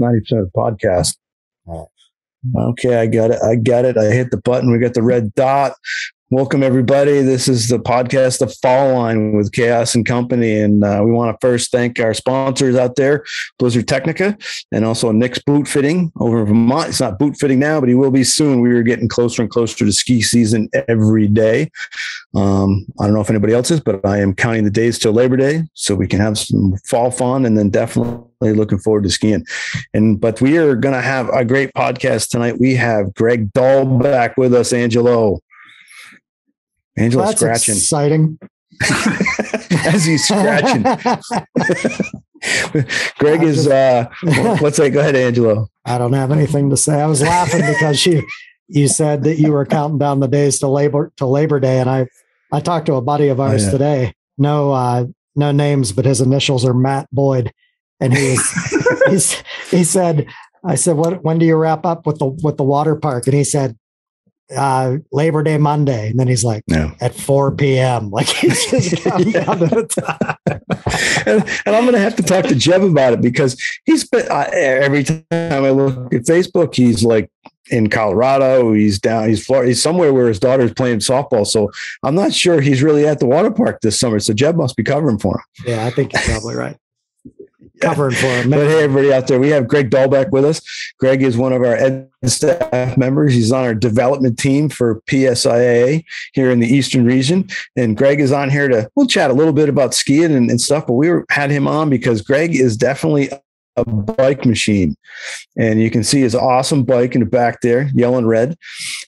[0.00, 1.16] 90% of the podcast.
[2.56, 3.40] Okay, I got it.
[3.42, 3.96] I got it.
[3.96, 4.70] I hit the button.
[4.70, 5.72] We got the red dot.
[6.34, 7.22] Welcome, everybody.
[7.22, 10.58] This is the podcast, The Fall Line with Chaos and Company.
[10.58, 13.24] And uh, we want to first thank our sponsors out there,
[13.56, 14.36] Blizzard Tecnica,
[14.72, 16.88] and also Nick's Boot Fitting over in Vermont.
[16.88, 18.62] It's not boot fitting now, but he will be soon.
[18.62, 21.70] We are getting closer and closer to ski season every day.
[22.34, 25.12] Um, I don't know if anybody else is, but I am counting the days till
[25.12, 29.10] Labor Day so we can have some fall fun and then definitely looking forward to
[29.10, 29.46] skiing.
[29.94, 32.58] And but we are going to have a great podcast tonight.
[32.58, 35.40] We have Greg Dahl back with us, Angelo.
[36.96, 38.38] Angelo That's scratching exciting.
[39.86, 40.82] as he's scratching.
[43.18, 44.06] Greg is uh
[44.60, 44.90] what's that?
[44.92, 45.68] Go ahead, Angelo.
[45.84, 47.00] I don't have anything to say.
[47.00, 48.26] I was laughing because you
[48.68, 51.88] you said that you were counting down the days to labor to Labor Day, and
[51.88, 52.06] I
[52.52, 53.70] I talked to a buddy of ours yeah.
[53.70, 54.14] today.
[54.38, 57.52] No uh, no names, but his initials are Matt Boyd,
[58.00, 58.52] and he was
[59.08, 60.26] he's, he said
[60.64, 63.26] I said what when do you wrap up with the with the water park?
[63.26, 63.76] And he said
[64.56, 66.10] uh Labor Day Monday.
[66.10, 66.92] And then he's like, No.
[67.00, 68.10] at 4 p.m.
[68.14, 70.60] Like he's just down to the time.
[71.26, 74.26] and, and I'm going to have to talk to Jeb about it because he's been
[74.30, 77.30] uh, every time I look at Facebook, he's like
[77.70, 81.46] in Colorado, he's down, he's Florida, he's somewhere where his daughter's playing softball.
[81.46, 81.70] So
[82.02, 84.20] I'm not sure he's really at the water park this summer.
[84.20, 85.66] So Jeb must be covering for him.
[85.66, 86.76] Yeah, I think you're probably right.
[87.80, 88.50] Covering for him.
[88.50, 90.62] But hey, everybody out there, we have Greg Dolbec with us.
[90.98, 93.34] Greg is one of our ed staff members.
[93.34, 97.48] He's on our development team for PSIA-E here in the Eastern region.
[97.76, 100.60] And Greg is on here to, we'll chat a little bit about skiing and, and
[100.60, 103.30] stuff, but we were, had him on because Greg is definitely
[103.76, 104.96] a bike machine.
[105.56, 108.56] And you can see his awesome bike in the back there, yellow and red.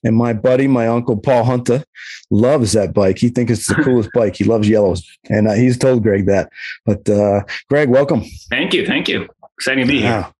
[0.05, 1.85] And my buddy, my uncle Paul Hunter,
[2.31, 3.19] loves that bike.
[3.19, 4.37] He thinks it's the coolest bike.
[4.37, 5.07] He loves yellows.
[5.31, 6.51] And uh, he's told Greg that.
[6.85, 8.23] But uh, Greg, welcome.
[8.51, 8.87] Thank you.
[8.87, 9.29] Thank you.
[9.59, 10.11] Exciting to be here.
[10.11, 10.31] Yeah.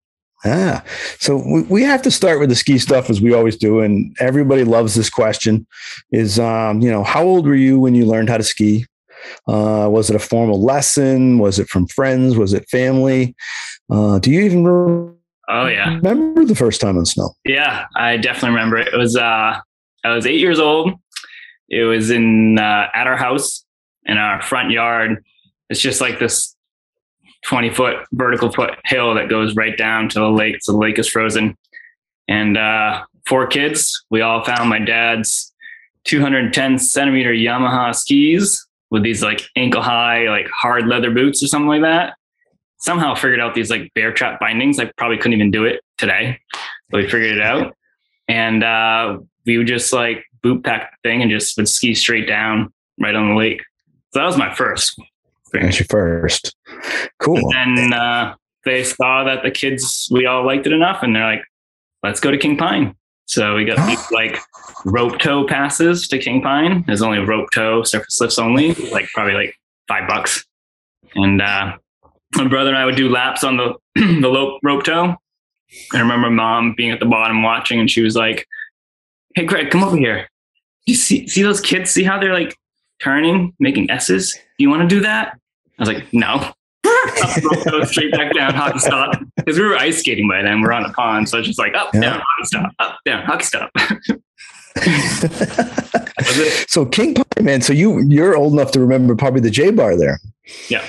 [0.45, 0.85] Ah,
[1.19, 3.81] so we, we have to start with the ski stuff as we always do.
[3.81, 5.67] And everybody loves this question
[6.13, 8.87] is, um, you know, how old were you when you learned how to ski?
[9.49, 11.39] Uh, was it a formal lesson?
[11.39, 12.37] Was it from friends?
[12.37, 13.35] Was it family?
[13.91, 15.13] Uh, do you even re-
[15.49, 15.95] Oh yeah.
[15.97, 17.31] remember the first time on snow?
[17.45, 18.89] Yeah, I definitely remember it.
[18.89, 19.61] It was uh
[20.05, 20.95] I was eight years old.
[21.69, 23.65] It was in uh, at our house
[24.07, 25.23] in our front yard.
[25.71, 26.55] It's just like this
[27.45, 30.57] 20 foot vertical foot hill that goes right down to the lake.
[30.61, 31.57] So the lake is frozen.
[32.29, 35.53] And uh four kids, we all found my dad's
[36.05, 41.69] 210 centimeter Yamaha skis with these like ankle high, like hard leather boots or something
[41.69, 42.15] like that.
[42.79, 44.79] Somehow figured out these like bear trap bindings.
[44.79, 46.39] I probably couldn't even do it today,
[46.91, 47.75] but we figured it out.
[48.29, 52.29] And uh, we would just like boot pack the thing and just would ski straight
[52.29, 53.63] down right on the lake.
[54.13, 55.01] So that was my first.
[55.53, 56.55] That's your first.
[57.19, 57.55] Cool.
[57.55, 61.25] And then uh, they saw that the kids, we all liked it enough, and they're
[61.25, 61.45] like,
[62.03, 62.95] let's go to King Pine.
[63.27, 64.39] So we got these like
[64.85, 66.85] rope tow passes to King Pine.
[66.87, 69.55] There's only rope tow, surface lifts only, like probably like
[69.89, 70.45] five bucks.
[71.15, 71.77] And uh,
[72.35, 75.17] my brother and I would do laps on the the rope, rope tow.
[75.93, 78.47] I remember mom being at the bottom watching, and she was like,
[79.35, 80.29] "Hey, Greg, come over here.
[80.87, 81.91] You see see those kids?
[81.91, 82.57] See how they're like
[83.03, 84.33] turning, making S's?
[84.33, 85.39] Do you want to do that?"
[85.79, 86.53] I was like, "No."
[87.87, 89.19] Straight back down, hockey stop.
[89.37, 90.61] Because we were ice skating by then.
[90.61, 92.01] We're on a pond, so it's just like up, Yeah.
[92.01, 93.71] down, hockey stop, up, down, hockey stop.
[96.69, 97.61] so King Pine, man.
[97.63, 100.19] So you you're old enough to remember probably the J bar there.
[100.69, 100.85] Yeah.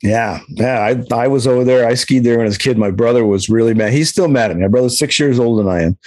[0.00, 0.78] Yeah, yeah.
[0.80, 1.86] I I was over there.
[1.86, 2.78] I skied there when I was a kid.
[2.78, 3.92] My brother was really mad.
[3.92, 4.62] He's still mad at me.
[4.62, 5.98] My brother's six years older than I am,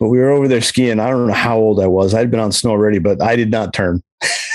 [0.00, 0.98] but we were over there skiing.
[0.98, 2.14] I don't know how old I was.
[2.14, 4.02] I'd been on snow already, but I did not turn.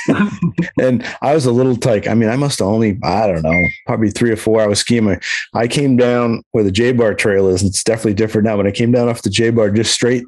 [0.79, 2.07] and I was a little tyke.
[2.07, 4.67] I mean, I must have only, I don't know, probably three or four.
[4.67, 5.19] Was skiing.
[5.53, 7.63] I came down where the J bar trail is.
[7.63, 10.25] It's definitely different now, but I came down off the J bar just straight.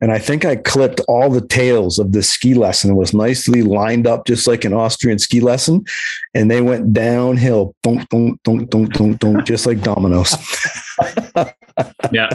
[0.00, 2.90] And I think I clipped all the tails of this ski lesson.
[2.90, 5.84] It was nicely lined up, just like an Austrian ski lesson.
[6.34, 10.34] And they went downhill, dunk, dunk, dunk, dunk, dunk, dunk, just like dominoes.
[12.12, 12.28] yeah.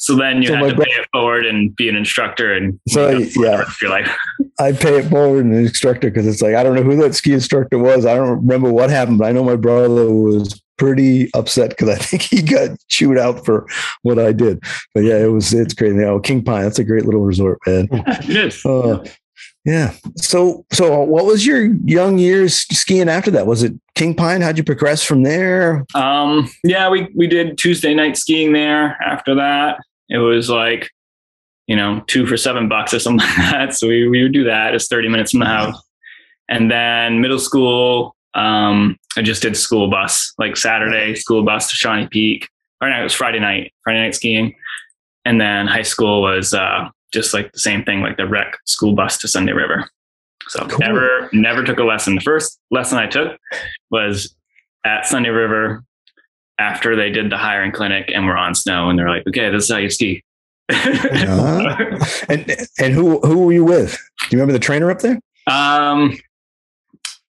[0.00, 2.78] So then you So had to bro- pay it forward and be an instructor and
[2.88, 3.56] So, you know, the yeah.
[3.58, 4.16] rest of your life.
[4.60, 7.14] I pay it forward and an instructor because it's like I don't know who that
[7.14, 8.06] ski instructor was.
[8.06, 11.96] I don't remember what happened, but I know my brother was pretty upset because I
[11.98, 13.66] think he got chewed out for
[14.02, 14.60] what I did.
[14.94, 16.02] But yeah, it was it's crazy.
[16.04, 17.88] Oh, King Pine, that's a great little resort, man.
[17.92, 18.64] it is.
[18.64, 19.04] Uh,
[19.68, 19.92] yeah.
[20.16, 23.46] So so what was your young years skiing after that?
[23.46, 24.40] Was it King Pine?
[24.40, 25.84] How'd you progress from there?
[25.94, 28.96] Um, yeah, we we did Tuesday night skiing there.
[29.02, 29.78] After that,
[30.08, 30.90] it was like,
[31.66, 33.74] you know, two for seven bucks or something like that.
[33.74, 34.74] So we we would do that.
[34.74, 35.78] It's thirty minutes from the house.
[36.48, 41.76] And then middle school, um, I just did school bus, like Saturday school bus to
[41.76, 42.48] Shawnee Peak.
[42.80, 44.54] or no, it was Friday night, Friday night skiing.
[45.26, 48.94] And then high school was uh, just like the same thing, like the rec school
[48.94, 49.88] bus to Sunday River.
[50.48, 50.78] So Cool.
[50.80, 52.14] never, never took a lesson.
[52.14, 53.38] The first lesson I took
[53.90, 54.34] was
[54.84, 55.84] at Sunday River
[56.58, 59.64] after they did the hiring clinic and we're on snow and they're like, okay, this
[59.64, 60.22] is how you ski.
[60.70, 61.98] Uh-huh.
[62.28, 63.92] And and who who were you with?
[63.92, 65.18] Do you remember the trainer up there?
[65.46, 66.16] um,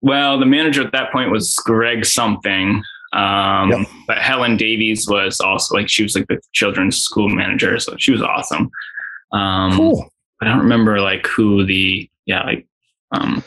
[0.02, 2.82] well, the manager at that point was Greg something.
[3.14, 3.86] Um, Yep.
[4.06, 7.78] but Helen Davies was also like, she was like the children's school manager.
[7.78, 8.70] So she was awesome.
[9.32, 10.10] Um, Cool.
[10.40, 12.66] I don't remember like who the, yeah, like,
[13.12, 13.42] um,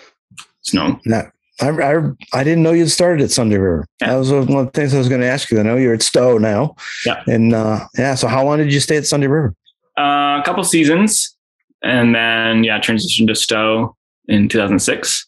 [0.61, 0.99] snow.
[1.05, 1.29] No,
[1.61, 2.01] I, I
[2.33, 3.85] I didn't know you'd started at Sunday River.
[4.01, 4.11] Yeah.
[4.11, 5.59] That was one of the things I was going to ask you.
[5.59, 6.75] I know you're at Stowe now.
[7.05, 7.21] Yeah.
[7.27, 9.53] And uh, yeah, so how long did you stay at Sunday River?
[9.97, 11.35] Uh, a couple seasons,
[11.83, 13.95] and then yeah, transitioned to Stowe
[14.27, 15.25] in 2006,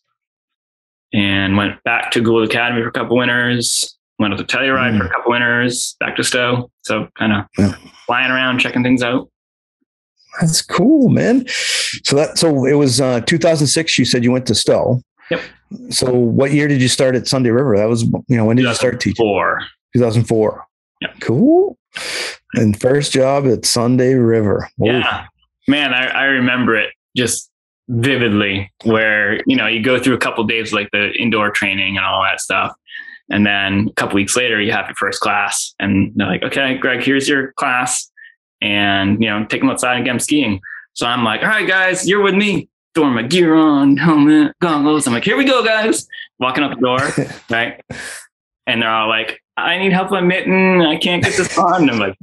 [1.13, 3.97] and went back to Gould Academy for a couple winters.
[4.19, 5.95] Went up to Telluride for a couple winters.
[5.99, 7.73] Back to Stowe, so kind of Yeah.
[8.05, 9.29] flying around, checking things out.
[10.39, 11.47] That's cool, man.
[11.47, 13.97] So that so it was uh, 2006.
[13.97, 15.01] You said you went to Stowe.
[15.31, 15.41] Yep.
[15.89, 17.77] So what year did you start at Sunday River?
[17.77, 19.23] That was you know when did you start teaching?
[19.23, 19.61] Four.
[19.93, 20.65] 2004.
[21.01, 21.15] Yep.
[21.21, 21.77] Cool.
[22.55, 24.69] And first job at Sunday River.
[24.77, 25.25] Yeah,
[25.67, 27.49] man, I, I remember it just
[27.87, 28.71] vividly.
[28.83, 32.23] Where you know you go through a couple days like the indoor training and all
[32.23, 32.73] that stuff,
[33.29, 36.77] and then a couple weeks later you have your first class, and they're like, "Okay,
[36.77, 38.08] Greg, here's your class,"
[38.61, 40.61] and you know take them outside and get them skiing.
[40.93, 45.05] So I'm like, "All right, guys, you're with me." Throwing my gear on, helmet, goggles.
[45.07, 46.07] I'm like, "Here we go, guys!"
[46.39, 46.99] Walking up the door,
[47.49, 47.81] right?
[48.65, 50.81] And they're all like, "I need help with mitten.
[50.81, 52.17] I can't get this on." And I'm like,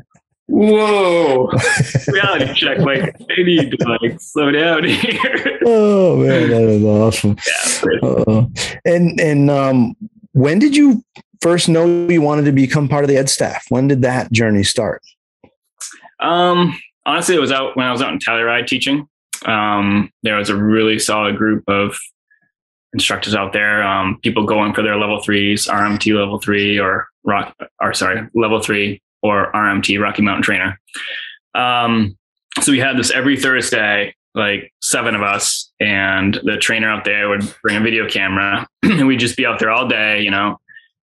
[0.47, 1.51] "Whoa!"
[2.09, 2.79] reality check.
[2.79, 5.59] Like, I need to like slow down here.
[5.65, 7.37] Oh man, that is awesome.
[8.03, 8.47] yeah, Uh,
[8.85, 9.97] and and um,
[10.33, 11.03] when did you
[11.41, 13.67] first know you wanted to become part of the ed staff?
[13.69, 15.01] When did that journey start?
[16.21, 19.09] Um, honestly, it was out when I was out in Telluride teaching.
[19.45, 21.97] Um, there was a really solid group of
[22.93, 23.83] instructors out there.
[23.83, 28.61] Um, people going for their level threes, RMT level three, or rock, or sorry, level
[28.61, 30.81] three or RMT, Rocky Mountain Trainer.
[31.55, 32.17] Um,
[32.61, 37.29] so we had this every Thursday, like seven of us, and the trainer out there
[37.29, 40.59] would bring a video camera, and we'd just be out there all day, you know,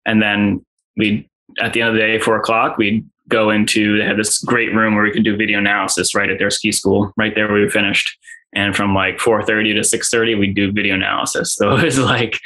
[0.06, 0.64] and then
[0.96, 1.28] we'd
[1.58, 4.74] at the end of the day, four o'clock, we'd go into they had this great
[4.74, 7.68] room where we could do video analysis right at their ski school, right there we
[7.70, 8.18] finished.
[8.54, 11.54] And from like 4:30 to 6:30, we'd do video analysis.
[11.54, 12.38] So it was like,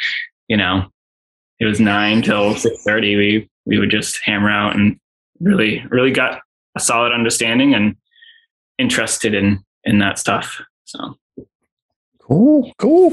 [0.48, 0.86] you know,
[1.58, 3.16] it was nine till 6:30.
[3.16, 5.00] We we would just hammer out and
[5.40, 6.40] really, really got
[6.76, 7.96] a solid understanding and
[8.78, 10.60] interested in in that stuff.
[10.84, 11.16] So
[12.26, 13.12] Cool, cool.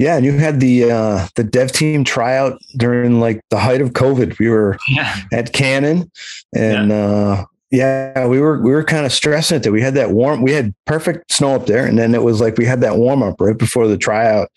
[0.00, 3.90] Yeah, and you had the uh, the dev team tryout during like the height of
[3.90, 4.38] COVID.
[4.38, 6.10] We were yeah, at Cannon,
[6.54, 10.12] and uh, yeah, we were we were kind of stressing it that we had that
[10.12, 10.40] warm.
[10.40, 13.22] We had perfect snow up there, and then it was like we had that warm
[13.22, 14.50] up right before the tryout.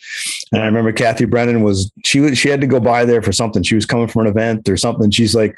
[0.53, 3.33] And I remember Kathy Brennan was she was she had to go by there for
[3.33, 3.63] something.
[3.63, 5.11] She was coming from an event or something.
[5.11, 5.57] She's like,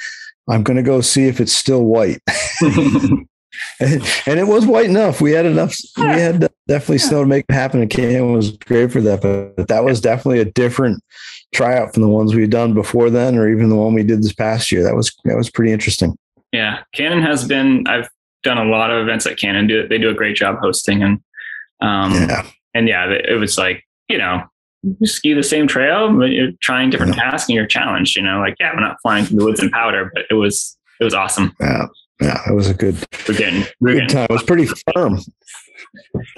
[0.49, 2.23] "I'm going to go see if it's still white."
[3.79, 3.93] and,
[4.25, 5.21] and it was white enough.
[5.21, 5.75] We had enough.
[5.97, 7.81] We had definitely snow to make it happen.
[7.81, 9.21] And Cannon was great for that.
[9.21, 11.03] But that was definitely a different
[11.53, 14.33] tryout from the ones we've done before then, or even the one we did this
[14.33, 14.83] past year.
[14.83, 16.15] That was that was pretty interesting.
[16.51, 16.83] yeah.
[16.93, 17.85] Cannon has been.
[17.87, 18.09] I've
[18.43, 19.67] done a lot of events at Cannon.
[19.67, 21.19] Do they do a great job hosting and
[21.81, 24.43] um, Yeah, and yeah, it was like, you know,
[24.83, 28.39] you ski the same trail, but you're trying different tasks and you're challenged, you know,
[28.39, 31.13] like, yeah, we're not flying through the woods and powder, but it was, it was
[31.13, 31.55] awesome.
[31.59, 31.87] yeah,
[32.21, 32.41] yeah.
[32.49, 32.95] It was a good
[33.27, 34.27] We're getting, we're good time.
[34.29, 35.19] It was pretty firm.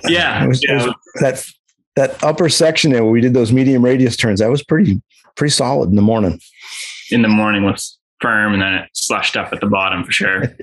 [0.07, 1.45] yeah, It was, it was- that
[1.95, 4.39] that upper section there where we did those medium radius turns.
[4.39, 5.01] That was pretty
[5.35, 6.39] pretty solid in the morning.
[7.11, 10.43] in the morning was firm and then it slushed up at the bottom for sure.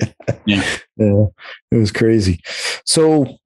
[0.46, 0.62] Yeah,
[0.96, 2.40] it was crazy.
[2.84, 3.38] So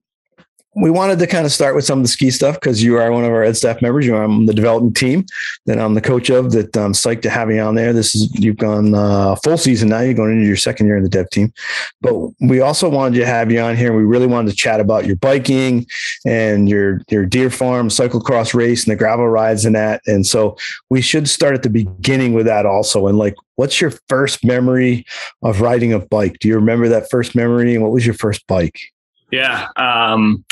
[0.77, 3.11] we wanted to kind of start with some of the ski stuff because you are
[3.11, 4.07] one of our ed staff members.
[4.07, 5.25] You're on the development team
[5.67, 6.53] that I'm the coach of.
[6.53, 7.93] That I'm psyched to have you on there.
[7.93, 10.01] This is you've gone uh, full season now.
[10.01, 11.53] You're going into your second year in the dev team,
[12.01, 13.97] but we also wanted to have you on here.
[13.97, 15.87] We really wanted to chat about your biking
[16.27, 20.03] and your your deer farm cyclocross race and the gravel rides and that.
[20.07, 20.57] And so
[20.91, 23.07] we should start at the beginning with that also.
[23.07, 25.07] And like, what's your first memory
[25.43, 26.39] of riding a bike?
[26.41, 27.75] Do you remember that first memory?
[27.75, 28.79] And what was your first bike?
[29.31, 29.69] Yeah.
[29.77, 30.45] Um,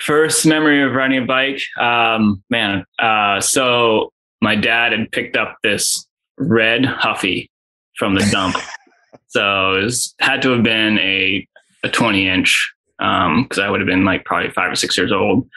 [0.00, 2.84] first memory of riding a bike, um, man.
[2.98, 7.50] Uh, so my dad had picked up this red Huffy
[7.96, 8.56] from the dump.
[9.28, 11.46] so it was, had to have been a,
[11.84, 15.12] a 20 inch, um, cause I would have been like probably five or six years
[15.12, 15.48] old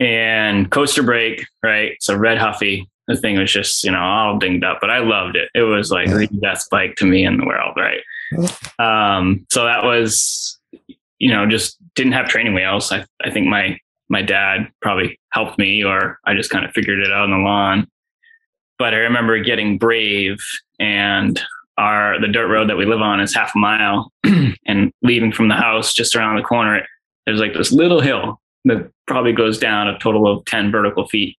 [0.00, 1.96] and coaster brake, right?
[2.00, 5.36] So red Huffy, the thing was just, you know, all dinged up, but I loved
[5.36, 5.50] it.
[5.54, 8.00] It was like the best bike to me in the world, right?
[8.78, 10.58] Um, so that was,
[11.18, 12.92] you know, just didn't have training wheels.
[12.92, 13.78] I, I think my,
[14.08, 17.38] my dad probably helped me or I just kind of figured it out on the
[17.38, 17.88] lawn.
[18.78, 20.38] But I remember getting brave
[20.78, 21.40] and
[21.78, 24.12] our, the dirt road that we live on is half a mile
[24.66, 26.86] and leaving from the house just around the corner,
[27.26, 31.36] there's like this little hill that probably goes down a total of 10 vertical feet.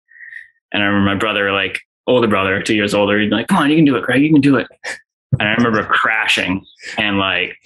[0.71, 3.57] And I remember my brother, like older brother, two years older, he'd be like, come
[3.57, 4.67] on, you can do it, Greg, you can do it.
[5.39, 6.65] And I remember crashing
[6.97, 7.57] and like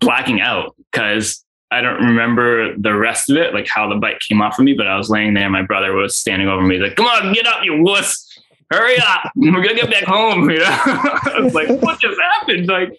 [0.00, 4.42] blacking out because I don't remember the rest of it, like how the bike came
[4.42, 5.48] off of me, but I was laying there.
[5.48, 8.26] My brother was standing over me, like, come on, get up, you wuss.
[8.72, 9.32] Hurry up.
[9.34, 10.48] We're going to get back home.
[10.50, 12.68] You know, I was like, what just happened?
[12.68, 12.94] Like,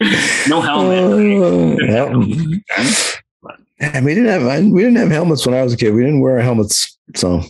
[0.49, 1.41] no helmet.
[1.41, 2.13] Uh, yeah.
[4.01, 5.93] we didn't have we didn't have helmets when I was a kid.
[5.93, 7.41] We didn't wear helmets, so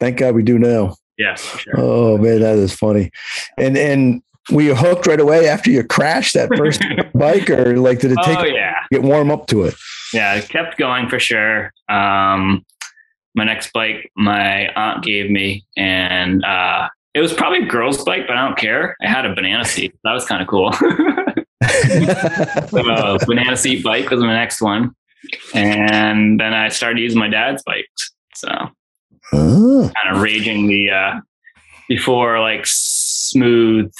[0.00, 0.96] thank God we do now.
[1.16, 1.44] Yes.
[1.58, 1.74] Sure.
[1.76, 3.12] Oh man, that is funny.
[3.56, 6.82] And and were you hooked right away after you crashed that first
[7.14, 8.74] bike, or like did it take oh, yeah.
[8.90, 9.74] get warm up to it?
[10.12, 11.72] Yeah, it kept going for sure.
[11.88, 12.64] Um,
[13.34, 18.26] my next bike, my aunt gave me, and uh, it was probably a girl's bike,
[18.26, 18.96] but I don't care.
[19.02, 19.94] I had a banana seat.
[20.04, 20.72] That was kind of cool.
[22.68, 24.94] so, banana seat bike was my next one,
[25.54, 28.12] and then I started using my dad's bikes.
[28.34, 28.70] So
[29.32, 29.90] Oh.
[30.02, 31.20] kind of raging the uh,
[31.88, 33.92] before like smooth,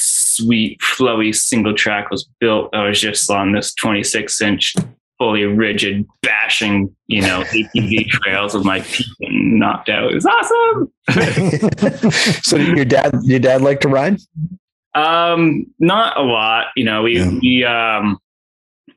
[0.43, 2.75] sweet, flowy single track was built.
[2.75, 4.75] I was just on this 26 inch,
[5.19, 10.11] fully rigid, bashing, you know, ATV trails with my feet getting knocked out.
[10.13, 10.93] It was awesome.
[12.43, 14.19] so your dad, your dad liked to ride?
[14.95, 16.67] Um, not a lot.
[16.77, 17.31] You know, we Yeah.
[17.43, 18.19] we um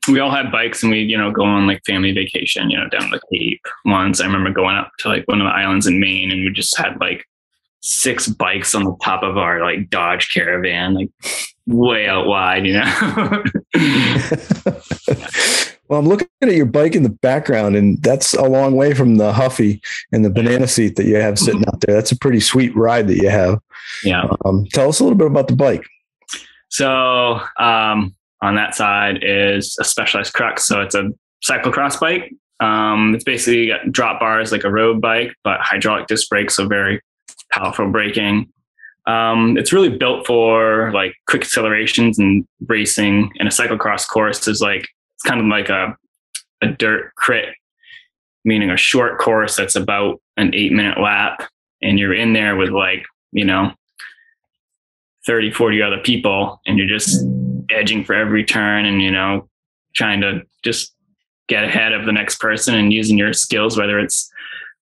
[0.07, 2.87] we all had bikes and we, you know, go on like family vacation, you know,
[2.89, 4.19] down the Cape once.
[4.19, 6.75] I remember going up to like one of the islands in Maine and we just
[6.75, 7.23] had like
[7.81, 11.09] six bikes on the top of our like Dodge caravan, like
[11.67, 12.83] way out wide, you know.
[15.89, 19.15] well, I'm looking at your bike in the background, and that's a long way from
[19.15, 21.95] the Huffy and the banana seat that you have sitting out there.
[21.95, 23.59] That's a pretty sweet ride that you have.
[24.03, 24.27] yeah.
[24.45, 25.85] Um, tell us a little bit about the bike.
[26.69, 30.65] So um, on that side is a specialized crux.
[30.65, 31.11] So it's a
[31.43, 32.33] cyclocross bike.
[32.59, 36.67] Um, it's basically got drop bars like a road bike, but hydraulic disc brakes, so
[36.67, 37.01] very
[37.51, 38.51] powerful braking.
[39.07, 43.31] Um, it's really built for like quick accelerations and racing.
[43.39, 45.97] And a cyclocross course is like it's kind of like a
[46.61, 47.55] a dirt crit,
[48.45, 51.43] meaning a short course that's about an eight minute lap,
[51.81, 53.71] and you're in there with like you know
[55.25, 57.25] 30, 40 other people and you're just
[57.69, 59.47] edging for every turn and, you know,
[59.93, 60.93] trying to just
[61.47, 64.31] get ahead of the next person and using your skills, whether it's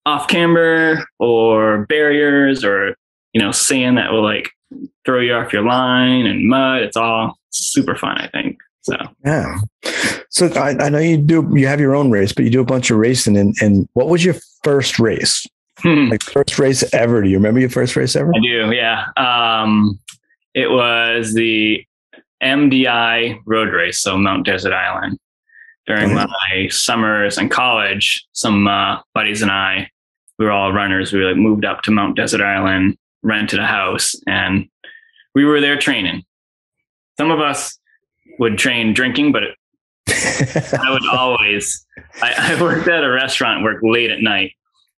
[0.05, 2.95] off camber or barriers or,
[3.33, 4.49] you know, sand that will like
[5.05, 6.81] throw you off your line and mud.
[6.81, 8.57] It's all super fun, I think.
[8.81, 9.57] So, Yeah.
[10.29, 11.51] So I, I know you do.
[11.53, 13.35] You have your own race, but you do a bunch of racing.
[13.35, 15.45] And and what was your first race?
[15.81, 16.09] hmm.
[16.09, 17.21] Like first race ever?
[17.21, 18.31] Do you remember your first race ever?
[18.35, 19.05] I do, yeah.
[19.17, 19.99] Um,
[20.53, 21.83] it was the
[22.43, 25.17] MDI road race, so Mount Desert Island.
[25.89, 26.29] During Mhm.
[26.29, 29.89] my summers in college, some uh, buddies and I,
[30.37, 31.11] we were all runners.
[31.11, 34.69] We like moved up to Mount Desert Island, rented a house, and
[35.33, 36.23] we were there training.
[37.17, 37.77] Some of us
[38.37, 39.41] would train drinking, but
[40.07, 41.83] I would always.
[42.21, 44.51] I, I worked at a restaurant, worked late at night,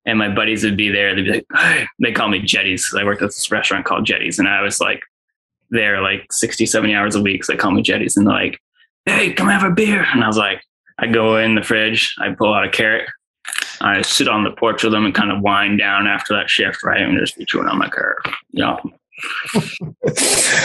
[0.05, 1.15] and my buddies would be there.
[1.15, 4.05] They'd be like, hey, they call me Jetties because I worked at this restaurant called
[4.05, 4.99] Jetties, and I was like
[5.69, 7.45] there like 60, 70 hours a week.
[7.45, 8.59] So they call me Jetties, and they're like,
[9.05, 10.05] hey, come have a beer.
[10.11, 10.61] And I was like,
[10.99, 13.09] I go in the fridge, I pull out a carrot,
[13.81, 16.83] I sit on the porch with them and kind of wind down after that shift,
[16.83, 18.19] right, and just be chewing on my carrot.
[18.51, 18.77] Yeah.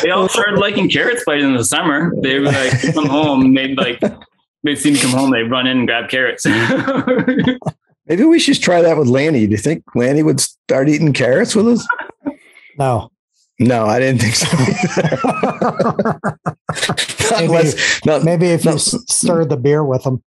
[0.03, 2.11] They all started liking carrots by the end of the summer.
[2.23, 4.01] They were like, come home, they'd like,
[4.63, 6.47] they'd see me come home, they'd run in and grab carrots.
[8.07, 9.47] Maybe we should try that with Lanny.
[9.47, 11.87] Do you think Lanny would start eating carrots with us?
[12.79, 13.11] No.
[13.59, 14.47] No, I didn't think so.
[17.31, 18.73] not Maybe- not, Maybe if No.
[18.73, 20.23] you stir the beer with them.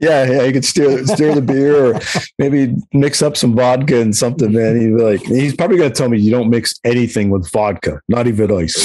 [0.00, 2.00] yeah, yeah, you could stir stir the beer or
[2.38, 4.80] maybe mix up some vodka and something, man.
[4.80, 8.50] He'd like, he's probably gonna tell me you don't mix anything with vodka, not even
[8.50, 8.76] ice.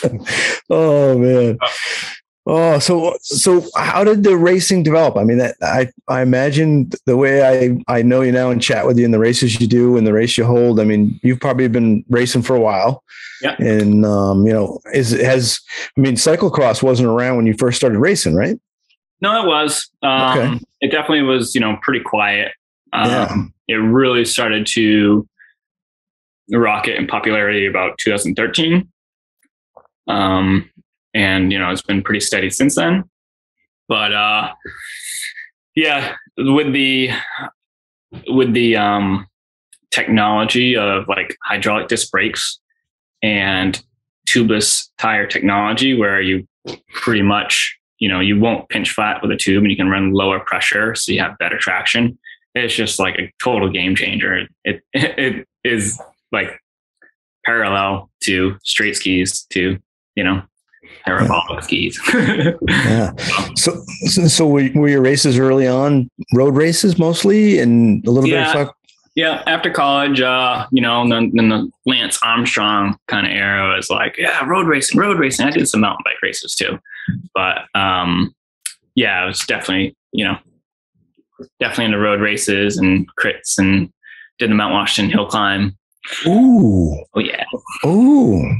[0.70, 1.58] oh man.
[2.44, 5.16] Oh, so so how did the racing develop?
[5.16, 8.84] I mean, that I I imagine the way I I know you now and chat
[8.86, 10.80] with you in the races you do and the race you hold.
[10.80, 13.04] I mean, you've probably been racing for a while.
[13.42, 13.54] Yeah.
[13.58, 15.60] And um, you know, is has
[15.96, 18.58] I mean, cyclocross wasn't around when you first started racing, right?
[19.20, 19.88] no, it was.
[20.02, 20.60] Um, Okay.
[20.80, 22.50] It definitely was, you know, pretty quiet.
[22.92, 23.36] Um, Yeah.
[23.68, 25.28] It really started to
[26.50, 28.88] rocket in popularity about 2013.
[30.08, 30.68] Um,
[31.14, 33.04] and you know it's been pretty steady since then.
[33.88, 34.52] But uh,
[35.74, 37.10] yeah, with the
[38.28, 39.26] with the um,
[39.90, 42.58] technology of like hydraulic disc brakes
[43.22, 43.82] and
[44.26, 46.46] tubeless tire technology, where you
[46.94, 50.12] pretty much you know you won't pinch flat with a tube and you can run
[50.12, 52.18] lower pressure, so you have better traction.
[52.54, 54.46] It's just like a total game changer.
[54.64, 56.00] It it is
[56.30, 56.60] like
[57.44, 59.78] parallel to straight skis to
[60.14, 60.42] you know
[61.04, 62.00] parabolic skis.
[62.68, 63.12] yeah.
[63.56, 68.28] So, so, so were, were your races early on road races mostly, and a little
[68.28, 68.52] Yeah.
[68.52, 68.76] bit of fuck?
[69.14, 73.90] yeah, after college, uh, you know, then, then the Lance Armstrong kind of era was
[73.90, 75.46] like, yeah, road racing, road racing.
[75.46, 76.78] I did some mountain bike races too,
[77.34, 78.34] but um,
[78.94, 80.38] yeah, it was definitely, you know,
[81.60, 83.92] definitely into road races and crits and
[84.38, 85.76] did the Mount Washington hill climb.
[86.26, 87.44] Ooh, Oh yeah,
[87.84, 88.50] ooh,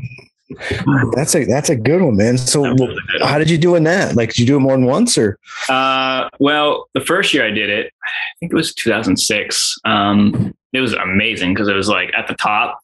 [1.14, 2.38] that's a that's a good one, man.
[2.38, 3.28] So, That was a good one.
[3.30, 4.16] how did you do in that?
[4.16, 7.50] Like, did you do it more than once, or Uh, well, the first year I
[7.50, 9.78] did it, I think it was 2006.
[9.84, 12.78] Um, it was amazing because it was like at the top.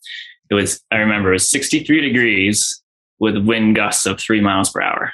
[0.50, 2.82] It was I remember it was 63 degrees
[3.18, 5.12] with wind gusts of three miles per hour.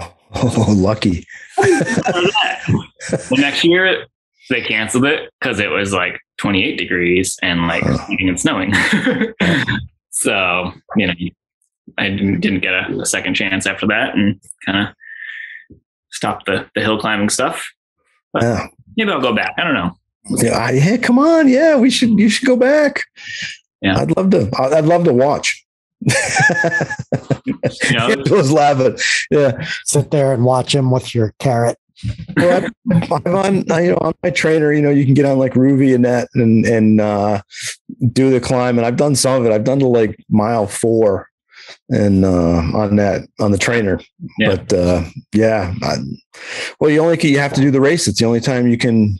[0.00, 1.26] oh, lucky?
[1.56, 4.06] the next year
[4.50, 8.72] they canceled it because it was like 28 degrees and like sleeting and snowing.
[10.10, 11.14] so you know,
[11.98, 14.94] I didn't, didn't get a, a second chance after that, and kind of
[16.10, 17.70] stopped the the hill climbing stuff.
[18.40, 18.66] Yeah,
[18.96, 19.54] Maybe I'll go back.
[19.58, 19.96] I don't know.
[20.42, 20.96] yeah, I- yeah.
[20.98, 22.18] Come on, yeah, we should.
[22.18, 23.02] You should go back.
[23.80, 23.98] Yeah.
[23.98, 24.50] I'd love to.
[24.58, 25.64] I'd love to watch.
[26.00, 26.12] You
[27.92, 28.96] know, It was laughing.
[29.30, 29.66] Yeah.
[29.84, 31.78] Sit there and watch him with your carrot.
[32.36, 35.54] Well, I'm on, you know, on my trainer, you know, you can get on like
[35.54, 37.40] Rouvy and that and, and, uh,
[38.12, 38.76] do the climb.
[38.78, 39.52] And I've done some of it.
[39.54, 41.28] I've done to like mile four
[41.90, 44.00] and, uh, on that, on the trainer.
[44.38, 44.56] Yeah.
[44.56, 45.74] But, uh, yeah.
[45.82, 45.96] I,
[46.80, 48.06] well, you only, can, you have to do the race.
[48.08, 49.18] It's the only time you can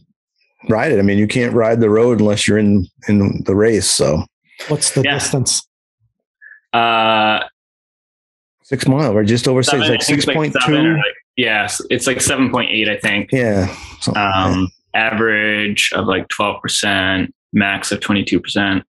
[0.68, 0.98] ride it.
[0.98, 3.88] I mean, you can't ride the road unless you're in, in the race.
[3.90, 4.24] So
[4.68, 5.14] What's the Yeah.
[5.14, 5.66] distance?
[6.72, 7.40] uh,
[8.64, 10.52] six mile or just over six, like I think it's like 6.2.
[10.61, 11.04] seven like-
[11.37, 13.30] yes, it's like 7.8, I think.
[13.32, 13.66] yeah.
[14.00, 14.35] something like.
[14.35, 18.82] Um, average of like 12%, max of 22%.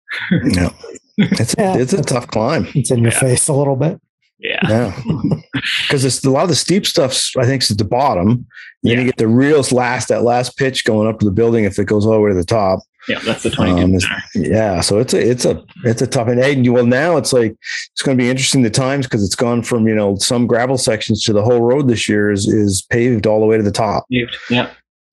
[0.53, 0.69] yeah.
[1.39, 1.77] It's, Yeah.
[1.77, 2.67] it's a tough climb.
[2.75, 3.19] It's in your Yeah.
[3.19, 3.99] face a little bit.
[4.39, 4.59] Yeah.
[4.69, 5.01] Yeah.
[5.87, 8.29] Because it's a lot of the steep stuff, I think, is at the bottom.
[8.29, 8.45] And
[8.83, 8.99] Then Yeah.
[8.99, 11.85] you get the real last, that last pitch going up to the building if it
[11.85, 12.79] goes all the way to the top.
[13.07, 13.19] Yeah.
[13.25, 14.81] That's the 22 Um, it's- Yeah.
[14.81, 16.27] So it's a, it's a, it's a tough.
[16.27, 17.55] And hey, well, now it's like,
[17.93, 20.77] it's going to be interesting the times because it's gone from, you know, some gravel
[20.77, 23.71] sections to the whole road this year is, is paved all the way to the
[23.71, 24.05] top.
[24.09, 24.25] Yeah.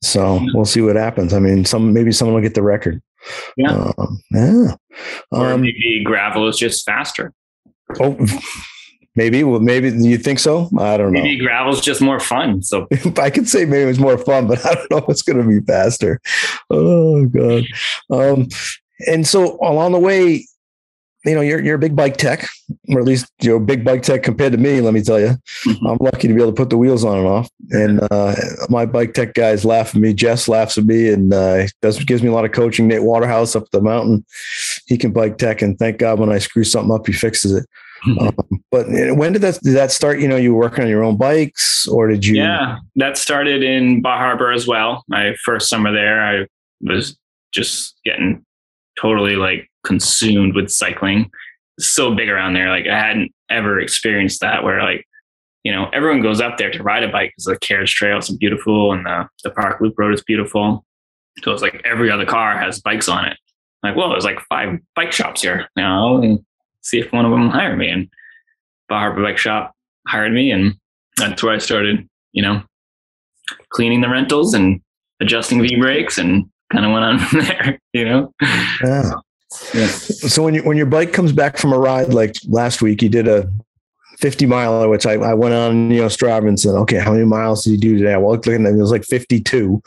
[0.03, 0.47] So Yeah.
[0.55, 1.33] we'll see what happens.
[1.33, 3.01] I mean, some, maybe someone will get the record.
[3.57, 3.93] Yeah.
[3.99, 4.75] Um, yeah.
[5.31, 7.33] Or Um, maybe gravel is just faster.
[8.01, 8.17] oh,
[9.17, 10.69] maybe, well, maybe you think so?
[10.79, 11.23] I don't know.
[11.23, 12.63] Maybe gravel's just more fun.
[12.63, 12.87] So
[13.19, 15.43] I could say maybe it was more fun, but I don't know if it's going
[15.43, 16.21] to be faster.
[16.71, 17.65] Oh god.
[18.11, 18.49] Um,
[19.09, 20.47] and so along the way,
[21.25, 22.47] you know, you're you're a big bike tech,
[22.89, 24.81] or at least you're a big bike tech compared to me.
[24.81, 25.91] Let me tell you, Mhm.
[25.91, 27.49] I'm lucky to be able to put the wheels on and off.
[27.71, 28.35] And uh,
[28.69, 30.13] my bike tech guys laugh at me.
[30.13, 31.67] Jess laughs at me, and uh,
[32.07, 32.87] gives me a lot of coaching.
[32.89, 34.25] Nate Waterhouse up the mountain,
[34.87, 37.67] he can bike tech, and thank God when I screw something up, he fixes it.
[38.21, 38.37] Um,
[38.71, 40.21] but when did that did that start?
[40.21, 42.37] You know, you were working on your own bikes, or did you?
[42.37, 45.05] yeah, that started in Bar Harbor as well.
[45.09, 46.47] My first summer there, I
[46.83, 47.17] was
[47.53, 48.45] just getting
[49.01, 51.31] totally like consumed with cycling.
[51.79, 52.71] So big around there.
[52.71, 55.07] Like I hadn't ever experienced that where like,
[55.65, 58.37] you know, everyone goes up there to ride a bike because the carriage trails are
[58.37, 60.85] beautiful and the, the park loop road is beautiful.
[61.43, 63.37] So it's like every other car has bikes on it.
[63.83, 66.39] Like, well, there's like five bike shops here now and
[66.83, 67.89] see if one of them will hire me.
[67.89, 68.09] And
[68.89, 69.75] Bar Harbor Bike Shop
[70.07, 70.75] hired me and
[71.17, 72.63] that's where I started, you know,
[73.71, 74.81] cleaning the rentals and
[75.21, 78.35] adjusting V brakes and kind of went on from there, you know?
[78.83, 79.13] Yeah.
[79.73, 79.87] Yeah.
[79.87, 83.09] So when you when your bike comes back from a ride like last week, you
[83.09, 83.49] did a
[84.19, 87.25] 50 miler, which I, I went on, you know, Strava and said, okay, how many
[87.25, 88.15] miles did you do today?
[88.15, 89.83] I was looking at it, it was like 52.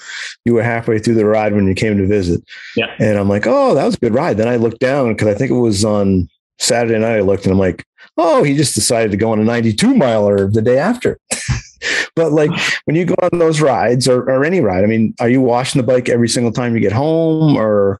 [0.45, 2.43] You were halfway through the ride when you came to visit.
[2.75, 2.93] Yeah.
[2.99, 4.37] And I'm like, oh, that was a good ride.
[4.37, 7.17] Then I looked down because I think it was on Saturday night.
[7.17, 7.85] I looked and I'm like,
[8.17, 11.19] oh, he just decided to go on a 92 miler the day after.
[12.15, 12.51] but like
[12.85, 15.81] when you go on those rides or, or any ride, I mean, are you washing
[15.81, 17.99] the bike every single time you get home or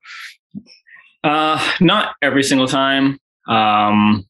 [1.23, 3.19] Uh, not every single time.
[3.47, 4.25] Um,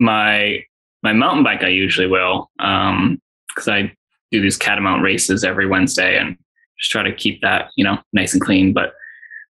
[0.00, 0.64] my
[1.02, 3.92] my mountain bike, I usually will, um, because I
[4.30, 6.36] do these catamount races every Wednesday and
[6.78, 8.72] just try to keep that, you know, nice and clean.
[8.72, 8.94] But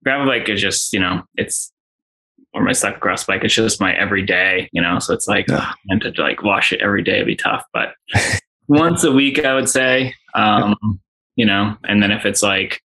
[0.03, 1.71] gravel bike is just, you know, it's
[2.53, 3.43] or my cyclocross bike.
[3.43, 4.99] It's just my everyday, you know.
[4.99, 5.73] So it's like Yeah.
[5.89, 7.63] and to like wash it every day would be tough.
[7.73, 7.93] But
[8.67, 10.99] once a week, I would say, um,
[11.35, 11.75] you know.
[11.83, 12.81] And then if it's like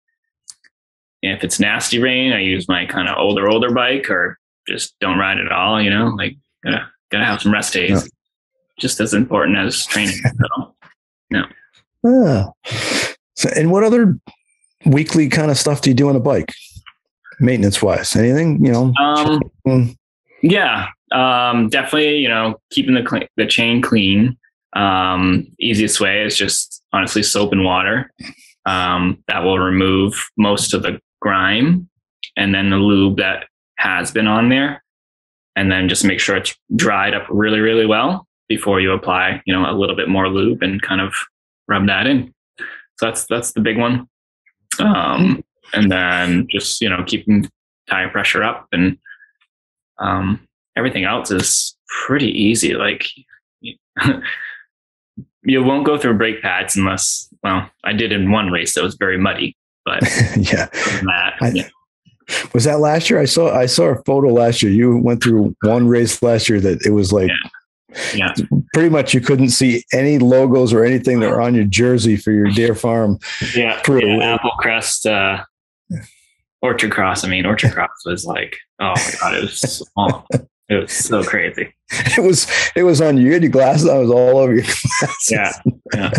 [1.22, 5.18] if it's nasty rain, I use my kind of older older bike, or just don't
[5.18, 5.80] ride at all.
[5.80, 7.90] You know, like gotta gotta have some rest days.
[7.90, 8.08] Yeah.
[8.78, 10.16] Just as important as training.
[10.16, 10.72] So.
[12.04, 12.52] Ah.
[13.34, 14.18] So, and what other
[14.84, 16.52] weekly kind of stuff do you do on a bike,
[17.40, 18.14] maintenance wise?
[18.16, 18.92] Anything you know?
[18.98, 19.96] Um, Mm,
[20.42, 22.18] Yeah, um, definitely.
[22.18, 24.36] You know, keeping the cle the chain clean.
[24.76, 28.12] Um, easiest way is just honestly soap and water.
[28.66, 31.88] Um, that will remove most of the grime,
[32.36, 33.46] and then the lube that
[33.78, 34.82] has been on there,
[35.54, 39.40] and then just make sure it's dried up really, really well before you apply.
[39.46, 41.14] You know, a little bit more lube and kind of
[41.68, 42.34] rub that in.
[42.58, 44.08] So that's that's the big one.
[44.78, 47.48] Um, and then just you know keeping
[47.88, 48.98] tire pressure up and
[49.98, 52.74] um, everything else is pretty easy.
[52.74, 53.06] Like
[55.46, 58.94] you won't go through brake pads unless, well, I did in one race that was
[58.96, 60.02] very muddy, but
[60.36, 60.66] yeah.
[60.66, 61.68] that, I- yeah.
[62.52, 63.20] Was that last year?
[63.20, 64.72] I saw I saw a photo last year.
[64.72, 67.30] You went through one race last year that it was like
[68.16, 68.34] Yeah.
[68.74, 72.32] pretty much you couldn't see any logos or anything that were on your jersey for
[72.32, 73.20] your Deer Farm.
[73.54, 74.04] yeah, True.
[74.04, 75.44] yeah, Apple Crest, uh,
[76.62, 77.22] Orchard Cross.
[77.24, 80.24] I mean, Orchard Cross was like, oh my god, it was so,
[80.68, 81.72] it was so crazy.
[82.18, 83.26] It was it was on you.
[83.26, 83.88] You had your glasses.
[83.88, 85.30] I was all over your glasses.
[85.30, 85.52] Yeah,
[85.94, 86.10] yeah,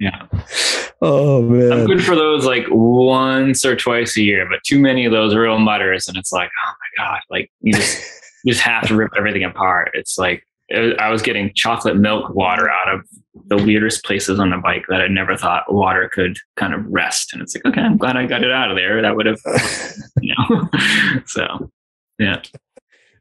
[0.00, 0.26] yeah.
[1.00, 5.04] Oh man, I'm good for those like once or twice a year, but too many
[5.04, 8.02] of those real mutters, and it's like, oh my god, like you just
[8.42, 9.90] you just have to rip everything apart.
[9.92, 13.06] It's like it, I was getting chocolate milk water out of
[13.48, 17.34] the weirdest places on the bike that I never thought water could kind of rest,
[17.34, 19.02] and it's like, okay, I'm glad I got it out of there.
[19.02, 19.40] That would have,
[20.22, 20.68] you know,
[21.26, 21.70] so
[22.18, 22.40] yeah,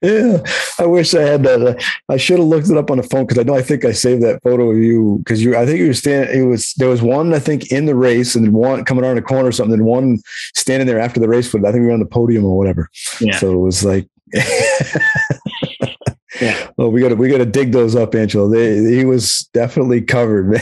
[0.04, 0.44] Yeah,
[0.80, 1.62] I wish I had that.
[1.62, 1.76] Uh,
[2.10, 3.94] I should have looked it up on the phone because I know I think I
[3.94, 5.56] saved that photo of you because you.
[5.56, 6.38] I think you were standing.
[6.38, 9.18] It was there was one I think in the race and then one coming around
[9.18, 10.20] a corner or something, and one
[10.56, 11.50] standing there after the race.
[11.50, 12.90] But I think we were on the podium or whatever.
[13.22, 14.08] yeah, So it was like,
[16.42, 16.70] Yeah.
[16.78, 18.48] Well, we got to we got to dig those up, Angelo.
[18.48, 20.62] They, he was definitely covered, man.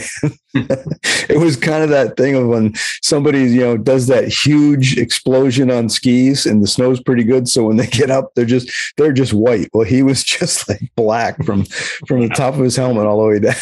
[0.54, 5.70] it was kind of that thing of when somebody you know does that huge explosion
[5.70, 9.12] on skis and the snow's pretty good, so when they get up, they're just they're
[9.12, 9.68] just white.
[9.72, 11.64] Well, he was just like black from
[12.06, 13.56] from the top of his helmet all the way down.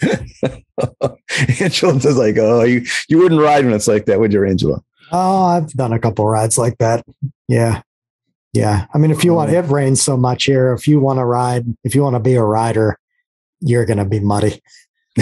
[1.60, 4.82] Angelo's just like, oh, you you wouldn't ride when it's like that, would you, Angelo?
[5.12, 7.04] Oh, I've done a couple rides like that.
[7.46, 7.82] Yeah.
[8.54, 8.86] Yeah.
[8.94, 10.72] I mean, if you want, it rains so much here.
[10.72, 12.96] If you want to ride, if you want to be a rider,
[13.60, 14.62] you're going to be muddy.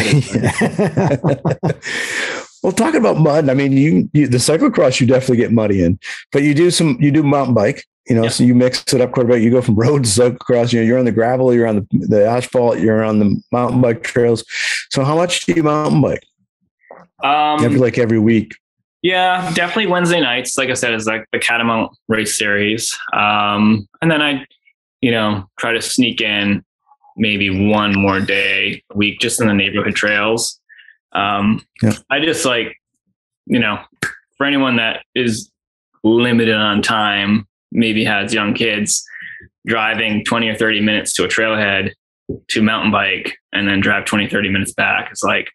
[2.62, 5.98] well, talking about mud, I mean, you, you the cyclocross you definitely get muddy in,
[6.30, 8.28] but you do some you do mountain bike, you know, Yeah.
[8.30, 9.42] so you mix it up quite a bit.
[9.42, 10.72] You go from road to cyclocross.
[10.72, 13.80] You know, you're on the gravel, you're on the, the asphalt, you're on the mountain
[13.80, 14.44] bike trails.
[14.90, 16.24] So, how much do you mountain bike?
[17.24, 18.54] um, every like every week.
[19.02, 20.56] Yeah, definitely Wednesday nights.
[20.56, 22.96] Like I said, is like the Catamount race series.
[23.12, 24.46] Um, and then I,
[25.00, 26.64] you know, try to sneak in
[27.16, 30.60] maybe one more day a week just in the neighborhood trails.
[31.12, 31.94] Um, Yeah.
[32.10, 32.80] I just like,
[33.46, 33.80] you know,
[34.38, 35.50] for anyone that is
[36.04, 39.04] limited on time, maybe has young kids,
[39.66, 41.90] driving 20 or 30 minutes to a trailhead
[42.48, 45.08] to mountain bike and then drive 20, 30 minutes back.
[45.10, 45.50] It's like,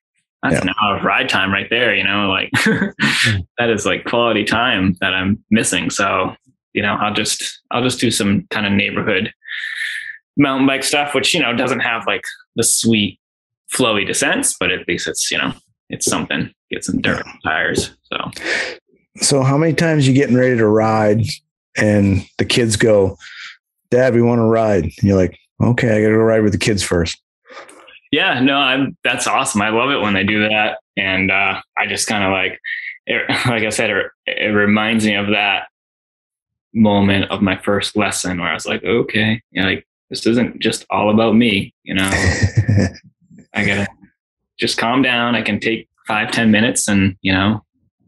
[0.51, 3.47] that's an hour of ride time right there, you know, like mm.
[3.57, 5.89] that is like quality time that I'm missing.
[5.89, 6.35] So,
[6.73, 9.33] you know, I'll just, I'll just do some kind of neighborhood
[10.37, 12.23] mountain bike stuff, which, you know, doesn't have like
[12.55, 13.19] the sweet
[13.73, 15.53] flowy descents, but at least it's, you know,
[15.89, 17.95] it's something, get some dirt tires.
[18.03, 18.31] So,
[19.21, 21.23] So, how many times you getting ready to ride,
[21.75, 23.17] and the kids go,
[23.89, 26.51] "Dad, we want to ride." And you're like, "Okay, I got to go ride with
[26.51, 27.19] the kids first.
[28.11, 29.61] Yeah, no, I'm, that's awesome.
[29.61, 30.79] I love it when they do that.
[30.95, 32.59] And, uh, I just kind of like,
[33.05, 35.67] it, like I said, it, it reminds me of that
[36.73, 40.59] moment of my first lesson where I was like, okay, you know, like this isn't
[40.59, 42.09] just all about me, you know,
[43.53, 43.87] I gotta
[44.59, 45.35] just calm down.
[45.35, 47.63] I can take five, ten minutes and, you know,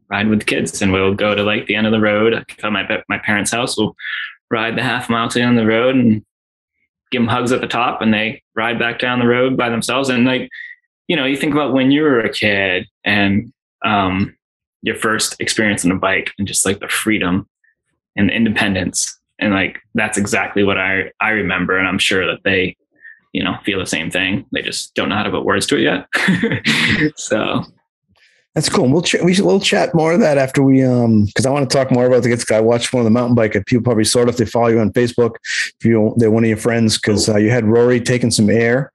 [0.10, 2.34] ride with the kids and we'll go to like the end of the road.
[2.34, 3.96] I come at my parents' house, we'll
[4.50, 6.24] ride the half mile to the end of the road and
[7.12, 10.10] give them hugs at the top and they ride back down the road by themselves.
[10.10, 10.50] And like,
[11.08, 13.52] you know, you think about when you were a kid and
[13.84, 14.36] um,
[14.82, 17.48] your first experience on a bike and just like the freedom
[18.16, 19.18] and independence.
[19.40, 21.78] And like, that's exactly what I, I remember.
[21.78, 22.76] And I'm sure that they,
[23.34, 24.46] you know, feel the same thing.
[24.52, 27.14] They just don't know how to put words to it yet.
[27.16, 27.64] so
[28.56, 28.90] That's cool.
[28.90, 31.70] We'll ch- we should, we'll chat more of that after we um because I want
[31.70, 32.58] to talk more about the guy.
[32.58, 33.54] I watched one of the mountain bike.
[33.66, 35.36] People probably sort of if they follow you on Facebook,
[35.80, 38.92] if you they're one of your friends because uh, you had Rory taking some air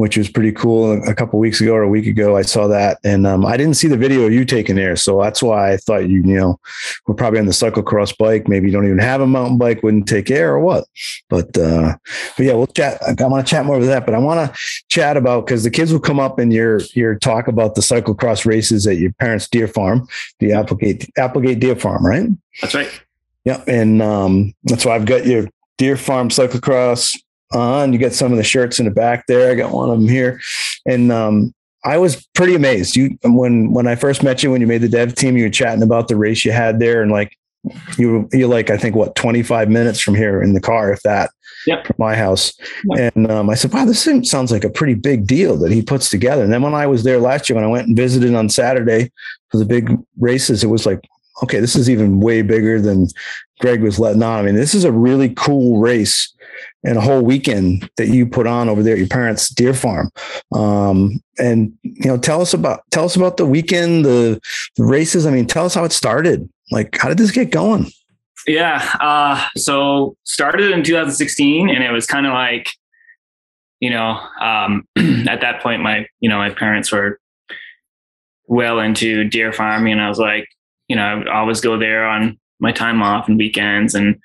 [0.00, 0.92] which was pretty cool.
[1.06, 3.74] A couple weeks ago or a week ago, I saw that, and um, I didn't
[3.74, 6.58] see the video of you taking there, so that's why I thought you, you know,
[7.06, 8.48] we're probably on the cyclocross bike.
[8.48, 10.84] Maybe you don't even have a mountain bike, wouldn't take air or what.
[11.28, 11.98] But uh,
[12.34, 12.98] but yeah, we'll chat.
[13.02, 14.58] I want to chat more about that, but I want to
[14.88, 18.46] chat about because the kids will come up and your your talk about the cyclocross
[18.46, 20.08] races at your parents' deer farm,
[20.38, 22.26] the Applegate Applegate Deer Farm, right?
[22.62, 23.02] That's right.
[23.44, 27.20] Yeah, and um, that's why I've got your Deer Farm cyclocross
[27.52, 27.92] on.
[27.92, 29.50] You got some of the shirts in the back there.
[29.50, 30.40] I got one of them here,
[30.86, 32.96] and um, I was pretty amazed.
[32.96, 35.50] You when when I first met you when you made the dev team, you were
[35.50, 37.36] chatting about the race you had there, and like
[37.98, 41.30] you you like I think what 25 minutes from here in the car, if that.
[41.66, 41.88] Yep.
[41.88, 42.54] From my house,
[42.86, 43.12] yep.
[43.14, 46.08] and um, I said, "Wow, this sounds like a pretty big deal that he puts
[46.08, 48.48] together." And then when I was there last year, when I went and visited on
[48.48, 49.12] Saturday
[49.50, 51.06] for the big races, it was like,
[51.42, 53.08] okay, this is even way bigger than
[53.60, 54.40] Greg was letting on.
[54.40, 56.34] I mean, this is a really cool race
[56.84, 60.10] and a whole weekend that you put on over there at your parents' deer farm.
[60.52, 64.40] Um, and you know, tell us about tell us about the weekend, the,
[64.76, 65.26] the races.
[65.26, 66.48] I mean, tell us how it started.
[66.70, 67.90] Like, how did this get going?
[68.46, 68.82] Yeah.
[69.00, 72.70] Uh, so started in 2016, and it was kind of like,
[73.80, 74.86] you know, um,
[75.28, 77.20] at that point, my you know my parents were
[78.46, 80.48] well into deer farming, and I was like,
[80.90, 84.18] you know, I would always go there on my time off and weekends, and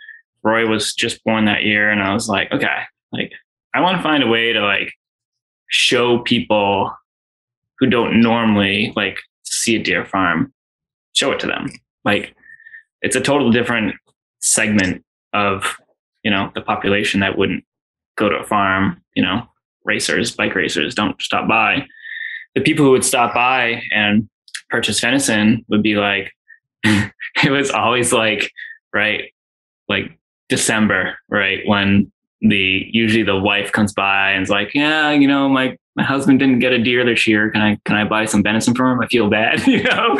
[0.44, 2.80] Roy was just born that year, and I was like, okay,
[3.12, 3.32] like
[3.76, 4.92] I want to find a way to like
[5.70, 6.92] show people
[7.78, 10.52] who don't normally like see a deer farm,
[11.14, 11.70] show it to them.
[12.04, 12.34] Like
[13.04, 13.94] it's a total different
[14.40, 15.78] segment of
[16.24, 17.64] you know the population that wouldn't
[18.18, 19.04] go to a farm.
[19.14, 19.44] You know,
[19.84, 21.86] racers, bike racers don't stop by.
[22.56, 24.28] The people who would stop by and
[24.72, 26.32] purchase venison would be like,
[27.44, 28.52] it was always like,
[28.94, 29.32] right,
[29.88, 30.18] like
[30.50, 31.62] December, right?
[31.66, 36.04] When the usually the wife comes by and is like, yeah, you know, my my
[36.04, 37.50] husband didn't get a deer this year.
[37.50, 39.00] Can I can I buy some venison for him?
[39.00, 40.16] I feel bad, you know.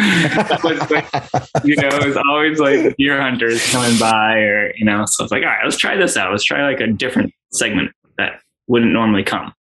[1.64, 5.06] you know, it was always like deer hunters coming by, or you know.
[5.06, 6.32] So it's like, all right, let's try this out.
[6.32, 9.54] Let's try like a different segment that wouldn't normally come.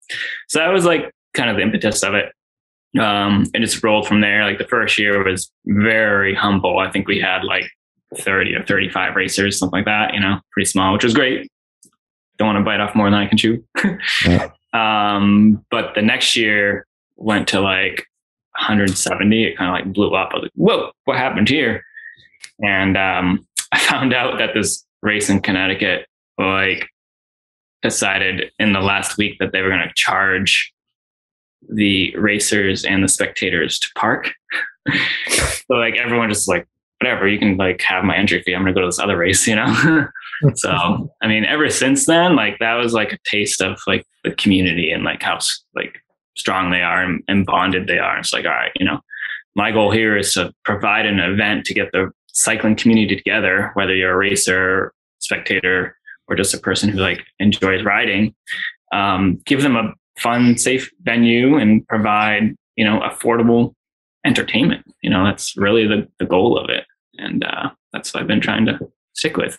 [0.48, 2.32] So that was like kind of the impetus of it.
[2.98, 4.44] Um, and it's rolled from there.
[4.44, 6.78] Like the first year was very humble.
[6.78, 7.68] I think we had like
[8.16, 11.50] 30 or 35 racers, something like that, you know, pretty small, which was great.
[12.38, 13.64] Don't want to bite off more than I can chew.
[14.26, 14.50] yeah.
[14.72, 18.06] um, but the next year went to like
[18.56, 19.44] 170.
[19.44, 20.30] It kind of like blew up.
[20.32, 21.82] I was like, whoa, what happened here?
[22.60, 26.06] And um, I found out that this race in Connecticut,
[26.38, 26.88] like,
[27.82, 30.72] decided in the last week that they were going to charge
[31.70, 34.32] the racers and the spectators to park.
[35.28, 36.66] so like everyone just like
[37.00, 38.54] whatever, you can like have my entry fee.
[38.54, 40.06] I'm gonna go to this other race, you know?
[40.54, 44.32] so I mean, ever since then, like that was like a taste of like the
[44.32, 45.38] community and like how
[45.74, 46.00] like
[46.36, 48.18] strong they are and, and bonded they are.
[48.18, 49.00] It's like, all right, you know,
[49.54, 53.94] my goal here is to provide an event to get the cycling community together, whether
[53.94, 55.96] you're a racer, spectator,
[56.26, 58.34] or just a person who like enjoys riding.
[58.92, 63.74] Um, give them a fun, safe venue and provide, you know, affordable
[64.24, 64.84] entertainment.
[65.02, 66.84] You know, that's really the, the goal of it.
[67.18, 68.78] And uh, that's what I've been trying to
[69.12, 69.58] stick with.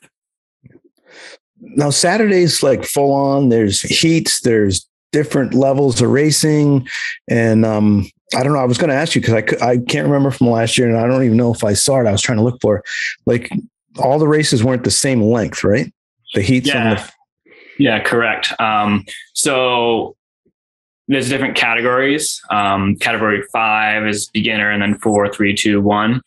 [1.59, 3.49] Now, Saturday's like full on.
[3.49, 6.87] There's heats, there's different levels of racing.
[7.29, 8.59] And um, I don't know.
[8.59, 10.97] I was going to ask you because I, I can't remember from last year and
[10.97, 12.07] I don't even know if I saw it.
[12.07, 12.83] I was trying to look for
[13.25, 13.49] like
[13.99, 15.91] all the races weren't the same length, right?
[16.33, 16.67] The heats.
[16.67, 16.95] Yeah.
[16.95, 17.11] The-
[17.77, 18.53] yeah, correct.
[18.59, 20.15] Um, so
[21.07, 22.41] there's different categories.
[22.49, 26.21] Um, category five is beginner, and then four, three, two, one.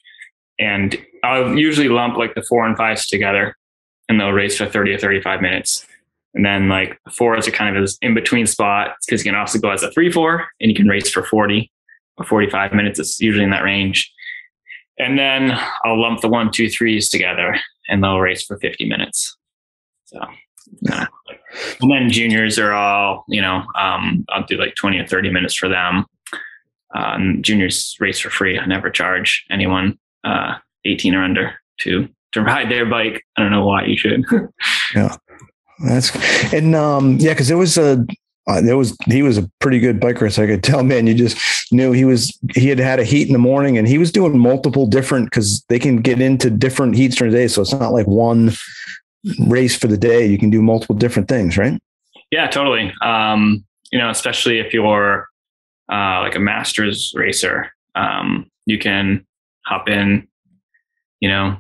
[0.59, 3.57] And I'll usually lump like the four and fives together,
[4.09, 5.87] and they'll race for 30 or 35 minutes.
[6.35, 9.39] And then like four is a kind of this in between spot because you can
[9.39, 11.71] also go as a three, four, and you can race for 40
[12.19, 12.99] or 45 minutes.
[12.99, 14.13] It's usually in that range.
[14.99, 17.57] And then I'll lump the one, two, threes together,
[17.89, 19.37] and they'll race for 50 minutes.
[20.05, 20.21] So
[21.81, 25.55] and then juniors are all, you know, um, I'll do like 20 or 30 minutes
[25.55, 26.07] for them.
[26.95, 28.59] Uh, juniors race for free.
[28.59, 33.23] I never charge anyone uh, 18 or under to to ride their bike.
[33.37, 34.25] I don't know why you should.
[34.95, 35.17] yeah,
[35.85, 36.15] that's
[36.53, 38.05] and um, yeah, because there was a
[38.47, 40.83] uh, there was he was a pretty good biker, so I could tell.
[40.83, 41.39] Man, you just
[41.73, 44.39] knew he was he had had a heat in the morning, and he was doing
[44.39, 47.93] multiple different because they can get into different heats during the day, so it's not
[47.93, 48.53] like one
[49.47, 51.81] race for the day, you can do multiple different things, right?
[52.31, 52.93] Yeah, totally.
[53.03, 55.27] Um, you know, especially if you're
[55.91, 59.27] uh, like a masters racer, Um, you can
[59.65, 60.29] hop in,
[61.21, 61.57] you know,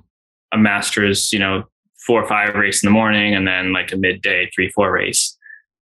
[0.52, 1.64] a master's, you know,
[2.06, 5.36] four or five race in the morning and then like a midday three, four race.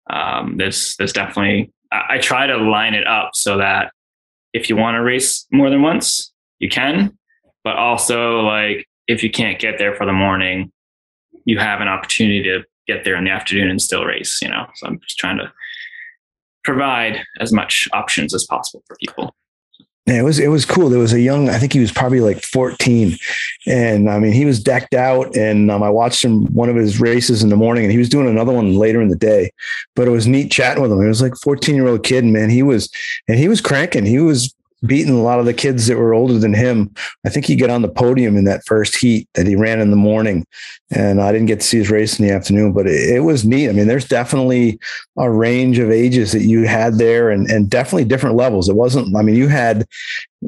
[0.09, 3.93] Um, there's, there's definitely, I, I try to line it up so that
[4.53, 7.19] if you want to race more than once, you can,
[7.65, 10.73] but also like if you can't get there for the morning,
[11.47, 14.67] you have an opportunity to get there in the afternoon and still race, you know?
[14.75, 15.51] So I'm just trying to
[16.65, 19.35] provide as much options as possible for people.
[20.07, 20.89] Yeah, it was it was cool.
[20.89, 23.17] There was a young, I think he was probably like 14,
[23.67, 25.37] and I mean he was decked out.
[25.37, 28.09] And um, I watched him one of his races in the morning, and he was
[28.09, 29.51] doing another one later in the day.
[29.97, 31.01] But it was neat chatting with him.
[31.01, 32.51] He was like 14 year old kid, man.
[32.51, 32.89] He was
[33.27, 34.07] and he was cranking.
[34.07, 34.55] He was
[34.87, 36.95] beating a lot of the kids that were older than him.
[37.25, 39.91] I think he got on the podium in that first heat that he ran in
[39.91, 40.47] the morning.
[40.91, 43.45] And I didn't get to see his race in the afternoon, but it, it was
[43.45, 43.69] neat.
[43.69, 44.79] I mean, there's definitely
[45.19, 48.69] a range of ages that you had there and, and definitely different levels.
[48.69, 49.87] It wasn't, I mean, you had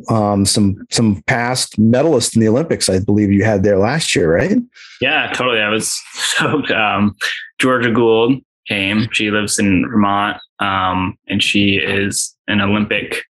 [0.09, 4.33] um, some some past medalists in the Olympics, I believe you had there last year,
[4.33, 4.59] right?
[5.01, 5.61] Yeah, totally.
[5.61, 6.71] I was stoked.
[6.71, 7.17] Um,
[7.59, 9.09] Georgia Gould came.
[9.13, 13.25] She lives in Vermont, um, and she is an Olympic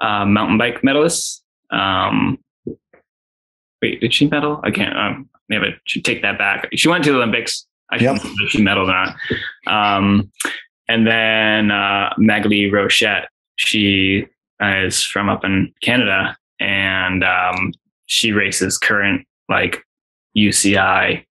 [0.00, 1.42] uh, mountain bike medalist.
[1.70, 2.38] Um,
[3.82, 4.60] wait, did she medal?
[4.62, 4.96] I can't.
[4.96, 6.68] Um, maybe I should take that back.
[6.74, 7.66] She went to the Olympics.
[7.90, 8.16] I yep.
[8.16, 9.14] not if she medaled or
[9.66, 9.96] not.
[9.96, 10.30] Um,
[10.88, 14.26] and then uh, Maghalie Rochette, she
[14.60, 17.72] is from up in Canada, and um,
[18.06, 19.82] she races current like
[20.36, 21.24] UCI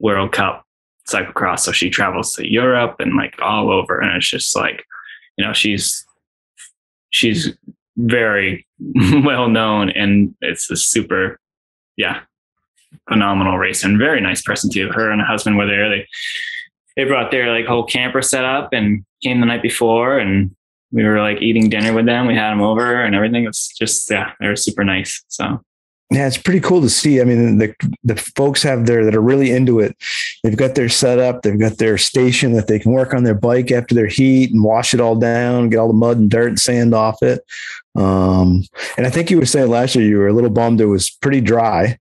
[0.00, 0.64] World Cup
[1.08, 1.60] cyclocross.
[1.60, 4.84] So she travels to Europe and like all over, and it's just like,
[5.36, 6.04] you know, she's
[7.10, 7.56] she's
[7.96, 8.66] very
[9.24, 11.38] well known and it's a super
[11.96, 12.20] yeah
[13.08, 14.90] phenomenal race and very nice person too.
[14.92, 15.88] Her and her husband were there.
[15.88, 16.06] They
[16.96, 20.54] they brought their like whole camper set up and came the night before and
[20.92, 22.26] we were like eating dinner with them.
[22.26, 23.44] We had them over and everything.
[23.44, 25.60] It was just yeah they were super nice so
[26.10, 27.20] yeah, it's pretty cool to see.
[27.20, 29.96] I mean, the the folks have there that are really into it.
[30.42, 33.72] They've got their setup, they've got their station that they can work on their bike
[33.72, 36.60] after their heat and wash it all down, get all the mud and dirt and
[36.60, 37.40] sand off it.
[37.96, 38.62] Um,
[38.96, 41.10] and I think you were saying last year you were a little bummed it was
[41.10, 41.98] pretty dry.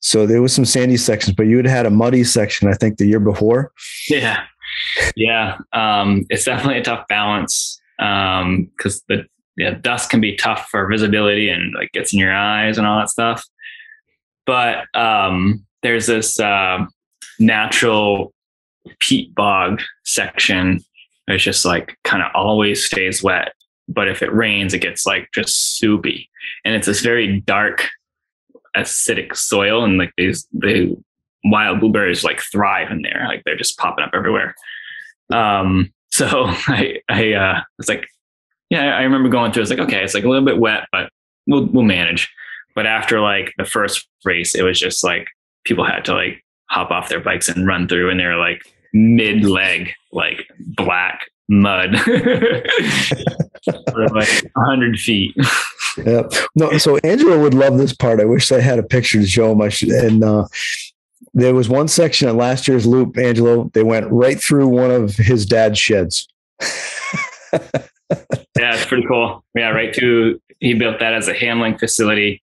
[0.00, 2.98] So there was some sandy sections, but you had had a muddy section, I think,
[2.98, 3.72] the year before.
[4.08, 4.44] Yeah.
[5.16, 5.56] Yeah.
[5.72, 8.70] Um, it's definitely a tough balance because um,
[9.08, 12.86] the yeah, dust can be tough for visibility and like gets in your eyes and
[12.86, 13.44] all that stuff.
[14.44, 16.84] But um, there's this uh,
[17.38, 18.32] natural
[19.00, 20.80] peat bog section.
[21.26, 23.52] It's just like kind of always stays wet.
[23.88, 26.28] But if it rains, it gets like just soupy.
[26.64, 27.88] And it's this very dark,
[28.76, 29.84] acidic soil.
[29.84, 30.96] And like these, the
[31.44, 33.24] wild blueberries like thrive in there.
[33.26, 34.54] Like they're just popping up everywhere.
[35.32, 38.06] Um, so I, I, uh, was like,
[38.70, 39.62] yeah, I remember going through.
[39.62, 41.10] It's like, okay, it's like a little bit wet, but
[41.46, 42.32] we'll we'll manage.
[42.74, 45.28] But after like the first race, it was just like
[45.64, 49.44] people had to like hop off their bikes and run through, and they're like mid
[49.44, 52.62] leg, like black mud for
[54.12, 55.34] like hundred feet.
[56.04, 56.22] yeah.
[56.54, 58.20] No, so Angelo would love this part.
[58.20, 59.62] I wish I had a picture to show him.
[59.62, 60.46] I should, and uh,
[61.34, 63.70] there was one section on last year's loop, Angelo.
[63.74, 66.26] They went right through one of his dad's sheds.
[68.10, 69.44] yeah, it's pretty cool.
[69.54, 72.42] Yeah, right to he built that as a handling facility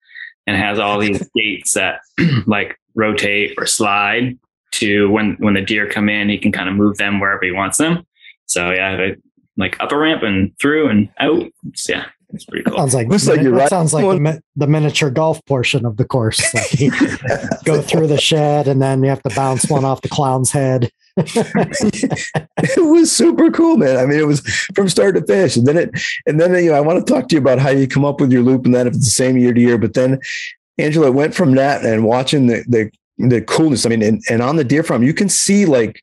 [0.47, 2.01] and has all these gates that
[2.47, 4.39] like rotate or slide
[4.73, 7.53] to when when the deer come in, he can kind of move them wherever he
[7.53, 8.07] wants them.
[8.47, 9.13] So yeah,
[9.57, 11.51] like up a ramp and through and out.
[11.69, 12.77] It's, yeah, it's pretty cool.
[12.77, 13.69] Sounds like, like you're right.
[13.69, 16.43] sounds like the, the, miniature golf portion of the course.
[16.55, 16.71] Like
[17.65, 20.91] go through the shed and then you have to bounce one off the clown's head.
[21.19, 23.97] It was super cool, man.
[23.97, 24.41] I mean, it was
[24.75, 25.57] from start to finish.
[25.57, 25.91] And then it,
[26.27, 28.21] and then, you know, I want to talk to you about how you come up
[28.21, 29.79] with your loop and that if it's the same year to year.
[29.79, 30.21] But then
[30.79, 33.87] Angelo went from that and watching the, the, the coolness.
[33.87, 36.03] I mean, and, and on the deer farm, you can see like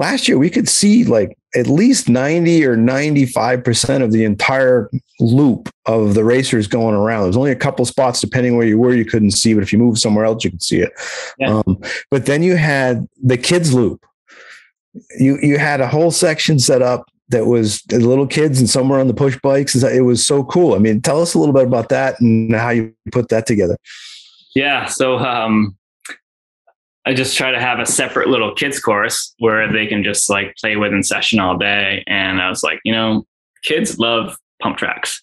[0.00, 4.90] last year, we could see like at least 90 or 95% of the entire
[5.20, 7.24] loop of the racers going around.
[7.24, 9.78] There's only a couple spots, depending where you were, you couldn't see, but if you
[9.78, 10.92] move somewhere else, you could see it.
[11.38, 11.62] Yeah.
[11.66, 11.80] Um,
[12.10, 14.04] but then you had the kids loop.
[15.18, 19.06] You, you had a whole section set up that was little kids and somewhere on
[19.06, 19.76] the push bikes.
[19.76, 20.74] It was so cool.
[20.74, 23.76] I mean, tell us a little bit about that and how you put that together.
[24.54, 24.86] Yeah.
[24.86, 25.76] So, um,
[27.06, 30.54] I just try to have a separate little kids course where they can just like
[30.60, 32.04] play with in session all day.
[32.06, 33.24] And I was like, you know,
[33.62, 35.20] kids love pump tracks.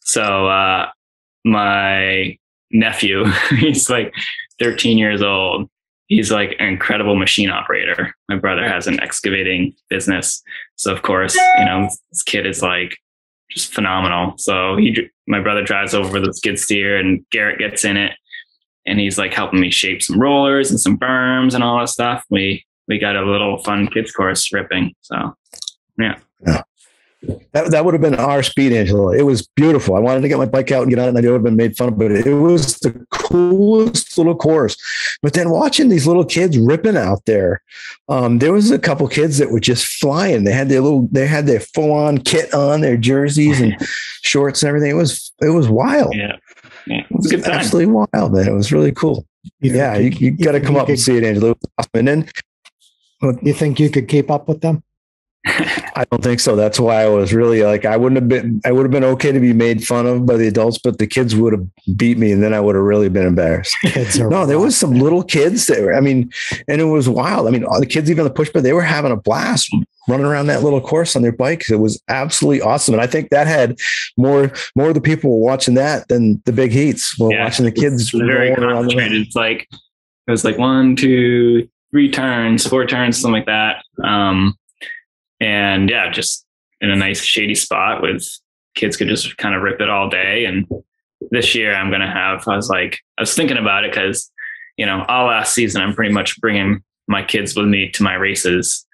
[0.00, 0.88] So uh,
[1.44, 2.36] my
[2.72, 3.24] nephew,
[3.58, 4.12] he's like
[4.60, 5.70] 13 years old.
[6.10, 8.12] He's like an incredible machine operator.
[8.28, 10.42] My brother has an excavating business.
[10.74, 12.98] So of course, you know, this kid is like
[13.48, 14.36] just phenomenal.
[14.36, 18.12] So he, my brother drives over the skid steer and Garrett gets in it
[18.86, 22.24] and he's like helping me shape some rollers and some berms and all that stuff.
[22.28, 24.94] We, we got a little fun kids course ripping.
[25.02, 25.36] So
[25.96, 26.18] yeah.
[26.44, 26.62] Yeah.
[27.52, 29.10] That, that would have been our speed, Angelo.
[29.10, 29.94] It was beautiful.
[29.94, 31.42] I wanted to get my bike out and get on it, and I would have
[31.42, 34.76] been made fun of, but it was the coolest little course.
[35.22, 37.60] But then watching these little kids ripping out there,
[38.08, 40.44] um, there was a couple kids that were just flying.
[40.44, 43.76] They had their little, they had their full on kit on, their jerseys and
[44.22, 44.90] shorts and everything.
[44.90, 46.14] It was, it was wild.
[46.14, 46.36] Yeah.
[46.86, 47.00] Yeah.
[47.00, 47.54] It was a good time.
[47.54, 48.48] Absolutely wild, man.
[48.48, 49.26] It was really cool.
[49.60, 51.54] You yeah, think you, you got to come you up and see it, Angelo.
[51.94, 52.28] And then
[53.42, 54.82] You think you could keep up with them?
[55.46, 56.54] I don't think so.
[56.54, 59.32] That's why I was really like, I wouldn't have been, I would have been okay
[59.32, 61.66] to be made fun of by the adults, but the kids would have
[61.96, 63.74] beat me and then I would have really been embarrassed.
[63.82, 66.30] Kids are No, there was some little kids that were, I mean,
[66.68, 67.48] and it was wild.
[67.48, 69.74] I mean, all the kids, even the push, but they were having a blast
[70.08, 71.70] running around that little course on their bikes.
[71.70, 72.94] It was absolutely awesome.
[72.94, 73.78] And I think that had
[74.18, 77.64] more, more of the people were watching that than the big heats were Yeah, watching
[77.64, 79.26] the kids It's very rolling around the concentrated.
[79.26, 79.68] It's like
[80.26, 83.82] it was like one, two, three turns, four turns, something like that.
[84.04, 84.54] Um,
[85.40, 86.44] and yeah, just
[86.80, 88.26] in a nice shady spot with
[88.74, 90.44] kids could just kind of rip it all day.
[90.44, 90.66] And
[91.30, 92.46] this year I'm gonna have.
[92.46, 94.30] I was like, I was thinking about it because
[94.76, 98.14] you know all last season I'm pretty much bringing my kids with me to my
[98.14, 98.86] races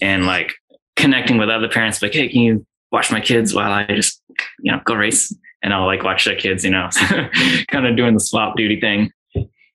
[0.00, 0.54] and like
[0.96, 2.00] connecting with other parents.
[2.00, 4.22] Like, hey, can you watch my kids while I just
[4.60, 5.34] you know go race?
[5.64, 6.88] And I'll like watch their kids, you know,
[7.68, 9.12] kind of doing the swap duty thing.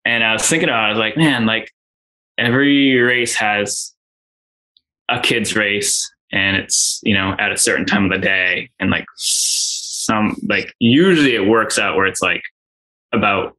[0.04, 1.72] And I was thinking about, it, I was like, man, like
[2.38, 3.94] every race has
[5.10, 8.70] a kids race and it's, you know, at a certain time of the day.
[8.80, 12.42] And like some, like usually it works out where it's like
[13.14, 13.56] about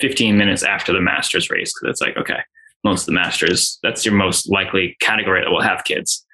[0.00, 1.72] 15 minutes after the masters race.
[1.72, 2.40] Cause it's like, okay,
[2.84, 6.24] most of the masters, that's your most likely category that will have kids.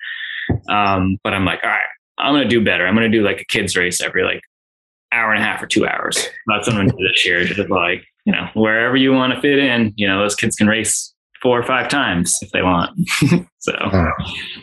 [0.69, 1.81] Um, but I'm like, all right,
[2.19, 2.87] I'm to do better.
[2.87, 4.43] I'm to do like a kids race every like
[5.13, 6.29] hour and a half or two hours.
[6.47, 7.45] That's what I'm to do this year.
[7.45, 10.67] Just like, you know, wherever you want to fit in, you know, those kids can
[10.67, 11.12] race
[11.43, 12.99] four or five times if they want.
[13.59, 13.73] so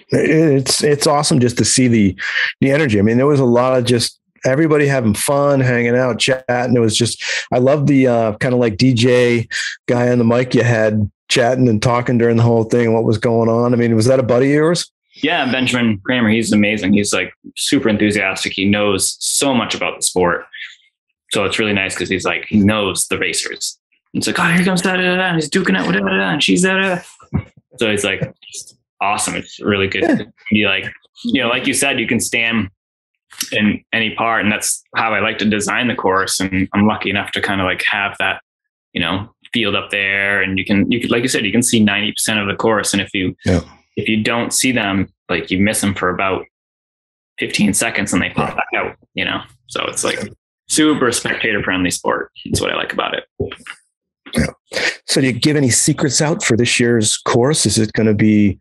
[0.09, 2.19] it's it's awesome just to see the
[2.61, 2.99] the energy.
[2.99, 6.75] I mean, there was a lot of just everybody having fun, hanging out, chatting.
[6.75, 9.51] It was just I love the uh, kind of like DJ
[9.88, 12.93] guy on the mic you had chatting and talking during the whole thing.
[12.93, 13.73] What was going on?
[13.73, 14.91] I mean, was that a buddy of yours?
[15.23, 16.93] yeah, Benjamin Kramer, he's amazing.
[16.93, 18.53] He's like super enthusiastic.
[18.53, 20.45] He knows so much about the sport.
[21.32, 23.78] So it's really nice because he's like, he knows the racers.
[24.14, 26.30] It's like, oh, here comes da da da, and he's duking it with da da
[26.32, 27.01] and she's da da.
[27.78, 28.34] So it's like
[29.01, 29.36] awesome.
[29.36, 30.16] It's really good Yeah.
[30.16, 30.91] to be like,
[31.24, 32.70] you know, like you said, you can stand
[33.51, 36.39] in any part, and that's how I like to design the course.
[36.39, 38.41] And I'm lucky enough to kind of like have that,
[38.93, 41.64] you know, field up there, and you can, you could, like you said, you can
[41.64, 43.62] see ninety percent of the course, and if you, Yeah.
[43.95, 46.45] if you don't see them, like you miss them for about
[47.38, 48.95] fifteen seconds, and they pop back out.
[49.14, 50.20] You know, so it's like
[50.68, 52.32] super spectator friendly sport.
[52.45, 53.26] That's what I like about it.
[55.05, 57.65] So, do you give any secrets out for this year's course?
[57.65, 58.59] Is it going to be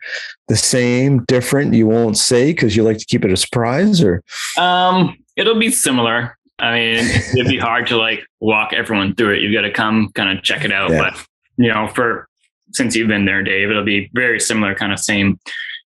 [0.48, 1.74] the same, different?
[1.74, 4.22] You won't say because you like to keep it a surprise, or
[4.56, 6.36] Um, it'll be similar.
[6.58, 7.04] I mean,
[7.34, 9.42] it'd be hard to like walk everyone through it.
[9.42, 10.90] You've got to come kind of check it out.
[10.90, 11.10] Yeah.
[11.10, 12.28] But you know, for
[12.72, 15.38] since you've been there, Dave, it'll be very similar, kind of same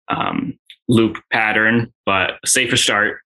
[0.09, 3.21] um, loop pattern, but safer start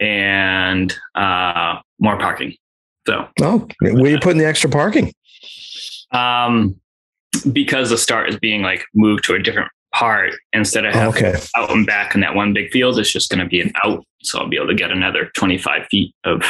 [0.00, 2.54] and uh, more parking.
[3.06, 5.12] So, oh, where are you putting the extra parking?
[6.12, 6.76] Um,
[7.52, 11.40] because the start is being like moved to a different part instead of having Okay,
[11.56, 14.04] out and back in that one big field, it's just going to be an out.
[14.22, 16.42] So I'll be able to get another 25 feet of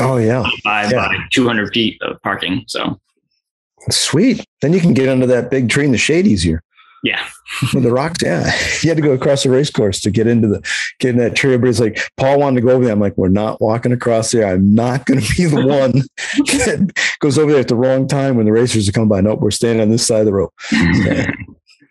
[0.00, 1.08] oh yeah, five Yeah.
[1.08, 2.64] by 200 feet of parking.
[2.68, 3.00] So
[3.90, 4.44] sweet.
[4.60, 6.62] Then you can get under that big tree in the shade easier.
[7.04, 7.26] yeah,
[7.74, 8.18] with the rocks.
[8.22, 8.44] Yeah,
[8.82, 10.60] you had to go across the race course to get into the
[11.00, 11.52] get in that tree.
[11.54, 12.92] Everybody's like, Paul wanted to go over there.
[12.92, 14.46] I'm like, we're not walking across there.
[14.46, 16.02] I'm not going to be the one
[17.20, 19.20] goes over there at the wrong time when the racers are coming by.
[19.20, 20.50] Nope, we're standing on this side of the road.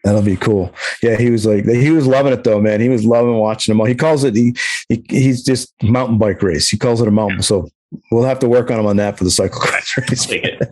[0.03, 0.73] That'll be cool.
[1.03, 2.81] Yeah, he was like, he was loving it though, man.
[2.81, 3.85] He was loving watching them all.
[3.85, 4.55] He calls it he,
[4.89, 6.69] he he's just mountain bike race.
[6.69, 7.43] He calls it a mountain.
[7.43, 7.69] So
[8.11, 10.25] we'll have to work on him on that for the cyclocross race.
[10.25, 10.69] take it.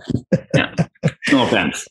[0.55, 0.73] Yeah.
[1.31, 1.87] No offense.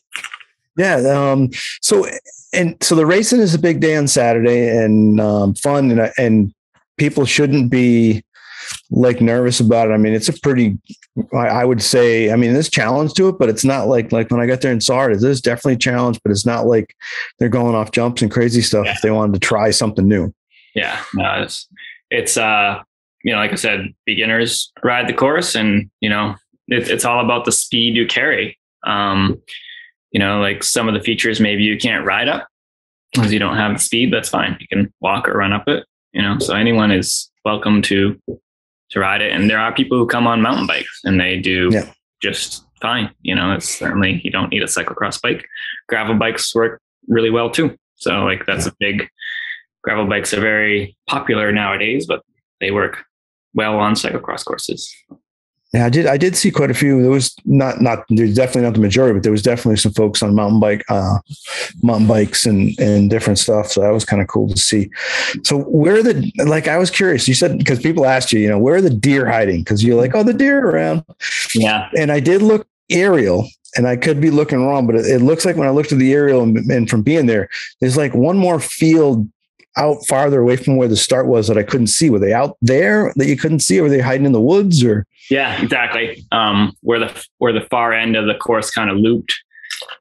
[0.77, 0.97] Yeah.
[0.97, 1.49] Um,
[1.81, 2.05] so
[2.53, 6.53] and so the racing is a big day on Saturday and um, fun and and
[6.97, 8.23] people shouldn't be
[8.91, 9.93] like nervous about it.
[9.93, 10.77] I mean, it's a pretty
[11.33, 14.39] I, would say, I mean, there's challenge to it, but it's not like like when
[14.39, 16.95] I got there and saw it, there's definitely a challenge, but it's not like
[17.37, 18.93] they're going off jumps and crazy stuff Yeah.
[18.93, 20.33] if they wanted to try something new.
[20.75, 21.01] Yeah.
[21.13, 21.67] No, it's,
[22.09, 22.81] it's, uh,
[23.23, 26.35] you know, like I said, beginners ride the course and, you know,
[26.67, 28.57] it, it's all about the speed you carry.
[28.85, 29.41] Um,
[30.11, 32.47] you know, like some of the features maybe you can't ride up
[33.13, 34.13] because you don't have the speed.
[34.13, 34.57] That's fine.
[34.59, 38.19] You can walk or run up it, you know, so anyone is welcome to
[38.91, 39.31] to ride it.
[39.31, 41.91] And there are people who come on mountain bikes and they do Yeah.
[42.21, 43.11] just fine.
[43.21, 45.45] You know, it's certainly you don't need a cyclocross bike.
[45.87, 47.75] Gravel bikes work really well too.
[47.95, 49.07] So like that's a big
[49.83, 52.21] gravel bikes are very popular nowadays, but
[52.59, 53.03] they work
[53.53, 54.93] well on cyclocross courses.
[55.73, 56.07] Yeah, I did.
[56.07, 56.99] I did see quite a few.
[57.01, 60.23] There was not not there's definitely not the majority, but there was definitely some folks
[60.23, 61.19] on mountain bike, uh,
[61.83, 63.67] mountain bikes and and different stuff.
[63.67, 64.89] So that was kind of cool to see.
[65.43, 66.67] So where are the like?
[66.67, 67.27] I was curious.
[67.27, 69.59] You said because people asked you, you know, where are the deer hiding?
[69.59, 71.03] Because you're like, oh, the deer are around.
[71.53, 71.89] Yeah.
[71.95, 75.45] And I did look aerial, and I could be looking wrong, but it, it looks
[75.45, 77.47] like when I looked at the aerial and, and from being there,
[77.79, 79.29] there's like one more field
[79.77, 82.09] out farther away from where the start was that I couldn't see.
[82.09, 83.79] Were they out there that you couldn't see?
[83.79, 85.05] Or were they hiding in the woods or?
[85.29, 86.25] Yeah, exactly.
[86.31, 89.33] Um, where the where the far end of the course kind of looped,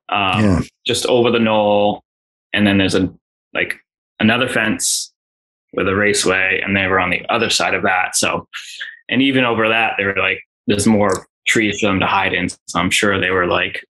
[0.08, 0.60] um, Yeah.
[0.86, 2.02] just over the knoll,
[2.52, 3.12] and then there's a
[3.54, 3.76] like
[4.20, 5.12] another fence
[5.74, 8.16] with a raceway, and they were on the other side of that.
[8.16, 8.48] So,
[9.10, 12.48] and even over that, they were like, there's more trees for them to hide in.
[12.48, 13.84] So I'm sure they were like,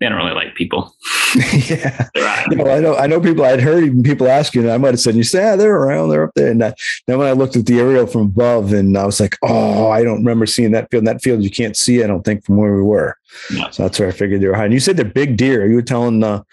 [0.00, 0.96] they don't really like people.
[1.52, 2.08] yeah.
[2.48, 2.96] No, I know.
[2.96, 3.44] I know people.
[3.44, 4.62] I'd heard even people asking.
[4.62, 6.08] And I might have said, "You say, yeah, they're around.
[6.08, 6.72] They're up there." And uh,
[7.06, 10.02] then when I looked at the aerial from above, and I was like, "Oh, I
[10.02, 11.02] don't remember seeing that field.
[11.02, 12.02] And That field you can't see.
[12.02, 13.16] I don't think from where we were."
[13.52, 13.68] Yeah.
[13.70, 14.72] So that's where I figured they were hiding.
[14.72, 15.66] You said they're big deer.
[15.66, 16.44] You were telling uh,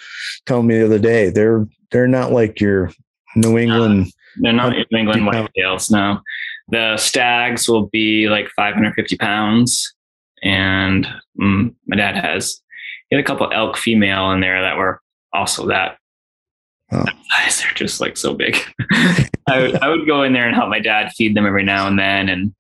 [0.46, 2.92] telling me the other day they're they're not like your
[3.38, 4.12] New England.
[4.42, 5.90] They're not New England whitetails.
[5.90, 6.20] No,
[6.68, 9.96] the stags will be like 550 pounds,
[10.44, 11.08] and
[11.40, 12.62] mm, my dad has
[13.12, 15.00] had a couple elk female in there that were
[15.34, 15.98] also that.
[16.92, 17.04] Oh.
[17.04, 17.62] that size.
[17.62, 18.58] They're just like so big.
[19.50, 21.88] I, would- I would go in there and help my dad feed them every now
[21.88, 22.54] and then, and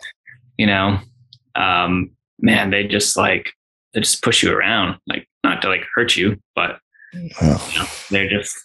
[0.57, 0.99] you know,
[1.55, 3.51] um, man, they just like
[3.93, 6.79] they just push you around, like not to like hurt you, but
[7.41, 7.69] Oh.
[7.73, 8.55] you know, they're just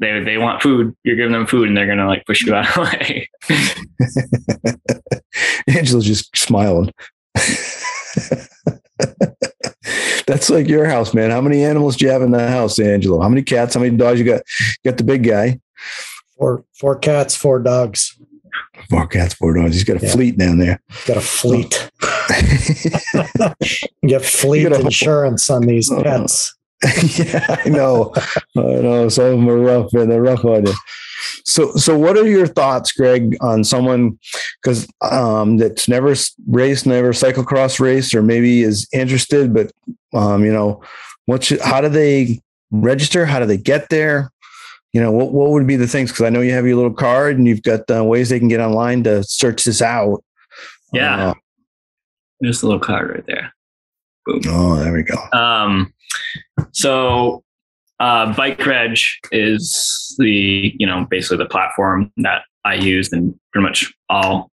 [0.00, 0.92] they they want food.
[1.04, 3.28] You're giving them food, and they're gonna like push you out of the way.
[5.68, 6.92] Angelo's just smiling.
[10.26, 11.30] That's like your house, man.
[11.30, 13.20] How many animals do you have in the house, Angelo?
[13.20, 13.74] How many cats?
[13.74, 14.42] How many dogs you got?
[14.84, 15.60] You got the big guy.
[16.38, 18.16] Four four cats, four dogs.
[18.90, 19.74] Four cats, four dogs.
[19.74, 20.12] He's got a Yeah.
[20.12, 20.80] fleet down there.
[21.06, 21.90] Got a fleet.
[24.02, 26.54] You get fleet You insurance on these Uh, pets.
[27.18, 28.12] yeah, I know.
[28.56, 29.08] I know.
[29.08, 30.08] Some of them are rough, man.
[30.08, 30.74] They're rough on you.
[31.44, 34.18] So, so what are your thoughts, Greg, on someone
[34.62, 36.14] because um, that's never
[36.46, 39.72] raced, never cyclocross raced, or maybe is interested, but
[40.14, 40.82] um, you know,
[41.26, 43.26] what should, how do they register?
[43.26, 44.30] How do they get there?
[44.92, 46.10] You know, what what would be the things?
[46.10, 48.48] Because I know you have your little card and you've got uh, ways they can
[48.48, 50.22] get online to search this out.
[50.92, 51.28] Yeah.
[51.28, 51.34] Uh,
[52.42, 53.54] Just a little card right there.
[54.46, 55.16] oh, there we go.
[55.32, 55.94] Um,
[56.72, 57.42] so
[58.02, 59.00] uh, BikeReg
[59.30, 64.50] is the you know basically the platform that I use and pretty much all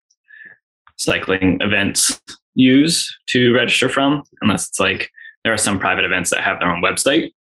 [0.97, 2.19] cycling events
[2.55, 5.11] use to register from, unless it's like
[5.43, 7.33] there are some private events that have their own website,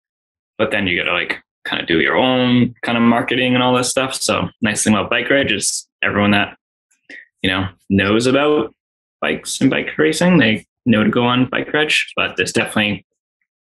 [0.59, 3.63] but then you got to like kind of do your own kind of marketing and
[3.63, 4.13] all this stuff.
[4.13, 6.57] So nice thing about BikeReg is everyone that
[7.43, 8.75] you know knows about
[9.21, 13.07] bikes and bike racing, they know to go on BikeReg, but there's definitely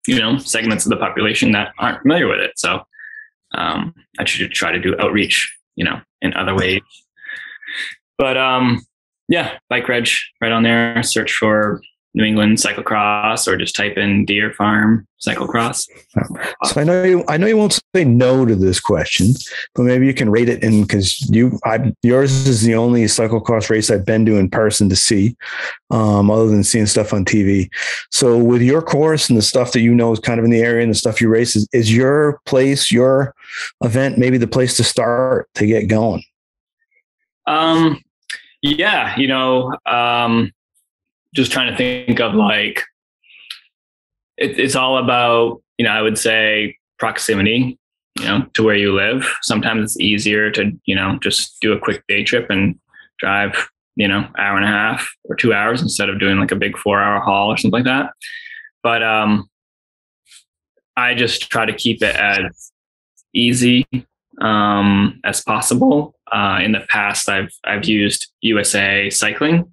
[0.08, 2.51] you know segments of the population that aren't familiar with it.
[2.58, 2.82] So
[3.55, 6.82] um, I should try to do outreach, you know, in other ways.
[8.18, 8.82] But um,
[9.28, 11.03] yeah, BikeReg right on there.
[11.03, 11.82] Search for
[12.18, 15.88] New England cyclocross, or just type in Deer Farm cyclocross.
[16.63, 17.24] So I know you.
[17.28, 19.34] I know you won't say no to this question,
[19.76, 21.59] but maybe you can rate it in because you.
[21.63, 25.38] I yours is the only cyclocross race I've been to in person to see,
[25.91, 27.70] um, other than seeing stuff on TV.
[28.09, 30.61] So with your course and the stuff that you know is kind of in the
[30.61, 33.36] area and the stuff you race is, is your place, your
[33.82, 36.24] event, maybe the place to start to get going.
[37.45, 38.03] Um,
[38.63, 40.51] yeah, you know, um,
[41.38, 42.83] just trying to think of like
[44.38, 47.77] it, it's all about you know I would say proximity,
[48.19, 49.31] you know, to where you live.
[49.43, 52.77] Sometimes it's easier to you know just do a quick day trip and
[53.19, 56.55] drive you know hour and a half or two hours instead of doing like a
[56.55, 58.11] big four hour haul or something like that.
[58.81, 59.47] But um,
[60.95, 62.71] I just try to keep it as
[63.33, 63.85] easy
[64.41, 66.15] um, as possible.
[66.31, 69.71] Uh, in the past, I've I've used USA Cycling,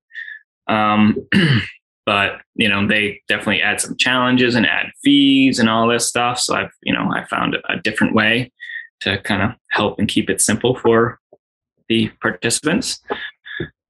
[0.66, 1.16] um,
[2.06, 6.38] but you know they definitely add some challenges and add fees and all this stuff.
[6.38, 8.52] So I've you know I found a different way
[9.00, 11.18] to kind of help and keep it simple for
[11.88, 13.00] the participants.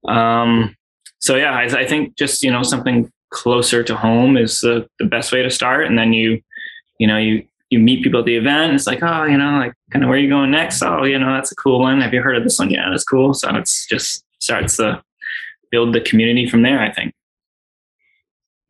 [0.07, 0.75] Um,
[1.19, 5.05] so yeah, I, I think just you know something closer to home is the, the
[5.05, 6.41] best way to start, and then you
[6.99, 8.73] you know you you meet people at the event.
[8.73, 10.83] It's like, oh, you know, like kind of where are you going next?
[10.83, 12.01] Oh, you know, that's a cool one.
[12.01, 12.69] Have you heard of this one?
[12.69, 13.33] Yeah, that's cool.
[13.33, 15.01] So it's just starts the
[15.75, 16.79] build the community from there.
[16.79, 17.11] I think.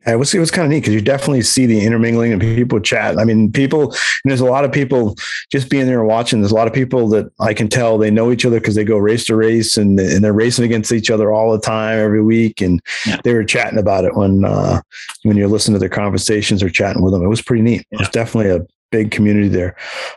[0.06, 2.80] it was it was kind of neat because you definitely see the intermingling and people
[2.80, 3.18] chat.
[3.18, 3.94] I mean, people
[4.24, 5.14] there's a lot of people
[5.52, 6.40] just being there and watching.
[6.40, 8.84] There's a lot of people that I can tell they know each other because they
[8.84, 12.22] go race to race and, and they're racing against each other all the time every
[12.22, 12.60] week.
[12.60, 13.18] And Yeah.
[13.24, 14.80] they were chatting about it when uh,
[15.24, 17.22] when you're listening to their conversations or chatting with them.
[17.24, 17.82] It was pretty neat.
[17.92, 19.74] It was definitely a big community there.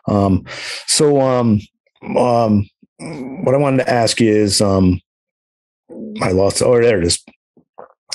[0.08, 0.44] Um,
[0.86, 1.60] so um,
[2.16, 2.70] um,
[3.46, 5.02] what I wanted to ask you is um,
[6.22, 6.62] I lost.
[6.62, 7.24] Oh, there it is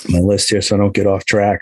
[0.09, 1.61] my list here so I don't get off track.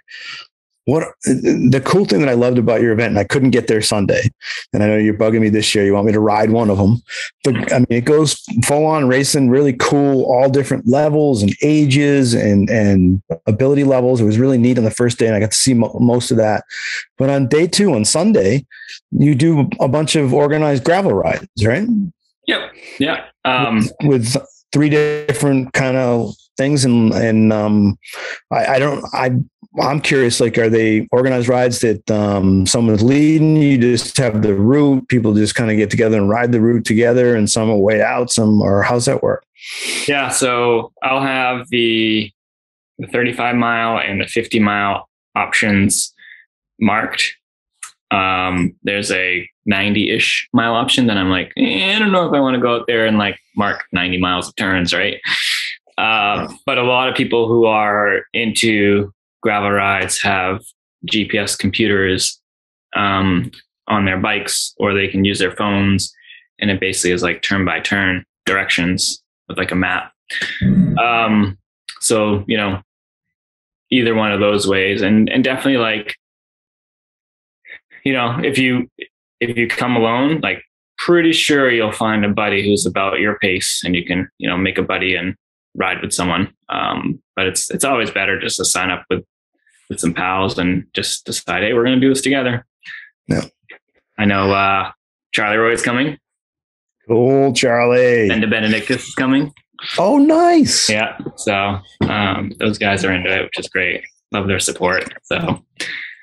[0.85, 3.81] What the cool thing that I loved about your event, and I couldn't get there
[3.81, 4.29] Sunday,
[4.73, 5.85] and I know you're bugging me this year.
[5.85, 7.01] You want me to ride one of them,
[7.45, 12.33] but I mean, it goes full on racing, really cool, all different levels and ages
[12.33, 14.19] and and ability levels.
[14.19, 16.31] It was really neat on the first day, and I got to see mo- most
[16.31, 16.65] of that.
[17.17, 18.65] But on day two, on Sunday,
[19.11, 21.87] you do a bunch of organized gravel rides, right?
[22.47, 22.73] Yep.
[22.99, 23.25] Yeah.
[23.45, 24.35] Um, with
[24.73, 27.97] three different kind of things and and um
[28.51, 29.31] I, I don't I
[29.81, 34.53] I'm curious like are they organized rides that um someone's leading you just have the
[34.53, 37.77] route people just kind of get together and ride the route together and some are
[37.77, 39.45] way out some or how's that work
[40.07, 40.29] yeah.
[40.29, 42.31] So I'll have the
[42.99, 46.13] the 35 mile and the 50 mile options
[46.79, 47.35] marked.
[48.11, 52.33] Um, there's a 90 ish mile option then I'm like, eh, I don't know if
[52.33, 55.19] I want to go out there and like mark 90 miles of turns, right?
[55.97, 60.63] Uh, but a lot of people who are into gravel rides have
[61.11, 62.39] GPS computers
[62.95, 63.51] um,
[63.87, 66.13] on their bikes, or they can use their phones,
[66.59, 70.13] and it basically is like turn by turn directions with like a map.
[70.97, 71.57] Um,
[71.99, 72.81] so you know,
[73.91, 76.15] either one of those ways, and and definitely like,
[78.03, 78.89] you know, if you
[79.49, 80.63] if you come alone, like
[80.97, 84.57] pretty sure you'll find a buddy who's about your pace, and you can you know
[84.57, 85.35] make a buddy and
[85.75, 86.53] ride with someone.
[86.69, 89.23] Um, but it's it's always better just to sign up with
[89.89, 92.65] with some pals and just decide, hey, we're going to do this together.
[93.27, 93.45] Yeah.
[94.17, 94.91] I know uh,
[95.33, 96.17] Charlie Roy's coming.
[97.07, 99.51] cool Charlie Benda Benedictus is coming.
[99.97, 101.17] oh nice Yeah.
[101.35, 104.03] So um, those guys are into it, which is great.
[104.31, 105.13] Love their support.
[105.23, 105.63] So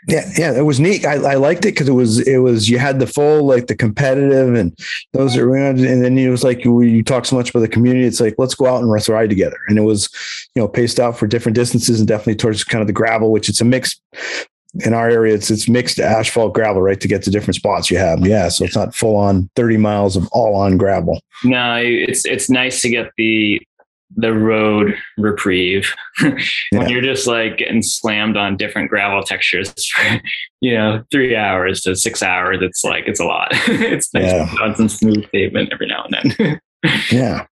[0.09, 1.05] Yeah, yeah, it was neat.
[1.05, 3.76] I, I liked it because it was it was you had the full like the
[3.76, 4.76] competitive and
[5.12, 7.68] those are around, and then it was like we you talk so much about the
[7.68, 8.07] community.
[8.07, 10.09] It's like let's go out and let's ride together, and it was
[10.55, 13.48] you know paced out for different distances and definitely towards kind of the gravel, which
[13.48, 14.01] it's a mix.
[14.84, 17.98] In our area, it's it's mixed asphalt gravel, right, to get to different spots you
[17.98, 18.20] have.
[18.20, 21.20] Yeah, so it's not full on thirty miles of all on gravel.
[21.44, 23.61] no, it's it's nice to get the
[24.17, 26.33] the road reprieve Yeah.
[26.73, 30.21] when you're just like getting slammed on different gravel textures for
[30.61, 32.59] you know three hours to six hours.
[32.61, 33.49] It's like it's a lot.
[33.69, 34.47] it's nice Yeah.
[34.47, 36.61] to on some smooth pavement every now and then.
[37.13, 37.47] Yeah.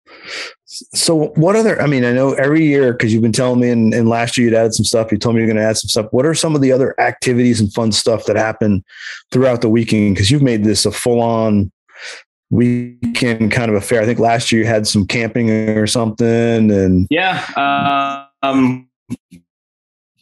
[0.66, 3.92] So what other, I mean, I know every year, cause you've been telling me and,
[3.94, 5.10] and last year you'd added some stuff.
[5.12, 6.06] You told me you're going to add some stuff.
[6.12, 8.84] What are some of the other activities and fun stuff that happen
[9.30, 10.16] throughout the weekend?
[10.16, 11.70] Cause you've made this a full on
[12.50, 14.00] weekend kind of affair.
[14.00, 17.44] I think last year you had some camping or something and Yeah.
[18.42, 18.88] Um,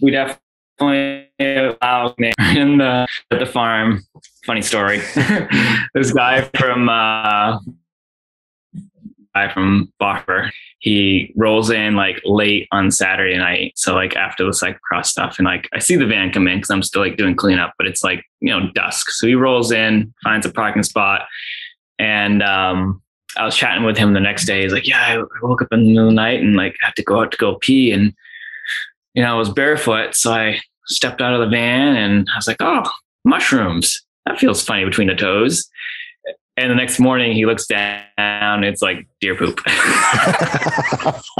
[0.00, 4.02] we definitely allow in the at the farm.
[4.44, 4.98] Funny story.
[5.94, 7.58] this guy from uh,
[9.34, 13.72] guy from Boffer, he rolls in like late on Saturday night.
[13.76, 16.70] So like after the cyclocross stuff, and like I see the van come in because
[16.70, 19.10] I'm still like doing cleanup, but it's like you know dusk.
[19.10, 21.22] So he rolls in, finds a parking spot,
[21.98, 23.02] and um,
[23.36, 24.62] I was chatting with him the next day.
[24.62, 26.94] He's like, "Yeah, I woke up in the middle of the night and like had
[26.96, 28.14] to go out to go pee, and
[29.14, 32.46] you know I was barefoot, so I stepped out of the van and I was
[32.46, 32.88] like, oh,
[33.24, 34.02] mushrooms.
[34.24, 35.68] That feels funny between the toes."
[36.58, 38.64] And the next morning, he looks down.
[38.64, 39.60] It's like deer poop.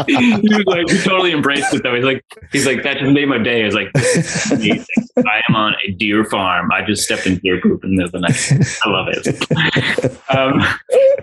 [0.07, 1.95] he was like, he totally embraced it though.
[1.95, 3.65] He's like, he's like, that just made my day.
[3.65, 3.91] Was like.
[3.95, 6.71] I am on a deer farm.
[6.71, 8.53] I just stepped in deer poop in the other night.
[8.85, 10.21] I love it.
[10.37, 10.63] Um,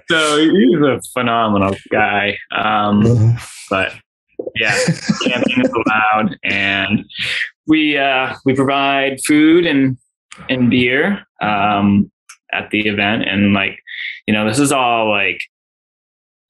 [0.10, 2.38] so he's a phenomenal guy.
[2.52, 3.38] Um,
[3.70, 3.94] but
[4.56, 4.78] yeah,
[5.24, 7.06] camping is allowed, and
[7.68, 9.98] we uh, we provide food and
[10.50, 12.12] and beer um,
[12.52, 13.80] at the event, and like
[14.28, 15.42] you know, this is all like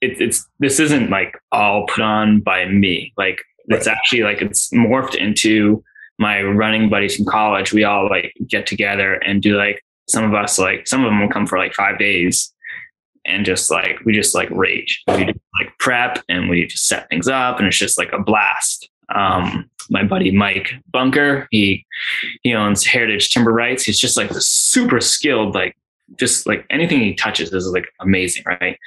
[0.01, 3.13] it's it's this isn't like all put on by me.
[3.17, 5.83] Like it's actually like it's morphed into
[6.19, 7.73] my running buddies from college.
[7.73, 11.21] We all like get together and do like some of us like some of them
[11.21, 12.53] will come for like five days
[13.25, 15.01] and just like we just like rage.
[15.07, 18.19] We do like prep and we just set things up and it's just like a
[18.19, 18.89] blast.
[19.13, 21.85] Um, my buddy Mike Bunker, he
[22.41, 23.83] he owns Heritage Timber Rights.
[23.83, 25.75] He's just like super skilled, like
[26.17, 28.77] just like anything he touches is like amazing, right?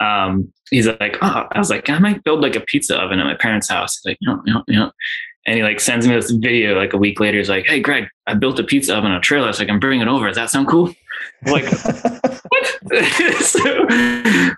[0.00, 3.24] um, he's like, oh, I was like, I might build like a pizza oven at
[3.24, 3.96] my parents' house.
[3.98, 4.90] He's like, no, no, no.
[5.46, 7.36] And he like sends me this video like a week later.
[7.36, 9.78] He's like, Hey, Greg, I built a pizza oven on a trailer so I can
[9.78, 10.26] bring it over.
[10.26, 10.94] Does that sound cool?
[11.46, 11.64] I'm like,
[12.48, 12.66] what?
[13.40, 13.86] so,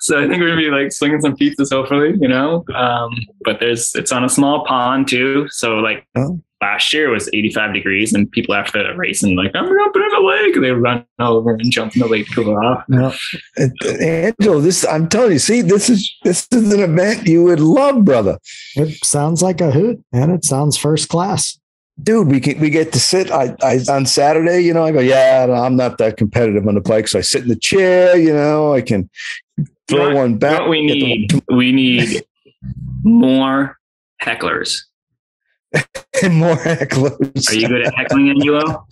[0.00, 2.64] so I think we're gonna be like swinging some pizzas, hopefully, you know.
[2.74, 3.10] Um,
[3.44, 6.40] but there's it's on a small pond too, so like Oh.
[6.60, 10.08] Last year was 85 degrees, and people after the race and like I'm jumping in
[10.08, 12.84] the lake, and they run over and jump in the lake to cool off.
[12.88, 13.12] No.
[14.00, 18.04] Angelo, this I'm telling you, see, this is this is an event you would love,
[18.04, 18.38] brother.
[18.74, 21.58] It sounds like a hoot, and it sounds first class.
[22.02, 23.30] Dude, we can we get to sit.
[23.30, 26.80] I, I on Saturday, you know, I go, yeah, I'm not that competitive on the
[26.82, 28.16] bike, so I sit in the chair.
[28.18, 29.08] You know, I can
[29.88, 30.60] throw what- one back.
[30.60, 31.42] what we get the- need?
[31.48, 32.22] We need
[33.02, 33.78] more
[34.22, 34.80] hecklers.
[36.22, 37.50] and more hecklers.
[37.50, 38.86] Are you good at heckling, Angelo?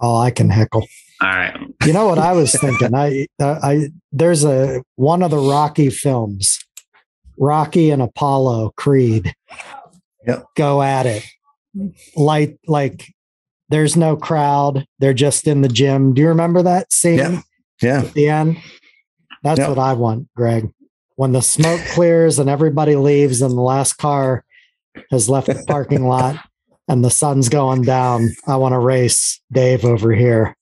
[0.00, 0.86] Oh, I can heckle.
[1.20, 1.56] All right.
[1.84, 2.94] You know what I was thinking?
[2.94, 6.58] I, uh, I there's a one of the Rocky films,
[7.36, 9.34] Rocky and Apollo Creed.
[10.26, 10.44] Yep.
[10.56, 11.24] Go at it.
[12.16, 13.12] Like like
[13.68, 14.86] there's no crowd.
[15.00, 16.14] They're just in the gym.
[16.14, 17.40] Do you remember that scene Yeah.
[17.82, 18.00] Yeah.
[18.02, 18.58] at the end?
[19.42, 19.68] That's Yep.
[19.70, 20.70] what I want, Greg.
[21.16, 24.44] When the smoke clears and everybody leaves and the last car
[25.10, 26.36] has left the parking lot
[26.88, 30.56] and the sun's going down, I want to race Dave over here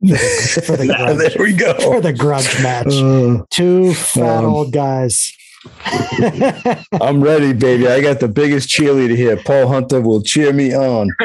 [0.00, 2.92] for the grudge, there we for the grudge match.
[2.92, 5.32] Uh, Two fat Um, old guys.
[7.00, 7.88] I'm ready, baby.
[7.88, 9.36] I got the biggest cheerleader here.
[9.36, 11.08] Paul Hunter will cheer me on.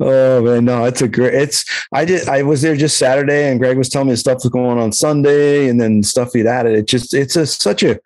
[0.00, 1.34] oh man, no, it's a great.
[1.34, 2.28] It's I did.
[2.28, 4.90] I was there just Saturday, and Greg was telling me stuff was going on on
[4.90, 6.74] Sunday, and then stuff he'd added.
[6.74, 8.00] It just it's a such a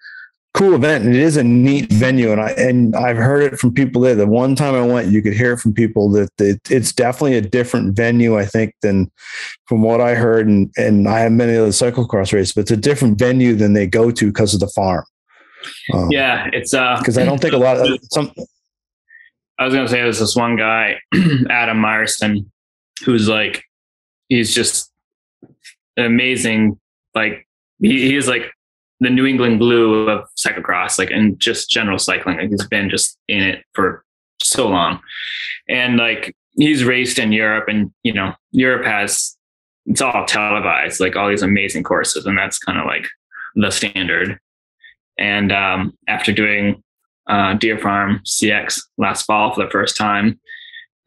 [0.54, 2.32] cool event, and it is a neat venue.
[2.32, 4.14] And I and I've heard it from people there.
[4.14, 7.36] The one time I went, you could hear it from people that it, it's definitely
[7.36, 8.38] a different venue.
[8.38, 9.10] I think than
[9.66, 12.76] from what I heard, and and I have many other cyclocross races, but it's a
[12.76, 15.04] different venue than they go to because of the farm.
[15.92, 18.32] Um, yeah, it's uh because I don't think a lot of some.
[19.58, 21.00] I was gonna say there's this one guy,
[21.50, 22.46] Adam Myerson,
[23.04, 23.64] who's like
[24.28, 24.90] he's just
[25.96, 26.78] amazing.
[27.14, 27.46] Like
[27.80, 28.50] he, he is like
[29.04, 32.38] the New England glue of cyclocross, like and just general cycling.
[32.38, 34.04] Like he's been just in it for
[34.42, 35.00] so long.
[35.68, 39.36] And like he's raced in Europe and you know, Europe has
[39.86, 43.06] it's all televised, like all these amazing courses, and that's kind of like
[43.54, 44.38] the standard.
[45.18, 46.82] And um, after doing
[47.28, 50.38] uh, Deer Farm CX last fall for the first time.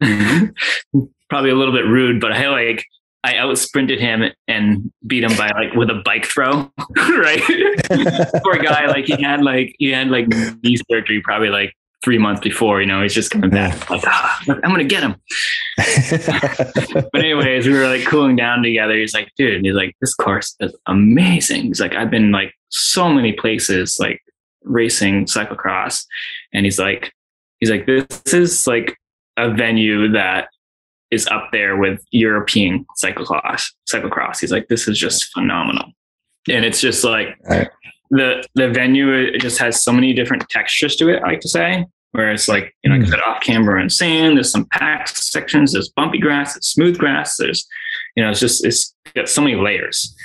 [0.00, 2.84] Probably a little bit rude, but I like
[3.24, 7.42] I out sprinted him and beat him by like with a bike throw, right?
[8.44, 10.28] Poor guy, like he had like he had like
[10.62, 12.80] knee surgery probably like three months before.
[12.80, 15.16] You know, he's just coming back like ah, I'm gonna get him.
[17.12, 18.94] But anyways, we were like cooling down together.
[18.94, 21.64] He's like, dude, he's like, this course is amazing.
[21.64, 24.20] He's like, I've been like so many places, like
[24.62, 26.04] racing cyclocross,
[26.52, 27.12] and he's like,
[27.60, 28.96] he's like, this is like
[29.36, 30.48] a venue that
[31.10, 33.70] is up there with European cyclocross.
[33.90, 34.40] Cyclocross.
[34.40, 35.92] He's like, this is just phenomenal,
[36.48, 37.68] and it's just like Right.
[38.10, 39.12] the the venue.
[39.12, 41.22] It just has so many different textures to it.
[41.22, 41.86] I like to say.
[42.12, 45.74] Where it's like, you know, like I off camber and sand, there's some packed sections,
[45.74, 47.68] there's bumpy grass, there's smooth grass, there's,
[48.16, 50.16] you know, it's just, it's got so many layers.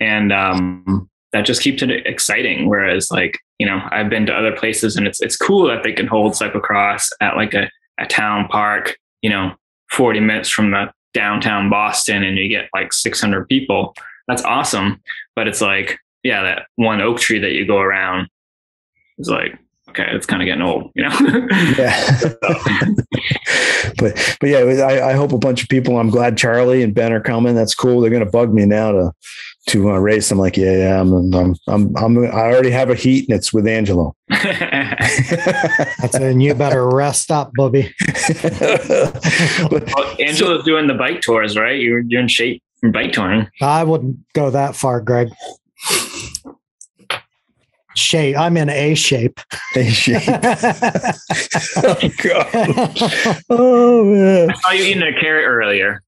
[0.00, 2.68] And um, that just keeps it exciting.
[2.68, 5.92] Whereas like, you know, I've been to other places and it's, it's cool that they
[5.92, 7.70] can hold cyclocross at like a,
[8.00, 9.52] a town park, you know,
[9.90, 13.94] 40 minutes from the downtown Boston and you get like 600 people.
[14.26, 15.00] That's awesome.
[15.34, 18.28] But it's like, yeah, that one oak tree that you go around
[19.18, 19.58] is like,
[19.88, 21.16] okay, it's kind of getting old, you know?
[21.78, 22.18] yeah.
[23.98, 25.98] but but yeah, I, I hope a bunch of people.
[25.98, 27.54] I'm glad Charlie and Ben are coming.
[27.54, 28.00] That's cool.
[28.00, 29.12] They're going to bug me now to
[29.68, 30.30] to uh, race.
[30.30, 31.00] I'm like, yeah, yeah.
[31.00, 34.14] I'm, I'm I'm I'm I already have a heat, and it's with Angelo.
[34.28, 36.22] That's it.
[36.22, 37.94] And you better rest up, Bubby.
[38.42, 41.80] but Well, Angelo's doing the bike tours, right?
[41.80, 43.48] You're, you're in shape for bike touring.
[43.60, 45.30] I wouldn't go that far, Greg.
[47.94, 48.36] Shape.
[48.38, 49.40] I'm in A shape.
[49.72, 50.22] hey, shit.
[50.28, 52.48] oh god.
[53.50, 54.50] Oh man.
[54.50, 56.02] I saw you eating a carrot earlier.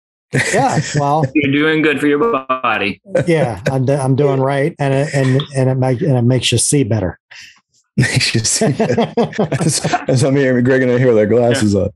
[0.52, 0.80] Yeah.
[0.96, 3.00] Well, You're doing good for your body.
[3.26, 6.58] yeah, I'm, I'm doing right, and it, and and it make, and it makes you
[6.58, 7.18] see better.
[7.96, 9.58] Makes you see that.
[9.60, 11.90] as, as I'm hearing Greg and I hear their glasses on.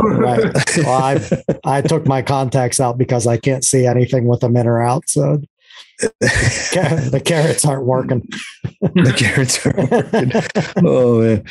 [0.00, 0.42] Right.
[0.78, 1.20] Well, I
[1.64, 5.06] I took my contacts out because I can't see anything with them in or out.
[5.08, 5.42] So
[5.98, 8.26] the carrots aren't working.
[8.80, 10.86] the carrots are working.
[10.88, 11.44] oh man.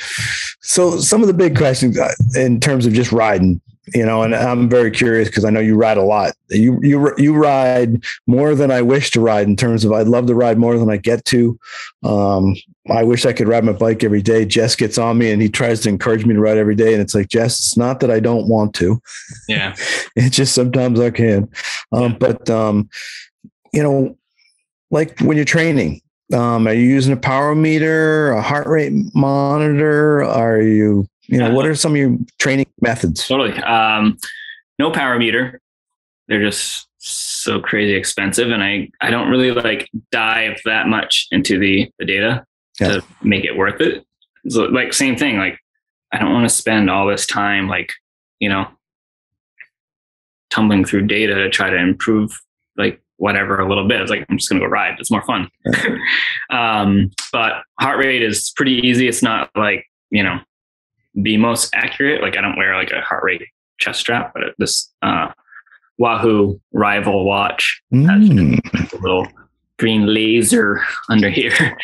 [0.61, 3.61] So some of the big questions uh, in terms of just riding,
[3.93, 6.33] you know, and I'm very curious because I know you ride a lot.
[6.49, 10.27] You you you ride more than I wish to ride in terms of I'd love
[10.27, 11.59] to ride more than I get to.
[12.03, 12.55] Um,
[12.89, 14.45] I wish I could ride my bike every day.
[14.45, 17.01] Jess gets on me and he tries to encourage me to ride every day, and
[17.01, 19.01] it's like Jess, it's not that I don't want to.
[19.49, 19.75] Yeah,
[20.15, 21.49] it's just sometimes I can.
[21.91, 22.89] Um, but um,
[23.73, 24.17] you know,
[24.91, 30.23] like when you're training, um, are you using a power meter, a heart rate monitor?
[30.23, 33.27] Are you you know, what are some of your training methods?
[33.27, 33.53] Totally.
[33.63, 34.17] Um,
[34.79, 35.61] no power meter.
[36.27, 38.51] They're just so crazy expensive.
[38.51, 42.45] And I, I don't really like dive that much into the, the data
[42.79, 42.87] yeah.
[42.87, 44.05] to make it worth it.
[44.49, 45.59] So like same thing, like
[46.11, 47.93] I don't want to spend all this time, like,
[48.39, 48.67] you know,
[50.49, 52.39] tumbling through data to try to improve
[52.77, 54.01] like whatever a little bit.
[54.01, 54.99] It's like, I'm just going to go ride.
[54.99, 55.49] It's more fun.
[56.49, 59.07] um, but heart rate is pretty easy.
[59.07, 60.39] It's not like, you know,
[61.15, 62.21] the most accurate.
[62.21, 63.43] Like I don't wear like a heart rate
[63.79, 65.31] chest strap, but this uh,
[65.97, 68.93] Wahoo Rival watch has mm.
[68.93, 69.27] a little
[69.79, 71.77] green laser under here,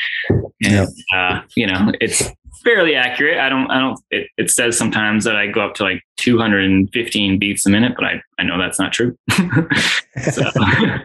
[0.63, 2.29] and uh, you know it's
[2.63, 3.39] fairly accurate.
[3.39, 3.99] I don't, I don't.
[4.11, 8.05] It, it says sometimes that I go up to like 215 beats a minute, but
[8.05, 9.17] I, I know that's not true.
[9.37, 11.01] yeah.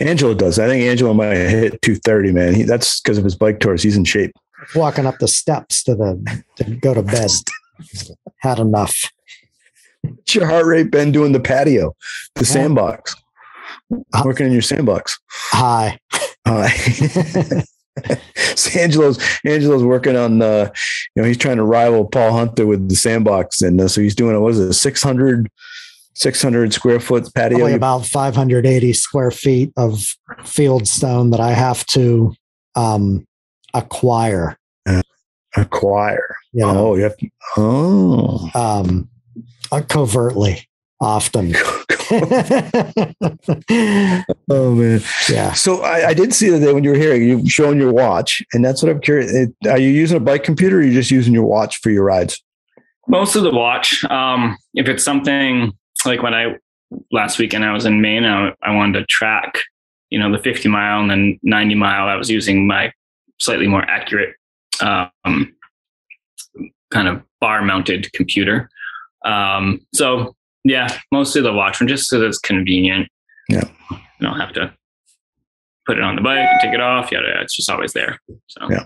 [0.00, 0.58] Angelo does.
[0.58, 2.32] I think Angelo might hit 230.
[2.32, 3.82] Man, he, that's because of his bike tours.
[3.82, 4.32] He's in shape
[4.74, 7.30] walking up the steps to the to go to bed.
[8.38, 9.10] Had enough.
[10.02, 11.94] What's your heart rate been doing the patio,
[12.34, 13.14] the sandbox?
[14.24, 15.18] Working in your sandbox.
[15.28, 15.98] Hi.
[16.46, 16.68] Hi.
[18.54, 20.70] so Angelo's Angelo's working on uh,
[21.14, 24.14] you know he's trying to rival Paul Hunter with the sandbox and uh, so he's
[24.14, 25.48] doing what was it 600
[26.14, 31.84] 600 square foot patio Probably about 580 square feet of field stone that I have
[31.86, 32.34] to
[32.74, 33.26] um,
[33.74, 34.58] acquire.
[34.86, 35.02] Uh,
[35.56, 36.36] acquire.
[36.52, 38.50] You know, oh, you have to, oh.
[38.54, 39.08] Um,
[39.70, 40.68] uh, covertly,
[41.00, 41.54] often.
[44.50, 45.00] oh man,
[45.30, 45.52] yeah.
[45.54, 48.62] So I, I, did see that when you were here, you showing your watch, and
[48.62, 49.48] that's what I'm curious.
[49.66, 52.04] Are you using a bike computer, or are you just using your watch for your
[52.04, 52.42] rides?
[53.08, 54.04] Most of the watch.
[54.04, 55.72] Um, if it's something
[56.04, 56.56] like when I
[57.10, 59.62] last weekend I was in Maine, I, I wanted to track,
[60.10, 62.08] you know, the 50 mile and then 90 mile.
[62.08, 62.92] I was using my
[63.42, 64.36] slightly more accurate
[64.80, 65.54] um,
[66.90, 68.68] kind of bar mounted computer.
[69.24, 70.34] Um, so
[70.64, 73.08] yeah, mostly the watch one just because it's convenient.
[73.48, 73.64] Yeah.
[73.90, 74.72] You don't have to
[75.86, 77.10] put it on the bike and take it off.
[77.10, 78.20] Yeah, it's just always there.
[78.46, 78.84] So yeah.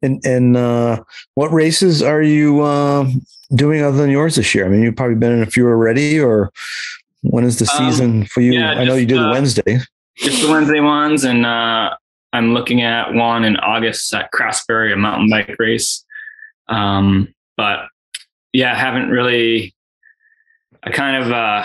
[0.00, 1.02] And and uh,
[1.34, 3.06] what races are you uh,
[3.54, 4.64] doing other than yours this year?
[4.64, 6.50] I mean, you've probably been in a few already, or
[7.22, 8.52] when is the um, season um, for you?
[8.52, 9.80] Yeah, I know you do the uh, Wednesday.
[10.16, 11.94] Just the Wednesday ones, and uh,
[12.32, 16.04] I'm looking at one in August at Craftsbury, a mountain bike race.
[16.68, 17.86] Um, but
[18.52, 19.74] yeah, I haven't really.
[20.82, 21.64] I kind of uh,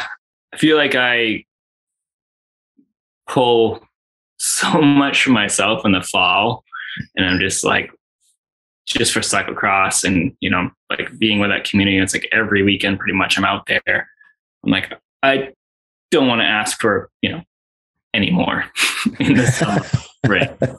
[0.54, 1.46] I feel like I
[3.28, 3.82] pull
[4.38, 6.64] so much for myself in the fall,
[7.16, 7.92] and I'm just like
[8.86, 11.98] just for cyclocross and you know like being with that community.
[11.98, 14.10] It's like every weekend, pretty much, I'm out there.
[14.64, 14.94] I'm like
[15.24, 15.50] I
[16.12, 17.42] don't want to ask for you know
[18.14, 18.66] anymore
[19.20, 19.82] in the summer.
[20.28, 20.52] right.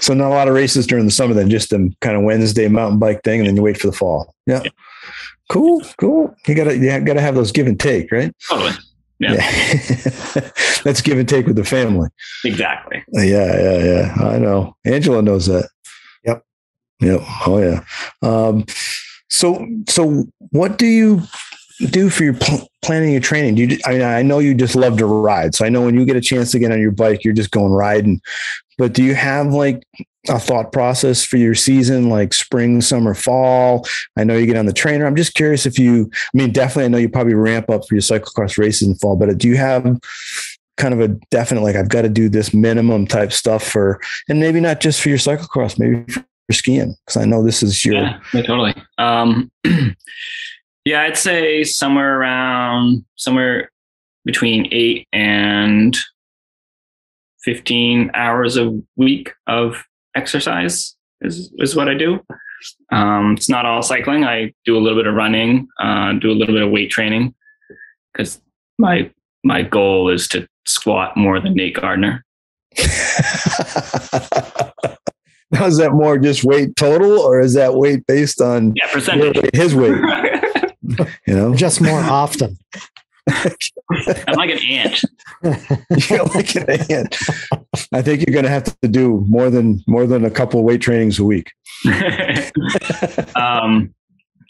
[0.00, 2.68] So not a lot of races during the summer, then just a kind of Wednesday
[2.68, 4.34] mountain bike thing, and then you wait for the fall.
[4.46, 4.62] Yeah.
[4.64, 4.70] yeah.
[5.50, 6.34] Cool, cool.
[6.46, 8.32] You gotta you gotta have those give and take, right?
[8.48, 8.72] Totally.
[9.18, 9.34] Yeah.
[9.34, 9.40] yeah.
[10.84, 12.08] That's give and take with the family.
[12.44, 13.04] Exactly.
[13.12, 14.14] Yeah, yeah, yeah.
[14.26, 14.74] I know.
[14.86, 15.68] Angelo knows that.
[16.24, 16.42] Yep.
[17.00, 17.20] Yep.
[17.46, 17.84] Oh yeah.
[18.22, 18.64] Um,
[19.28, 21.22] so so what do you
[21.88, 23.54] do for your pl- planning your training?
[23.54, 25.54] Do you, I mean, I know you just love to ride.
[25.54, 27.50] So I know when you get a chance to get on your bike, you're just
[27.50, 28.20] going riding.
[28.80, 29.86] But do you have like
[30.28, 33.86] a thought process for your season, like spring, summer, fall?
[34.16, 35.06] I know you get on the trainer.
[35.06, 37.94] I'm just curious if you, I mean, definitely, I know you probably ramp up for
[37.94, 39.84] your cyclocross races in fall, but do you have
[40.76, 44.40] kind of a definite, like, I've got to do this minimum type stuff for, and
[44.40, 46.96] maybe not just for your cyclocross, maybe for skiing?
[47.06, 47.94] Because I know this is your.
[47.94, 48.74] Yeah, totally.
[48.98, 49.50] Um,
[50.84, 53.70] Yeah, I'd say somewhere around somewhere
[54.24, 55.96] between eight and
[57.44, 59.84] 15 hours a week of
[60.14, 62.20] exercise is, is what I do.
[62.92, 64.24] Um, it's not all cycling.
[64.24, 67.34] I do a little bit of running, uh, do a little bit of weight training
[68.12, 68.40] because
[68.78, 69.10] my
[69.42, 72.24] my goal is to squat more than Nate Gardner.
[72.78, 72.84] now,
[75.66, 79.74] is that more just weight total, or is that weight based on yeah percentage his
[79.74, 79.96] weight?
[81.26, 82.58] you know, just more often.
[84.28, 85.00] I'm like an ant.
[86.10, 87.16] you're like an ant.
[87.92, 90.80] I think you're going to have to do more than more than a couple weight
[90.80, 91.50] trainings a week.
[93.36, 93.94] um,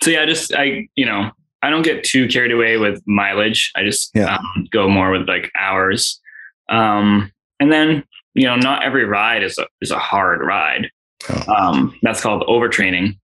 [0.02, 1.30] so yeah, just I you know
[1.62, 3.70] I don't get too carried away with mileage.
[3.76, 4.36] I just Yeah.
[4.36, 6.20] um, go more with like hours.
[6.68, 8.04] Um, and then
[8.34, 10.90] you know, not every ride is a is a hard ride.
[11.28, 11.52] Oh.
[11.54, 13.18] Um, that's called overtraining,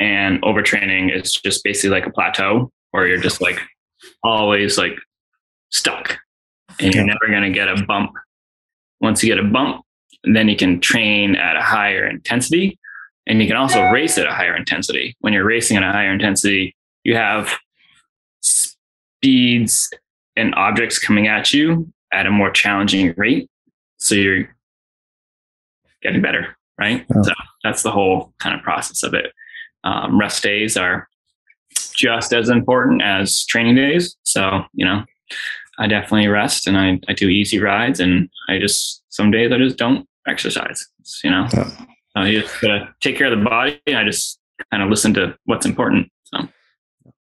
[0.00, 3.60] and overtraining is just basically like a plateau where you're just like
[4.22, 4.96] always like
[5.70, 6.18] stuck,
[6.80, 8.12] and you're never gonna get a bump.
[9.00, 9.84] Once you get a bump,
[10.24, 12.78] then you can train at a higher intensity,
[13.26, 15.16] and you can also race at a higher intensity.
[15.20, 16.74] When you're racing at a higher intensity,
[17.04, 17.56] you have
[18.40, 19.90] speeds
[20.36, 23.48] and objects coming at you at a more challenging rate.
[23.98, 24.48] So you're
[26.02, 27.04] getting better, right?
[27.14, 27.22] Oh.
[27.22, 27.32] So
[27.64, 29.32] that's the whole kind of process of it.
[29.84, 31.07] Um, rest days are
[31.98, 34.16] just as important as training days.
[34.22, 35.04] So, you know,
[35.78, 39.58] I definitely rest and I, I do easy rides and I just, some days I
[39.58, 41.70] just don't exercise, It's, you know, Yeah.
[42.16, 43.80] so you just gotta take care of the body.
[43.88, 44.38] I just
[44.70, 46.10] kind of listen to what's important.
[46.24, 46.48] So.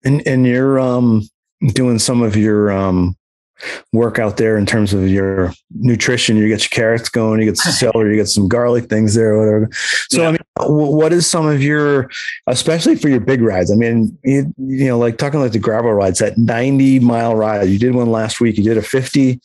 [0.04, 1.22] And and you're um
[1.68, 3.16] doing some of your um
[3.92, 6.36] work out there in terms of your nutrition.
[6.36, 9.32] You get your carrots going, you get some celery, you get some garlic things there,
[9.34, 9.68] or whatever.
[10.10, 10.28] So Yeah.
[10.28, 12.10] I mean, what is some of your,
[12.46, 13.70] especially for your big rides?
[13.72, 17.68] I mean, you, you know, like talking like the gravel rides, that 90 mile ride.
[17.68, 18.56] You did one last week.
[18.58, 19.40] You did a 50.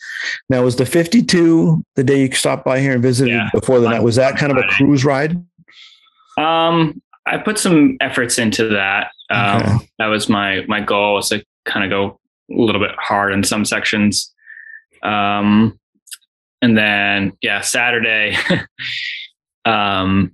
[0.49, 3.49] Now was the 52 the day you stopped by here and visited Yeah.
[3.53, 4.03] before the night?
[4.03, 5.43] Was that kind of a cruise ride?
[6.37, 9.11] Um, I put some efforts into that.
[9.29, 9.89] Um, Okay.
[9.99, 12.19] That was my my goal was to kind of go
[12.49, 14.31] little bit hard in some sections.
[15.03, 15.79] Um,
[16.61, 18.35] and then yeah, Saturday.
[19.65, 20.33] um,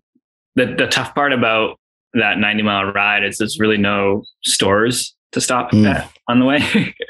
[0.56, 1.80] the the tough part about
[2.14, 5.94] that ninety mile ride is there's really no stores to stop Mm.
[5.94, 6.96] at on the way.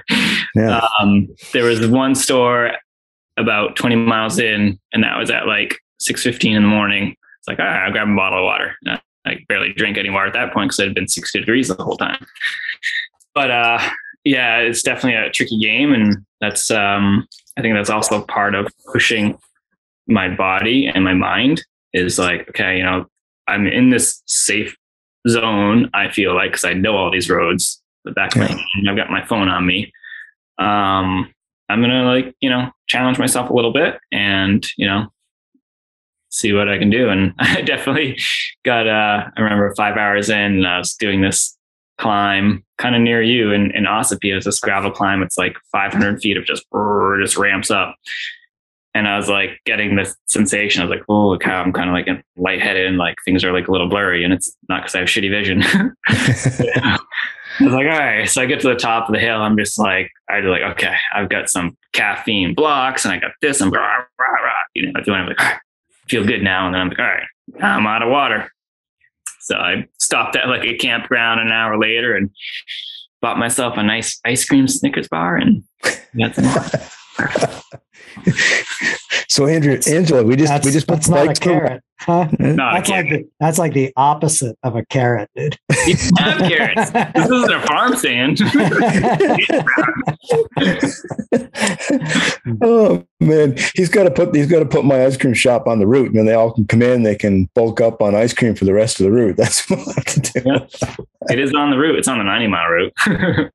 [0.56, 0.82] Yeah.
[1.00, 2.72] Um, there was one store
[3.38, 7.16] about 20 miles in, and that was at like 6:15 in the morning.
[7.38, 8.76] It's like, all right, I'll grab a bottle of water.
[8.88, 11.68] I, I barely drink any water at that point because it had been 60 degrees
[11.68, 12.26] the whole time.
[13.36, 13.80] But uh,
[14.24, 18.68] yeah, it's definitely a tricky game, and that's um, I think that's also part of
[18.92, 19.38] pushing
[20.08, 21.64] my body and my mind
[21.94, 23.06] is like, okay, you know,
[23.48, 24.76] I'm in this safe
[25.28, 25.90] zone.
[25.94, 27.82] I feel like because I know all these roads.
[28.06, 28.56] The back of my Yeah.
[28.56, 29.92] hand, I've got my phone on me.
[30.58, 31.34] Um,
[31.70, 35.12] I'm gonna like you know challenge myself a little bit and you know
[36.30, 37.10] see what I can do.
[37.10, 38.18] And I definitely
[38.64, 38.88] got.
[38.88, 41.58] Uh, I remember five hours in, and I was doing this
[42.00, 44.36] climb kind of near you in in Ossipee.
[44.36, 45.22] It's this gravel climb.
[45.22, 47.96] It's like 500 feet of just brrr, just ramps up.
[48.96, 50.82] And I was like getting this sensation.
[50.82, 53.68] I was like, "Oh, cow!" I'm kind of like lightheaded and like things are like
[53.68, 54.24] a little blurry.
[54.24, 55.64] And it's not because I have shitty vision.
[57.60, 58.28] I was like, all right.
[58.28, 59.42] So I get to the top of the hill.
[59.42, 63.32] I'm just like, I was like, okay, I've got some caffeine blocks and I got
[63.42, 65.20] this and rah, rah, rah, you know, doing.
[65.20, 65.60] I'm like, all right,
[66.08, 66.66] feel good now.
[66.66, 67.28] And then I'm like, all right,
[67.62, 68.52] I'm out of water.
[69.42, 72.32] So I stopped at like a campground an hour later and
[73.22, 75.64] bought myself a nice ice cream Snickers bar and
[76.34, 76.46] some.
[79.30, 81.82] so Andrew, Angelo, we just That's, we just put that's not a bikes- carrot.
[82.02, 82.30] Huh?
[82.40, 85.58] Not a That's like the, that's like the opposite of a carrot, dude.
[85.86, 86.92] You have carrots.
[86.92, 88.40] This isn't a farm stand.
[92.62, 95.80] oh man, he's got to put he's got to put my ice cream shop on
[95.80, 97.04] the route, and then they all can come in.
[97.04, 99.38] They can bulk up on ice cream for the rest of the route.
[99.38, 100.42] That's what I have to do.
[100.46, 100.96] Yeah.
[101.30, 101.98] it is on the route.
[101.98, 102.94] It's on the 90 mile route.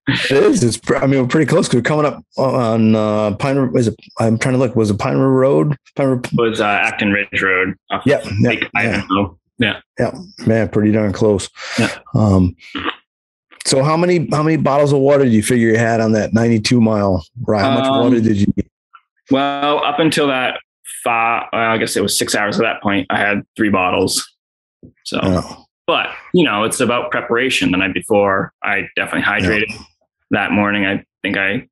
[0.08, 0.62] It is.
[0.62, 0.78] It's.
[1.00, 1.66] I mean, we're pretty close.
[1.68, 3.70] 'cause We're coming up on uh, Pine.
[3.76, 3.96] Is it?
[4.18, 4.76] I'm trying to look.
[4.76, 5.63] Was it Pine River Road?
[5.96, 6.22] Pine River.
[6.34, 7.74] was uh, Acton Ridge Road.
[7.90, 9.02] Yeah, yeah, Lake yeah.
[9.08, 9.38] Ivanhoe.
[10.46, 11.48] Man, pretty darn close.
[11.78, 11.96] Yeah.
[12.14, 12.56] Um.
[13.66, 16.34] So how many how many bottles of water did you figure you had on that
[16.34, 17.62] 92 mile ride?
[17.62, 18.46] How much Um, water did you?
[18.56, 18.68] need?
[19.30, 20.58] Well, up until that
[21.02, 24.30] five, well, I guess it was six hours at that point, I had three bottles.
[25.04, 27.70] So, Oh, but you know, it's about preparation.
[27.70, 29.72] The night before, I definitely hydrated.
[30.30, 31.66] That morning, I think I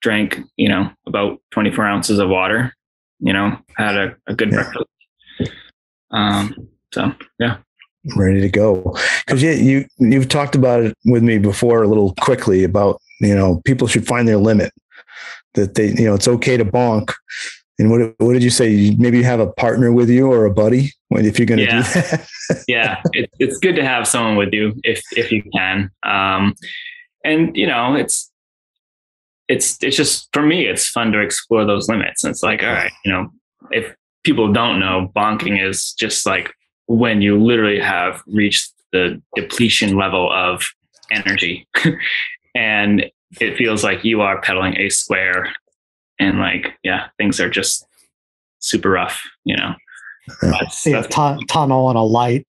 [0.00, 2.72] drank, you know, about 24 ounces of water,
[3.20, 4.62] you know, had a, a good Yeah.
[4.62, 4.86] breakfast.
[6.10, 6.54] Um,
[6.92, 7.58] so yeah.
[8.16, 8.96] ready to go.
[9.26, 13.34] Because yeah, you you've talked about it with me before a little quickly about you
[13.34, 14.72] know people should find their limit.
[15.54, 17.12] That they you know it's okay to bonk.
[17.78, 18.70] And what what did you say?
[18.70, 21.64] You maybe have a partner with you or a buddy when if you're going to
[21.64, 21.82] Yeah.
[21.82, 22.28] do that.
[22.66, 25.90] yeah, it, it's good to have someone with you if if you can.
[26.02, 26.54] Um,
[27.24, 28.27] and you know, it's
[29.48, 32.22] it's it's just for me, it's fun to explore those limits.
[32.24, 33.30] And it's like, all right, you know,
[33.70, 33.94] if
[34.24, 36.52] people don't know, bonking is just like
[36.86, 40.68] when you literally have reached the depletion level of
[41.10, 41.66] energy,
[42.54, 43.04] and
[43.40, 45.52] it feels like you are pedaling a square,
[46.18, 47.86] and like, yeah, things are just
[48.60, 49.20] super rough.
[49.44, 49.74] You know,
[50.42, 50.50] Yeah.
[50.50, 52.46] That's- See a that's- tu- tunnel and a light.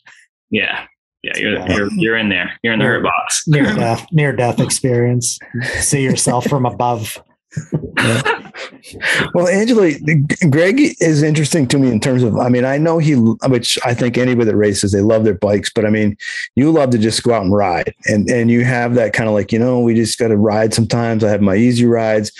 [0.50, 0.86] yeah
[1.24, 2.54] yeah, you're you're you're in there.
[2.64, 3.48] You're in the hurt box.
[3.48, 5.40] near death near death experience.
[5.80, 7.22] See yourself from above.
[9.34, 9.90] Well, Angelo,
[10.50, 13.94] Greg is interesting to me in terms of, I mean, I know he, which I
[13.94, 16.18] think anybody that races, they love their bikes, but I mean,
[16.56, 19.36] you love to just go out and ride and, and you have that kind of
[19.36, 21.24] like, you know, we just got to ride sometimes.
[21.24, 22.32] I have my easy rides,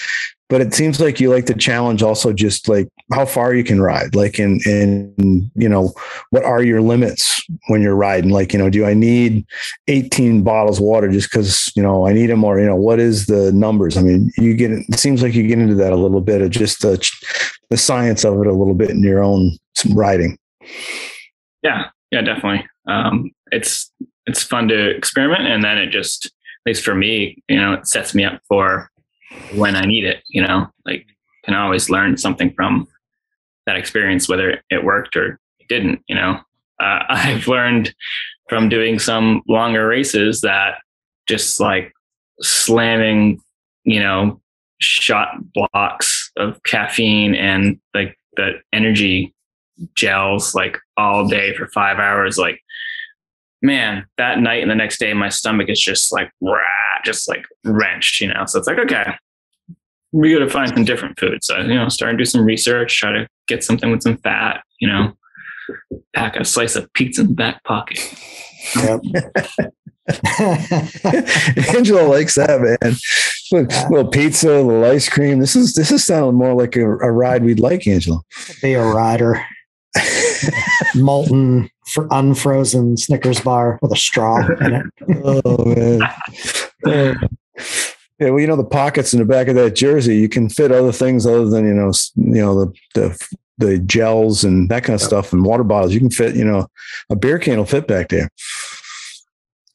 [0.50, 3.80] but it seems like you like the challenge also just like how far you can
[3.80, 5.94] ride like in in you know
[6.32, 8.32] what are your limits when you're riding?
[8.32, 9.46] Like you know do i need
[9.88, 13.00] 18 bottles of water just because you know i need them or you know what
[13.00, 13.96] is the numbers?
[13.96, 16.50] I mean you get it seems like you get into that a little bit of
[16.50, 17.00] just the
[17.70, 19.58] the science of it a little bit in your own
[19.94, 20.38] riding.
[21.62, 21.90] Yeah.
[22.12, 22.68] Yeah definitely.
[22.88, 23.92] Um it's
[24.26, 26.32] it's fun to experiment and then it just at
[26.66, 28.90] least for me you know it sets me up for
[29.54, 31.06] when I need it, you know, like
[31.46, 32.88] can always learn something from
[33.66, 36.40] that experience, whether it worked or it didn't, you know.
[36.80, 37.94] Uh, I've learned
[38.50, 40.80] from doing some longer races that
[41.28, 41.94] just like
[42.42, 43.40] slamming,
[43.84, 44.42] you know,
[44.82, 49.34] Shot Bloks of caffeine and like the energy
[49.96, 52.62] gels like all day for five hours, like
[53.62, 56.60] man, that night and the next day, my stomach is just like, rah,
[57.04, 58.46] just like wrenched, you know?
[58.46, 59.16] So it's like, okay,
[60.12, 61.48] we got to find some different foods.
[61.48, 64.64] So, you know, start and do some research, try to get something with some fat,
[64.80, 65.14] you know,
[66.14, 68.00] pack a slice of pizza in the back pocket.
[68.76, 69.02] Yep.
[71.76, 72.96] Angelo likes that, man.
[73.52, 75.40] Little, little pizza, a little ice cream.
[75.40, 78.24] This is this is sounding more like a, a ride we'd like, Angelo.
[78.62, 79.44] Be a rider.
[80.96, 84.86] Molten, for unfrozen Snickers bar with a straw in it.
[85.24, 86.02] oh man.
[86.86, 87.14] Uh,
[88.20, 90.72] yeah, well, you know the pockets in the back of that jersey, you can fit
[90.72, 94.96] other things other than you know, you know the the the gels and that kind
[94.96, 95.94] of stuff and water bottles.
[95.94, 96.68] You can fit, you know,
[97.10, 98.30] a beer can will fit back there.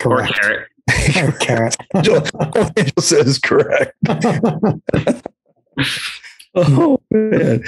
[0.04, 0.34] Or Correct.
[0.34, 0.68] carrot.
[1.16, 1.76] Or carrot.
[1.94, 2.22] Angelo,
[2.76, 3.96] Angelo says correct.
[6.56, 7.64] Oh man!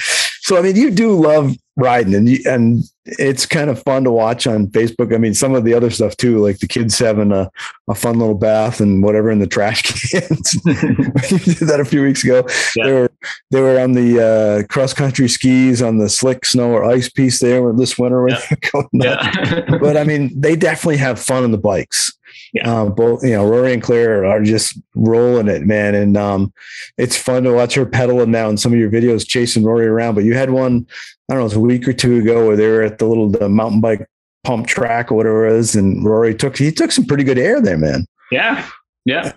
[0.47, 4.13] So I mean, you do love riding, and you, and it's kind of fun to
[4.13, 5.13] watch on Facebook.
[5.13, 7.51] I mean, some of the other stuff too, like the kids having a,
[7.89, 9.83] a fun little bath and whatever in the trash
[10.13, 10.55] cans.
[10.65, 12.47] you did that a few weeks ago.
[12.77, 12.85] Yeah.
[12.87, 13.11] They were
[13.51, 17.41] they were on the uh, cross country skis on the slick snow or ice piece
[17.41, 18.29] there this winter.
[18.29, 18.71] Yeah.
[18.73, 19.79] going yeah.
[19.81, 22.17] But I mean, they definitely have fun on the bikes.
[22.57, 22.81] Yeah.
[22.81, 25.95] Um, both, you know, Rory and Claire are just rolling it, man.
[25.95, 26.55] And um,
[26.97, 30.15] it's fun to watch her pedaling now in some of your videos, chasing Rory around.
[30.15, 30.87] But you had one,
[31.29, 33.05] I don't know, it was a week or two ago where they were at the
[33.05, 34.09] little the mountain bike
[34.43, 35.75] pump track or whatever it was.
[35.77, 38.07] And Rory took, he took some pretty good air there, man.
[38.33, 38.67] Yeah.
[39.05, 39.33] Yeah.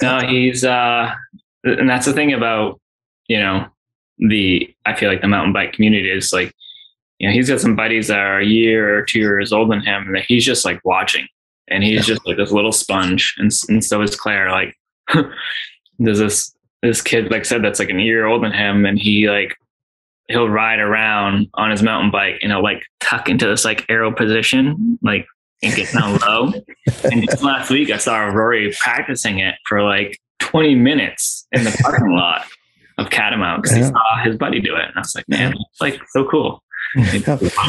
[0.00, 1.12] No, he's uh
[1.64, 2.80] and that's the thing about,
[3.26, 3.66] you know,
[4.18, 6.54] the I feel like the mountain bike community is like,
[7.18, 9.84] you know, he's got some buddies that are a year or two years older than
[9.84, 11.26] him and that he's just like watching.
[11.68, 13.34] And he's just like this little sponge.
[13.38, 14.50] And and so is Claire.
[14.50, 14.76] Like
[15.98, 19.28] there's this this kid, like said, that's like an year older than him, and he
[19.28, 19.56] like
[20.28, 24.12] he'll ride around on his mountain bike and he'll like tuck into this like arrow
[24.12, 25.26] position, like
[25.62, 26.52] and get down low.
[27.04, 31.76] And just last week, I saw Rory practicing it for like 20 minutes in the
[31.82, 32.46] parking lot
[32.98, 33.84] of Catamount because Yeah.
[33.84, 34.84] he saw his buddy do it.
[34.84, 36.62] And I was like, man, it's like so cool.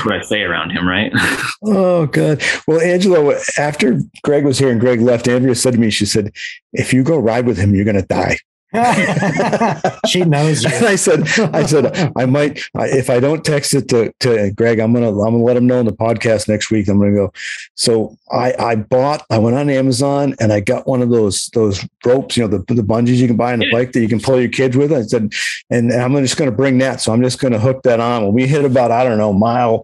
[0.04, 1.12] What I say around him, right?
[1.68, 2.44] Oh, God.
[2.68, 6.32] Well, Angelo, after Greg was here and Greg left, Andrea said to me, she said,
[6.74, 8.38] if you go ride with him, you're going to die.
[10.08, 10.70] she knows you.
[10.74, 14.80] And I said, I said, I might, if I don't text it to, to Greg,
[14.80, 16.88] I'm to, I'm to let him know in the podcast next week.
[16.88, 17.34] I'm to go.
[17.76, 21.86] So I, I bought, I went on Amazon and I got one of those, those
[22.06, 24.20] ropes, you know, the, the bungees you can buy on the bike that you can
[24.20, 24.92] pull your kids with.
[24.92, 25.32] I said,
[25.70, 27.02] and I'm just to bring that.
[27.02, 28.26] So I'm just to hook that on.
[28.26, 29.84] When we hit about, I don't know, mile,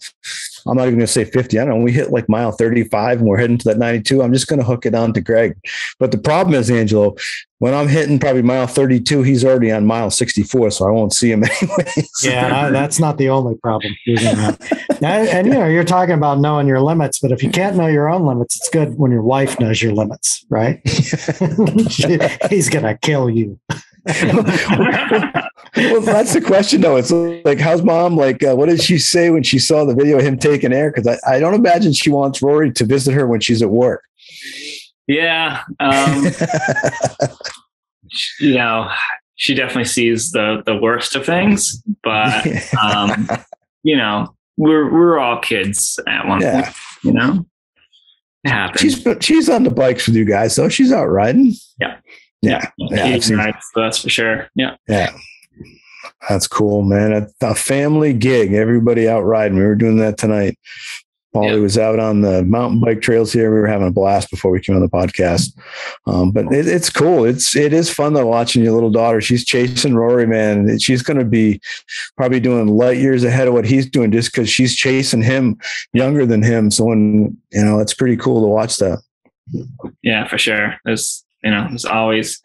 [0.68, 1.60] I'm not even going to say 50.
[1.60, 1.84] I don't know.
[1.84, 4.22] We hit like mile 35 and we're heading to that 92.
[4.22, 5.56] I'm just going to hook it on to Greg.
[6.00, 7.16] But the problem is, Angelo,
[7.60, 10.72] when I'm hitting probably mile 32, he's already on mile 64.
[10.72, 11.94] So I won't see him anyway.
[12.24, 13.96] Yeah, that's not the only problem.
[15.04, 17.88] And, and you know, you're talking about knowing your limits, but if you can't know
[17.88, 20.80] your own limits, it's good when your wife knows your limits, right?
[22.50, 23.60] He's gonna kill you.
[24.06, 26.96] Well, that's the question, though.
[26.96, 28.18] It's like, how's mom?
[28.18, 30.92] Like, uh, what did she say when she saw the video of him taking air?
[30.92, 34.04] Because I, I don't imagine she wants Rory to visit her when she's at work.
[35.08, 35.62] yeah.
[35.80, 36.26] Um,
[38.40, 38.90] you know,
[39.36, 42.46] she definitely sees the the worst of things, but
[42.84, 43.28] um,
[43.84, 47.46] you know, we're we're all kids at one yeah, point, you know.
[48.44, 48.82] It happens.
[48.82, 51.54] she's she's on the bikes with you guys, so she's out riding.
[51.80, 51.98] Yeah.
[52.42, 53.20] Yeah, yeah.
[53.20, 54.50] Seen- rides, that's for sure.
[54.56, 54.76] Yeah.
[54.88, 55.12] Yeah.
[56.30, 57.14] That's cool, man.
[57.14, 59.58] A, a family gig, everybody out riding.
[59.58, 60.58] We were doing that tonight.
[61.34, 61.56] Paulie Yeah.
[61.56, 63.54] was out on the mountain bike trails here.
[63.54, 65.58] We were having a blast before we came on the podcast.
[66.06, 67.24] Um, but it, it's cool.
[67.24, 69.22] It's it is fun though watching your little daughter.
[69.22, 70.78] She's chasing Rory, man.
[70.80, 71.62] She's going to be
[72.18, 75.58] probably doing light years ahead of what he's doing just because she's chasing him
[75.94, 76.70] younger than him.
[76.70, 79.00] So when you know, it's pretty cool to watch that.
[80.04, 80.76] Yeah, for sure.
[80.84, 82.42] There's you know, there's always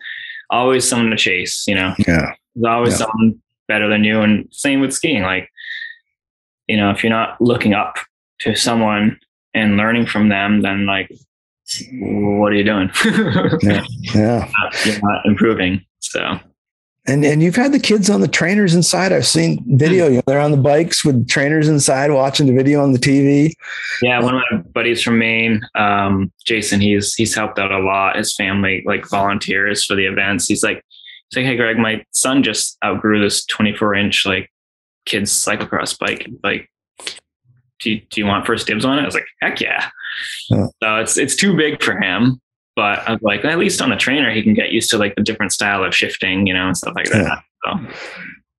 [0.51, 1.64] always someone to chase.
[1.66, 3.06] You know, Yeah, there's always Yeah.
[3.06, 5.23] someone better than you, and same with skiing.
[5.23, 5.51] Like,
[6.68, 7.97] you know, if you're not looking up
[8.40, 9.18] to someone
[9.55, 11.10] and learning from them, then like,
[11.93, 12.90] what are you doing?
[14.14, 14.48] yeah.
[14.85, 15.85] you're not improving.
[16.01, 16.39] So
[17.09, 19.12] And and you've had the kids on the trainers inside.
[19.12, 20.09] I've seen video.
[20.09, 23.53] You know, they're on the bikes with trainers inside, watching the video on the TV.
[24.03, 28.16] yeah, one of my buddies from Maine, um, Jason, he's he's helped out a lot.
[28.16, 30.49] His family like volunteers for the events.
[30.49, 30.83] He's like,
[31.31, 34.51] he's like, hey Greg, my son just outgrew this 24 inch like
[35.05, 36.28] kids cyclocross bike.
[36.43, 36.69] Like,
[37.78, 39.03] do you, do you want first dibs on it?
[39.03, 39.89] I was like, heck yeah.
[40.51, 40.66] Yeah.
[40.83, 42.41] So it's it's too big for him.
[42.77, 45.15] But I was like, at least on a trainer, he can get used to like
[45.16, 47.43] the different style of shifting, you know, and stuff like that.
[47.65, 47.81] So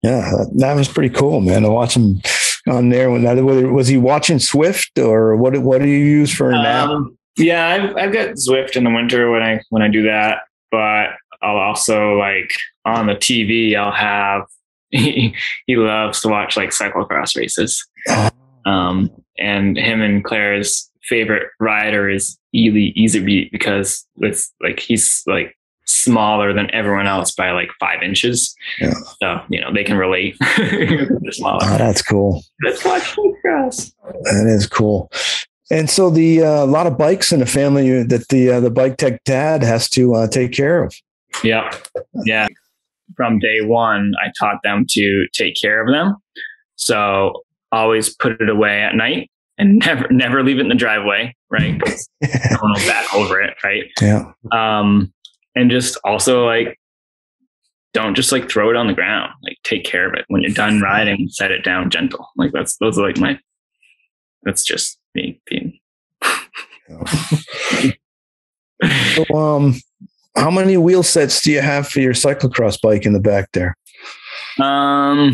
[0.02, 1.62] Yeah, that, was pretty cool, man.
[1.62, 2.22] To watch him
[2.68, 3.12] on there.
[3.12, 5.56] When that, was he watching Zwift or what?
[5.60, 6.52] What do you use for?
[6.52, 10.40] Um, yeah, I've, I've got Zwift in the winter when I when I do that,
[10.72, 11.12] but
[11.44, 12.52] I'll also like
[12.86, 13.76] on the TV.
[13.76, 14.48] I'll have
[14.90, 15.36] he,
[15.68, 17.86] he loves to watch like cyclocross races,
[18.66, 25.56] um, and him and Claire's favorite rider is Eli Iserbyt because it's like he's like
[25.86, 28.56] smaller than everyone else by like five inches.
[28.80, 28.94] Yeah.
[29.22, 30.36] So you know they can relate.
[31.32, 31.60] Smaller.
[31.62, 32.44] Oh, that's cool.
[32.64, 33.16] Let's watch.
[33.16, 35.12] That is cool.
[35.70, 38.70] And so the uh, a lot of bikes in the family that the uh, the
[38.70, 40.96] bike tech dad has to uh, take care of.
[41.44, 41.88] Yep.
[42.26, 42.48] Yeah.
[43.16, 46.16] From day one, I taught them to take care of them.
[46.76, 51.36] So always put it away at night and never never leave it in the driveway,
[51.50, 51.80] right?
[51.82, 53.86] 'Cause no one will bat over it, right?
[54.02, 55.14] yeah, Um,
[55.56, 56.80] and just also like
[57.94, 59.32] don't just like throw it on the ground.
[59.44, 60.26] Like take care of it.
[60.28, 62.28] When you're done riding, set it down gentle.
[62.36, 63.40] Like that's those are like my
[64.44, 65.80] that's just me being
[69.16, 69.74] So, um,
[70.36, 73.76] how many wheel sets do you have for your cyclocross bike in the back there?
[74.60, 75.34] Um,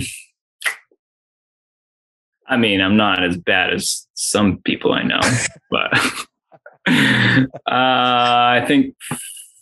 [2.48, 5.20] I mean, I'm not as bad as some people I know,
[5.72, 5.94] but
[6.88, 6.92] uh,
[7.68, 8.96] I think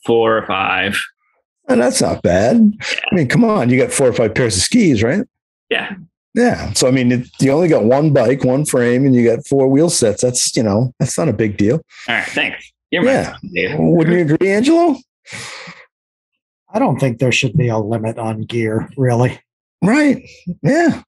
[0.05, 0.97] four or five.
[1.67, 2.57] And that's not bad.
[3.11, 5.25] I mean, come on, you got four or five pairs of skis, right?
[5.69, 5.93] Yeah,
[6.33, 6.73] Yeah.
[6.73, 9.67] So I mean, it, you only got one bike, one frame, and you got four
[9.69, 10.21] wheel sets.
[10.21, 11.75] That's you know, that's not a big deal.
[11.75, 12.71] all right, thanks.
[12.89, 13.37] You're Yeah.
[13.53, 13.79] dude.
[13.79, 14.97] Wouldn't you agree, Angelo?
[16.73, 19.39] I don't think there should be a limit on gear, really.
[19.81, 20.27] Right.
[20.61, 21.03] Yeah.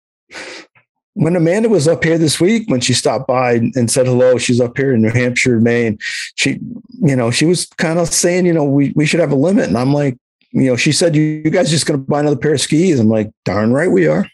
[1.16, 4.60] When Amanda was up here this week, when she stopped by and said hello, she's
[4.60, 6.00] up here in New Hampshire, Maine.
[6.36, 6.60] She,
[7.02, 9.68] you know, she was kind of saying, you know, we, we should have a limit.
[9.68, 10.18] And I'm like,
[10.52, 13.00] you know, she said, you, you guys just going to buy another pair of skis.
[13.00, 14.28] I'm like, darn right we are.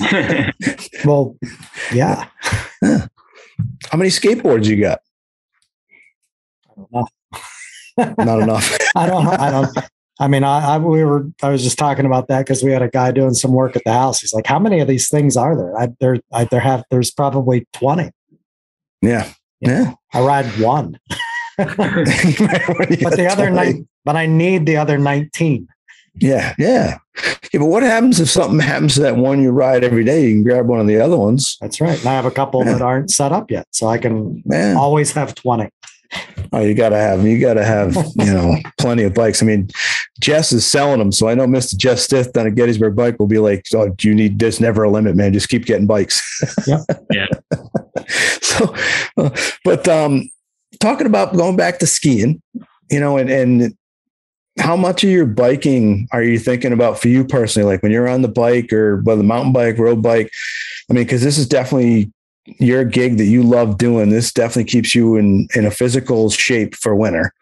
[1.04, 1.36] Well,
[1.92, 2.28] yeah.
[2.82, 5.00] How many skateboards you got?
[6.68, 8.24] I don't know.
[8.24, 8.78] Not enough.
[8.96, 9.26] I don't.
[9.26, 9.78] I don't.
[10.20, 11.26] I mean, I, I we were.
[11.42, 13.82] I was just talking about that because we had a guy doing some work at
[13.84, 14.20] the house.
[14.20, 16.18] He's like, "How many of these things are there?" I there.
[16.32, 16.84] I there have.
[16.90, 18.10] There's probably twenty.
[19.00, 19.32] Yeah.
[19.60, 19.94] Yeah.
[20.12, 20.98] I ride one,
[21.56, 23.88] but the other nine.
[24.04, 25.68] But I need the other nineteen.
[26.14, 26.54] Yeah.
[26.58, 26.98] Yeah.
[27.52, 27.60] Yeah.
[27.60, 30.26] But what happens if something happens to that one you ride every day?
[30.26, 31.56] You can grab one of the other ones.
[31.60, 31.98] That's right.
[31.98, 32.72] And I have a couple Yeah.
[32.72, 34.76] that aren't set up yet, so I can Man.
[34.76, 35.70] always have twenty.
[36.52, 39.42] Oh, you gotta have you gotta have you know plenty of bikes.
[39.42, 39.68] I mean,
[40.20, 41.76] Jess is selling them, so I know Mr.
[41.76, 44.90] Jess Stith down at Gettysburg Bike will be like, "Oh, you need this never a
[44.90, 45.32] limit, man.
[45.32, 46.20] Just keep getting bikes."
[46.66, 46.82] Yeah,
[47.12, 47.26] Yeah.
[48.42, 48.74] so,
[49.16, 49.30] uh,
[49.64, 50.28] but um,
[50.80, 52.42] talking about going back to skiing,
[52.90, 53.76] you know, and and
[54.58, 57.66] how much of your biking are you thinking about for you personally?
[57.72, 60.30] Like when you're on the bike or whether mountain bike, road bike.
[60.90, 62.12] I mean, because this is definitely
[62.46, 64.10] your gig that you love doing.
[64.10, 67.32] This definitely keeps you in in a physical shape for winter.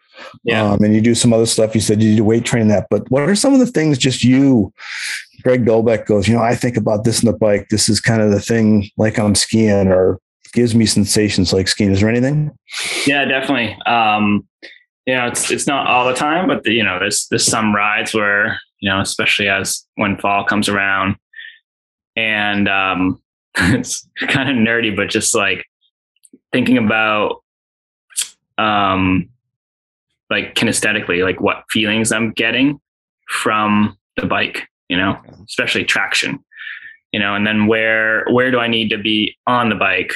[0.43, 0.71] Yeah.
[0.71, 1.73] Um, and you do some other stuff.
[1.73, 4.23] You said you do weight training that, but what are some of the things just
[4.23, 4.73] you,
[5.43, 7.67] Greg Dolbec goes, you know, I think about this in the bike.
[7.69, 10.19] This is kind of the thing like I'm skiing or
[10.53, 11.91] gives me sensations like skiing.
[11.91, 12.51] Is there anything?
[13.05, 13.77] Yeah, definitely.
[13.85, 14.47] Um,
[15.05, 17.73] you know, it's it's not all the time, but the, you know, there's there's some
[17.73, 21.15] rides where you know, especially as when fall comes around,
[22.15, 23.21] and um,
[23.75, 25.65] it's kind of nerdy, but just like
[26.51, 27.43] thinking about
[28.57, 29.29] um,
[30.29, 32.79] like kinesthetically, like what feelings I'm getting
[33.27, 35.17] from the bike, you know,
[35.47, 36.43] especially traction,
[37.11, 40.13] you know, and then where where do I need to be on the bike,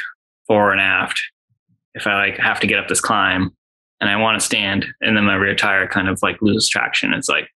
[0.47, 1.21] fore and aft,
[1.95, 3.55] if I like have to get up this climb
[4.01, 7.13] and I want to stand and then my rear tire kind of like loses traction.
[7.13, 7.47] It's like,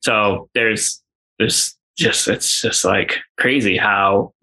[0.00, 1.02] so there's,
[1.38, 4.34] there's just, it's just like crazy how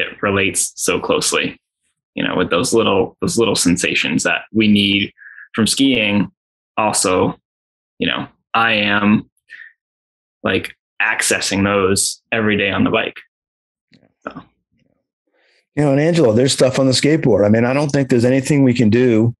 [0.00, 1.60] it relates so closely,
[2.14, 5.12] you know, with those little, those little sensations that we need
[5.54, 6.30] from skiing.
[6.76, 7.38] Also,
[7.98, 9.30] you know, I am
[10.42, 13.20] like accessing those every day on the bike.
[14.20, 14.42] So.
[15.76, 17.44] You know, and Angelo, there's stuff on the skateboard.
[17.44, 19.34] I mean, I don't think there's anything we can do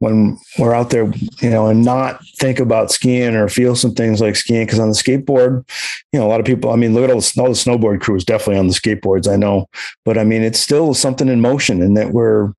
[0.00, 1.10] when we're out there,
[1.40, 4.64] you know, and not think about skiing or feel some things like skiing.
[4.64, 5.68] Because on the skateboard,
[6.12, 6.70] you know, a lot of people.
[6.70, 9.30] I mean, look at all the, all the snowboard crews definitely on the skateboards.
[9.30, 9.68] I know,
[10.04, 12.52] but I mean, it's still something in motion, and that we're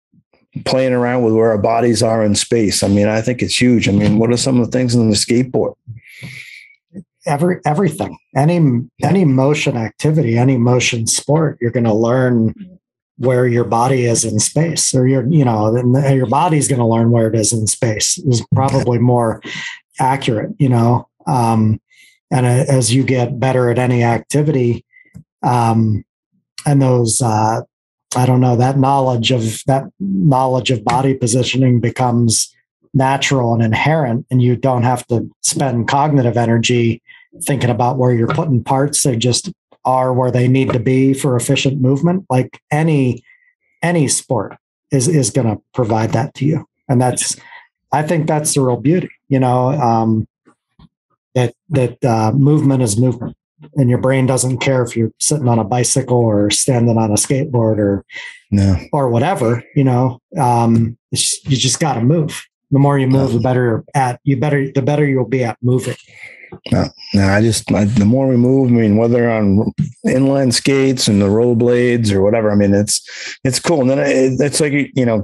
[0.66, 2.84] playing around with where our bodies are in space.
[2.84, 3.88] I mean, I think it's huge.
[3.88, 5.76] I mean, what are some of the things on the skateboard?
[7.26, 8.60] Every everything, any
[9.04, 12.79] any motion activity, any motion sport, you're going to learn
[13.20, 16.86] where your body is in space or your you know then your body's going to
[16.86, 19.42] learn where it is in space is probably more
[20.00, 21.08] accurate you know?
[21.28, 21.80] Um,
[22.32, 24.86] and as you get better at any activity
[25.44, 26.04] um,
[26.66, 27.62] and those uh,
[28.16, 32.54] i don't know that knowledge of that knowledge of body positioning becomes
[32.94, 37.02] natural and inherent and you don't have to spend cognitive energy
[37.44, 39.52] thinking about where you're putting parts they just
[39.90, 43.24] are where they need to be for efficient movement like any
[43.82, 44.56] any sport
[44.92, 46.66] is is going to provide that to you.
[46.88, 47.36] And that's
[47.92, 50.28] i think that's the real beauty you know um,
[51.36, 53.36] that that uh, movement is movement.
[53.76, 57.16] And your brain doesn't care if you're sitting on a bicycle or standing on a
[57.16, 58.06] skateboard or
[58.52, 58.78] no.
[58.94, 62.46] or whatever you know um, you just got to move.
[62.72, 65.98] The more you move the better at you better the better you'll be at moving
[66.72, 69.74] no, no, I just I, the more we move, I mean, whether on
[70.06, 73.02] inline skates and the rollerblades or whatever, I mean, it's
[73.44, 73.82] it's cool.
[73.82, 75.22] And then it, it's like you know,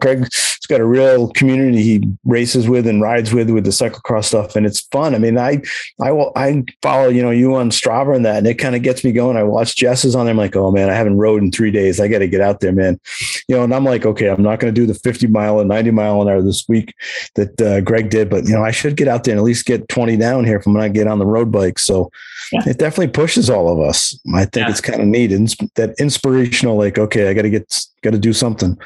[0.66, 4.56] Greg's got a real community he races with and rides with with the cyclocross stuff,
[4.56, 5.14] and it's fun.
[5.14, 5.62] I mean, I
[6.02, 8.82] I will I follow you know you on Strava and that, and it kind of
[8.82, 9.38] gets me going.
[9.38, 10.32] I watch Jess's on there.
[10.32, 12.00] I'm like, oh man, I haven't rode in three days.
[12.00, 13.00] I got to get out there, man.
[13.48, 15.70] You know, and I'm like, okay, I'm not going to do the 50 mile and
[15.70, 16.94] 90 mile an hour this week
[17.36, 19.66] that uh, Greg did, but you know, I should get out there and at least
[19.66, 21.80] get 20 down here from when I get on the road bike.
[21.80, 22.12] So
[22.52, 22.62] yeah.
[22.66, 24.18] it definitely pushes all of us.
[24.34, 24.70] I think yeah.
[24.70, 28.20] it's kind of neat and that inspirational, like, okay, I got to get, got to
[28.20, 28.78] do something.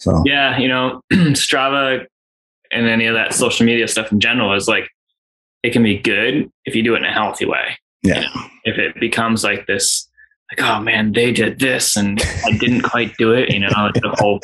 [0.00, 2.06] So, yeah, you know, Strava
[2.72, 4.88] and any of that social media stuff in general is like,
[5.62, 7.78] it can be good if you do it in a healthy way.
[8.02, 8.20] Yeah.
[8.20, 10.08] You know, if it becomes like this,
[10.50, 13.94] like, oh man, they did this and I didn't quite do it, you know, like
[13.94, 14.40] the whole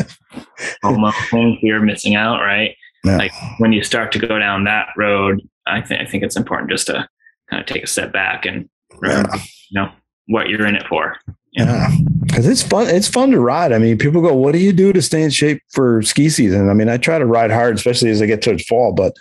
[0.85, 2.77] FOMO thing, fear missing out, right?
[3.03, 3.16] Yeah.
[3.16, 6.70] Like when you start to go down that road, I think I think it's important
[6.70, 7.09] just to
[7.51, 8.69] kind of take a step back and
[8.99, 9.43] remember, yeah.
[9.70, 9.91] you know,
[10.27, 11.16] what you're in it for.
[11.57, 11.91] Yeah.
[12.33, 12.89] Cause it's fun.
[12.89, 13.73] It's fun to ride.
[13.73, 16.69] I mean, people go, what do you do to stay in shape for ski season?
[16.69, 19.15] I mean, I try to ride hard, especially as I get towards fall, but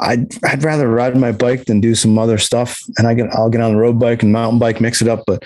[0.00, 2.80] I'd, I'd rather ride my bike than do some other stuff.
[2.96, 5.24] And I get, I'll get on the road bike and mountain bike, mix it up.
[5.26, 5.42] But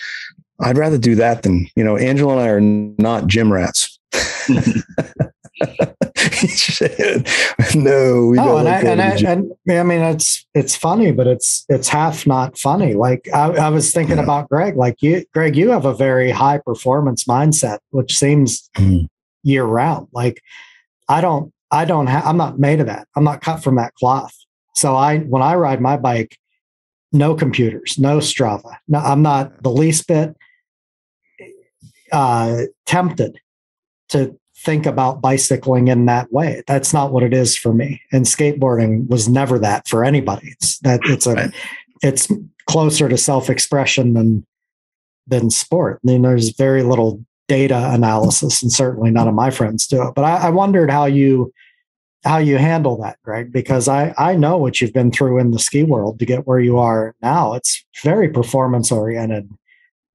[0.60, 3.98] I'd rather do that than, you know, Angelo and I are not gym rats.
[7.74, 11.64] no, we no, and, I, and, I, and I mean it's it's funny, but it's
[11.68, 12.94] it's half not funny.
[12.94, 14.24] Like I, I was thinking yeah.
[14.24, 14.76] about Greg.
[14.76, 19.06] Like you, Greg, you have a very high performance mindset, which seems mm.
[19.42, 20.08] year round.
[20.12, 20.42] Like
[21.08, 22.26] I don't, I don't have.
[22.26, 23.08] I'm not made of that.
[23.16, 24.34] I'm not cut from that cloth.
[24.74, 26.36] So I, when I ride my bike,
[27.12, 28.76] no computers, no Strava.
[28.88, 30.36] No, I'm not the least bit
[32.12, 33.40] uh, tempted
[34.10, 36.62] to think about bicycling in that way.
[36.66, 38.00] That's not what it is for me.
[38.12, 40.48] And skateboarding was never that for anybody.
[40.48, 41.54] It's that it's a right.
[42.02, 42.28] it's
[42.66, 44.46] closer to self-expression than
[45.26, 46.00] than sport.
[46.04, 50.14] I mean, there's very little data analysis, and certainly none of my friends do it.
[50.14, 51.52] But I, I wondered how you
[52.24, 55.58] how you handle that, Greg, because I I know what you've been through in the
[55.58, 57.54] ski world to get where you are now.
[57.54, 59.50] It's very performance oriented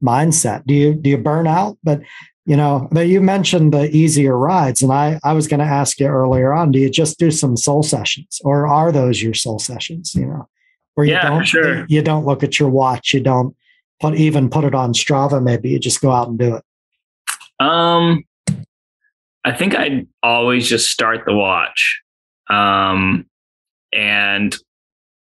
[0.04, 0.66] mindset.
[0.66, 1.78] Do you do you burn out?
[1.84, 2.02] But
[2.50, 6.00] you know, but you mentioned the easier rides, and I I was going to ask
[6.00, 6.72] you earlier on.
[6.72, 10.16] Do you just do some soul sessions, or are those your soul sessions?
[10.16, 10.50] You know,
[10.96, 11.86] where you yeah, don't sure.
[11.88, 13.56] you don't look at your watch, you don't
[14.02, 15.44] put even put it on Strava.
[15.44, 16.64] Maybe you just go out and do it.
[17.64, 18.24] Um,
[19.46, 22.02] I think I'd always just start the watch,
[22.50, 23.28] um,
[23.94, 24.58] and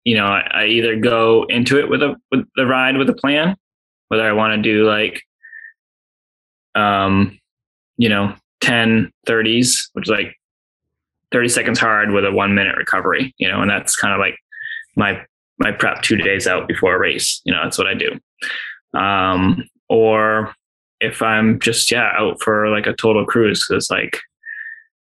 [0.05, 3.15] you know, I, I either go into it with a with the ride with a
[3.15, 3.57] plan,
[4.09, 5.23] whether I want to do like
[6.75, 7.39] um,
[7.97, 10.37] you know, 10 30s, which is like
[11.33, 14.37] 30 seconds hard with a one minute recovery, you know, and that's kind of like
[14.97, 15.21] my,
[15.59, 18.99] my prep two days out before a race, you know, that's what I do.
[18.99, 20.55] Um, or
[21.01, 24.19] if I'm just, yeah, out for like a total cruise, cause like,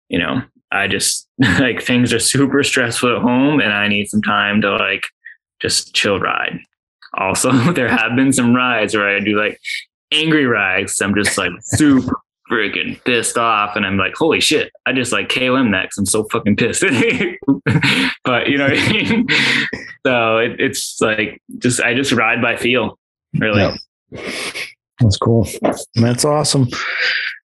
[0.07, 0.41] you know,
[0.71, 1.27] I just
[1.59, 5.03] like things are super stressful at home and I need some time to like
[5.59, 6.59] just chill ride.
[7.15, 9.59] Also, there have been some rides where I do like
[10.11, 11.01] angry rides.
[11.01, 12.15] I'm just like super
[12.49, 15.97] freaking pissed off and I'm like, holy shit, I just like KOM next.
[15.97, 16.81] I'm so fucking pissed.
[18.23, 19.27] but you know what I mean?
[20.05, 22.97] So it, it's like just I just ride by feel,
[23.37, 23.63] really.
[23.63, 23.75] Yeah.
[25.01, 25.45] That's cool.
[25.95, 26.69] That's awesome.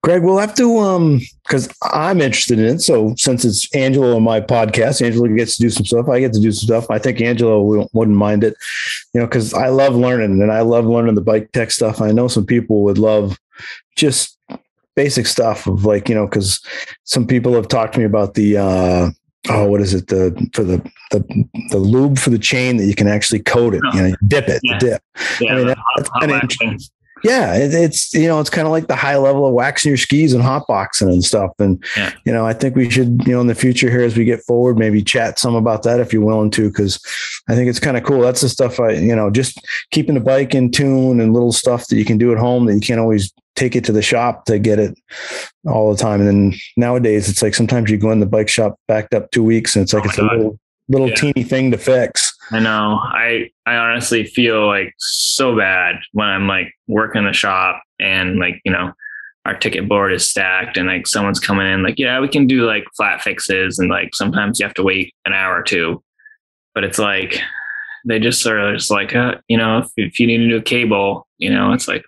[0.04, 2.80] Greg, we'll have to um because I'm interested in it.
[2.82, 6.10] So since it's Angelo on my podcast, Angelo gets to do some stuff.
[6.10, 6.90] I get to do some stuff.
[6.90, 8.56] I think Angelo wouldn't mind it,
[9.14, 12.02] you know, because I love learning and I love learning the bike tech stuff.
[12.02, 13.38] I know some people would love
[13.96, 14.38] just
[14.96, 16.60] basic stuff of like you know because
[17.04, 19.10] some people have talked to me about the uh
[19.50, 20.78] oh what is it the for the
[21.12, 21.24] the
[21.70, 24.60] the lube for the chain that you can actually coat it you know dip it
[24.64, 24.78] Yeah.
[24.80, 25.02] dip
[25.40, 26.80] Yeah, I mean, that- that's hot kinda waxing.
[27.24, 29.98] Yeah it, it's you know it's kind of like the high level of waxing your
[29.98, 31.52] skis and hot boxing and stuff.
[31.60, 32.14] And Yeah.
[32.26, 34.42] you know i think we should you know in the future here as we get
[34.44, 37.00] forward maybe chat some about that if you're willing to because
[37.50, 38.22] i think it's kind of cool.
[38.22, 39.60] That's the stuff i you know just
[39.92, 42.76] keeping the bike in tune and little stuff that you can do at home that
[42.76, 44.98] you can't always take it to the shop to get it
[45.68, 46.22] all the time.
[46.22, 49.44] And then nowadays it's like sometimes you go in the bike shop backed up two
[49.44, 51.16] weeks and it's like Oh it's a little little Yeah.
[51.16, 53.00] teeny thing to fix I know.
[53.02, 58.62] I I honestly feel like so bad when I'm like working the shop and like,
[58.66, 58.92] you know,
[59.46, 62.66] our ticket board is stacked and like someone's coming in like, yeah, we can do
[62.66, 66.04] like flat fixes and like sometimes you have to wait an hour or two.
[66.74, 67.40] But it's like
[68.06, 70.62] they just sort of just like, uh, you know, if, if you need a new
[70.62, 72.06] cable, you know, it's like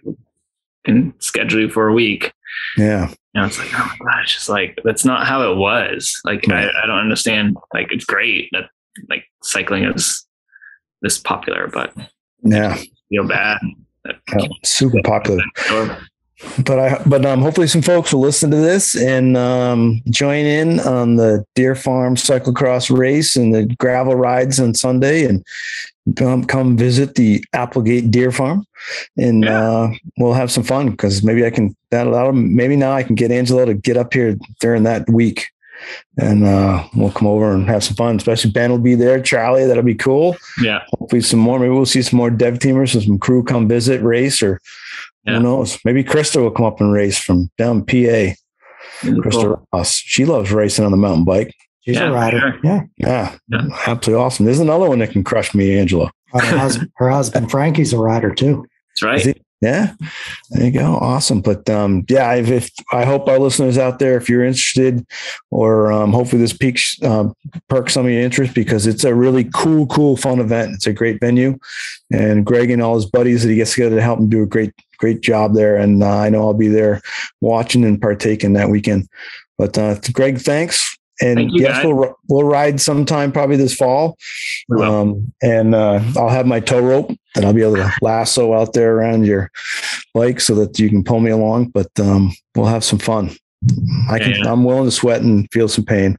[0.84, 2.34] can schedule you for a week.
[2.78, 5.56] yeah You know, it's like, oh my god, it's just like that's not how it
[5.56, 6.20] was.
[6.26, 7.56] Like I, I don't understand.
[7.74, 8.66] Like it's great that
[9.10, 10.26] like cycling is
[11.04, 11.94] this popular, but
[12.44, 12.76] yeah
[13.10, 13.60] feel bad.
[14.06, 15.44] yeah, super popular
[16.66, 20.80] but I but um hopefully some folks will listen to this and um join in
[20.82, 25.46] on the Deer Farm cyclocross race and the gravel rides on Sunday and
[26.18, 28.66] come come visit the Applegate Deer Farm
[29.18, 29.62] and Yeah.
[29.70, 33.16] uh we'll have some fun because maybe I can that that'll maybe now I can
[33.16, 35.48] get Angelo to get up here during that week
[36.18, 39.66] and uh we'll come over and have some fun especially Ben will be there Charlie
[39.66, 43.04] that'll be cool Yeah, hopefully some more maybe we'll see some more dev teamers and
[43.04, 44.60] some crew come visit race or
[45.26, 45.38] Yeah.
[45.38, 45.80] who knows?
[45.86, 48.36] Maybe Krista will come up and race from down PA.
[49.02, 49.68] Krista Cool.
[49.74, 49.96] Ross.
[49.96, 51.54] She loves racing on the mountain bike.
[51.82, 52.40] She's Yeah, a rider.
[52.40, 52.60] sure.
[52.64, 52.82] Yeah.
[52.98, 53.62] Yeah, Yeah.
[53.88, 54.46] absolutely awesome.
[54.46, 56.10] There's another one that can crush me, Angelo.
[56.34, 58.66] Her, hus- her husband Frankie's a rider too.
[59.02, 59.38] That's right.
[59.64, 59.94] Yeah,
[60.50, 60.98] there you go.
[60.98, 61.40] Awesome.
[61.40, 65.08] But um, yeah, if I hope our listeners out there, if you're interested,
[65.52, 67.34] or um, hopefully this peaks um,
[67.70, 70.74] perks some of your interest because it's a really cool, cool, fun event.
[70.74, 71.58] It's a great venue,
[72.12, 74.48] and Greg and all his buddies that he gets together to help him do a
[74.48, 75.78] great, great job there.
[75.78, 77.02] And uh, I know I'll be there
[77.40, 79.08] watching and partaking that weekend.
[79.58, 80.98] But uh, Greg, thanks.
[81.22, 81.86] And you, yes, guys.
[81.86, 84.18] we'll we'll ride sometime probably this fall.
[84.80, 88.74] Um, and uh, I'll have my tow rope and I'll be able to lasso out
[88.74, 89.52] there around your
[90.14, 91.68] bike so that you can pull me along.
[91.70, 93.32] But um, we'll have some fun.
[94.10, 94.32] I can.
[94.32, 94.52] Yeah, yeah.
[94.52, 96.18] I'm willing to sweat and feel some pain.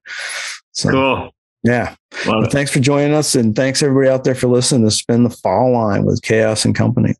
[0.73, 1.35] So Cool.
[1.63, 1.95] yeah.
[2.27, 4.83] Well, thanks for joining us, and thanks everybody out there for listening.
[4.83, 7.15] to has been the Fall Line with Chaos and Company.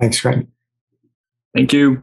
[0.00, 0.46] Thanks, Greg.
[1.54, 2.02] Thank you.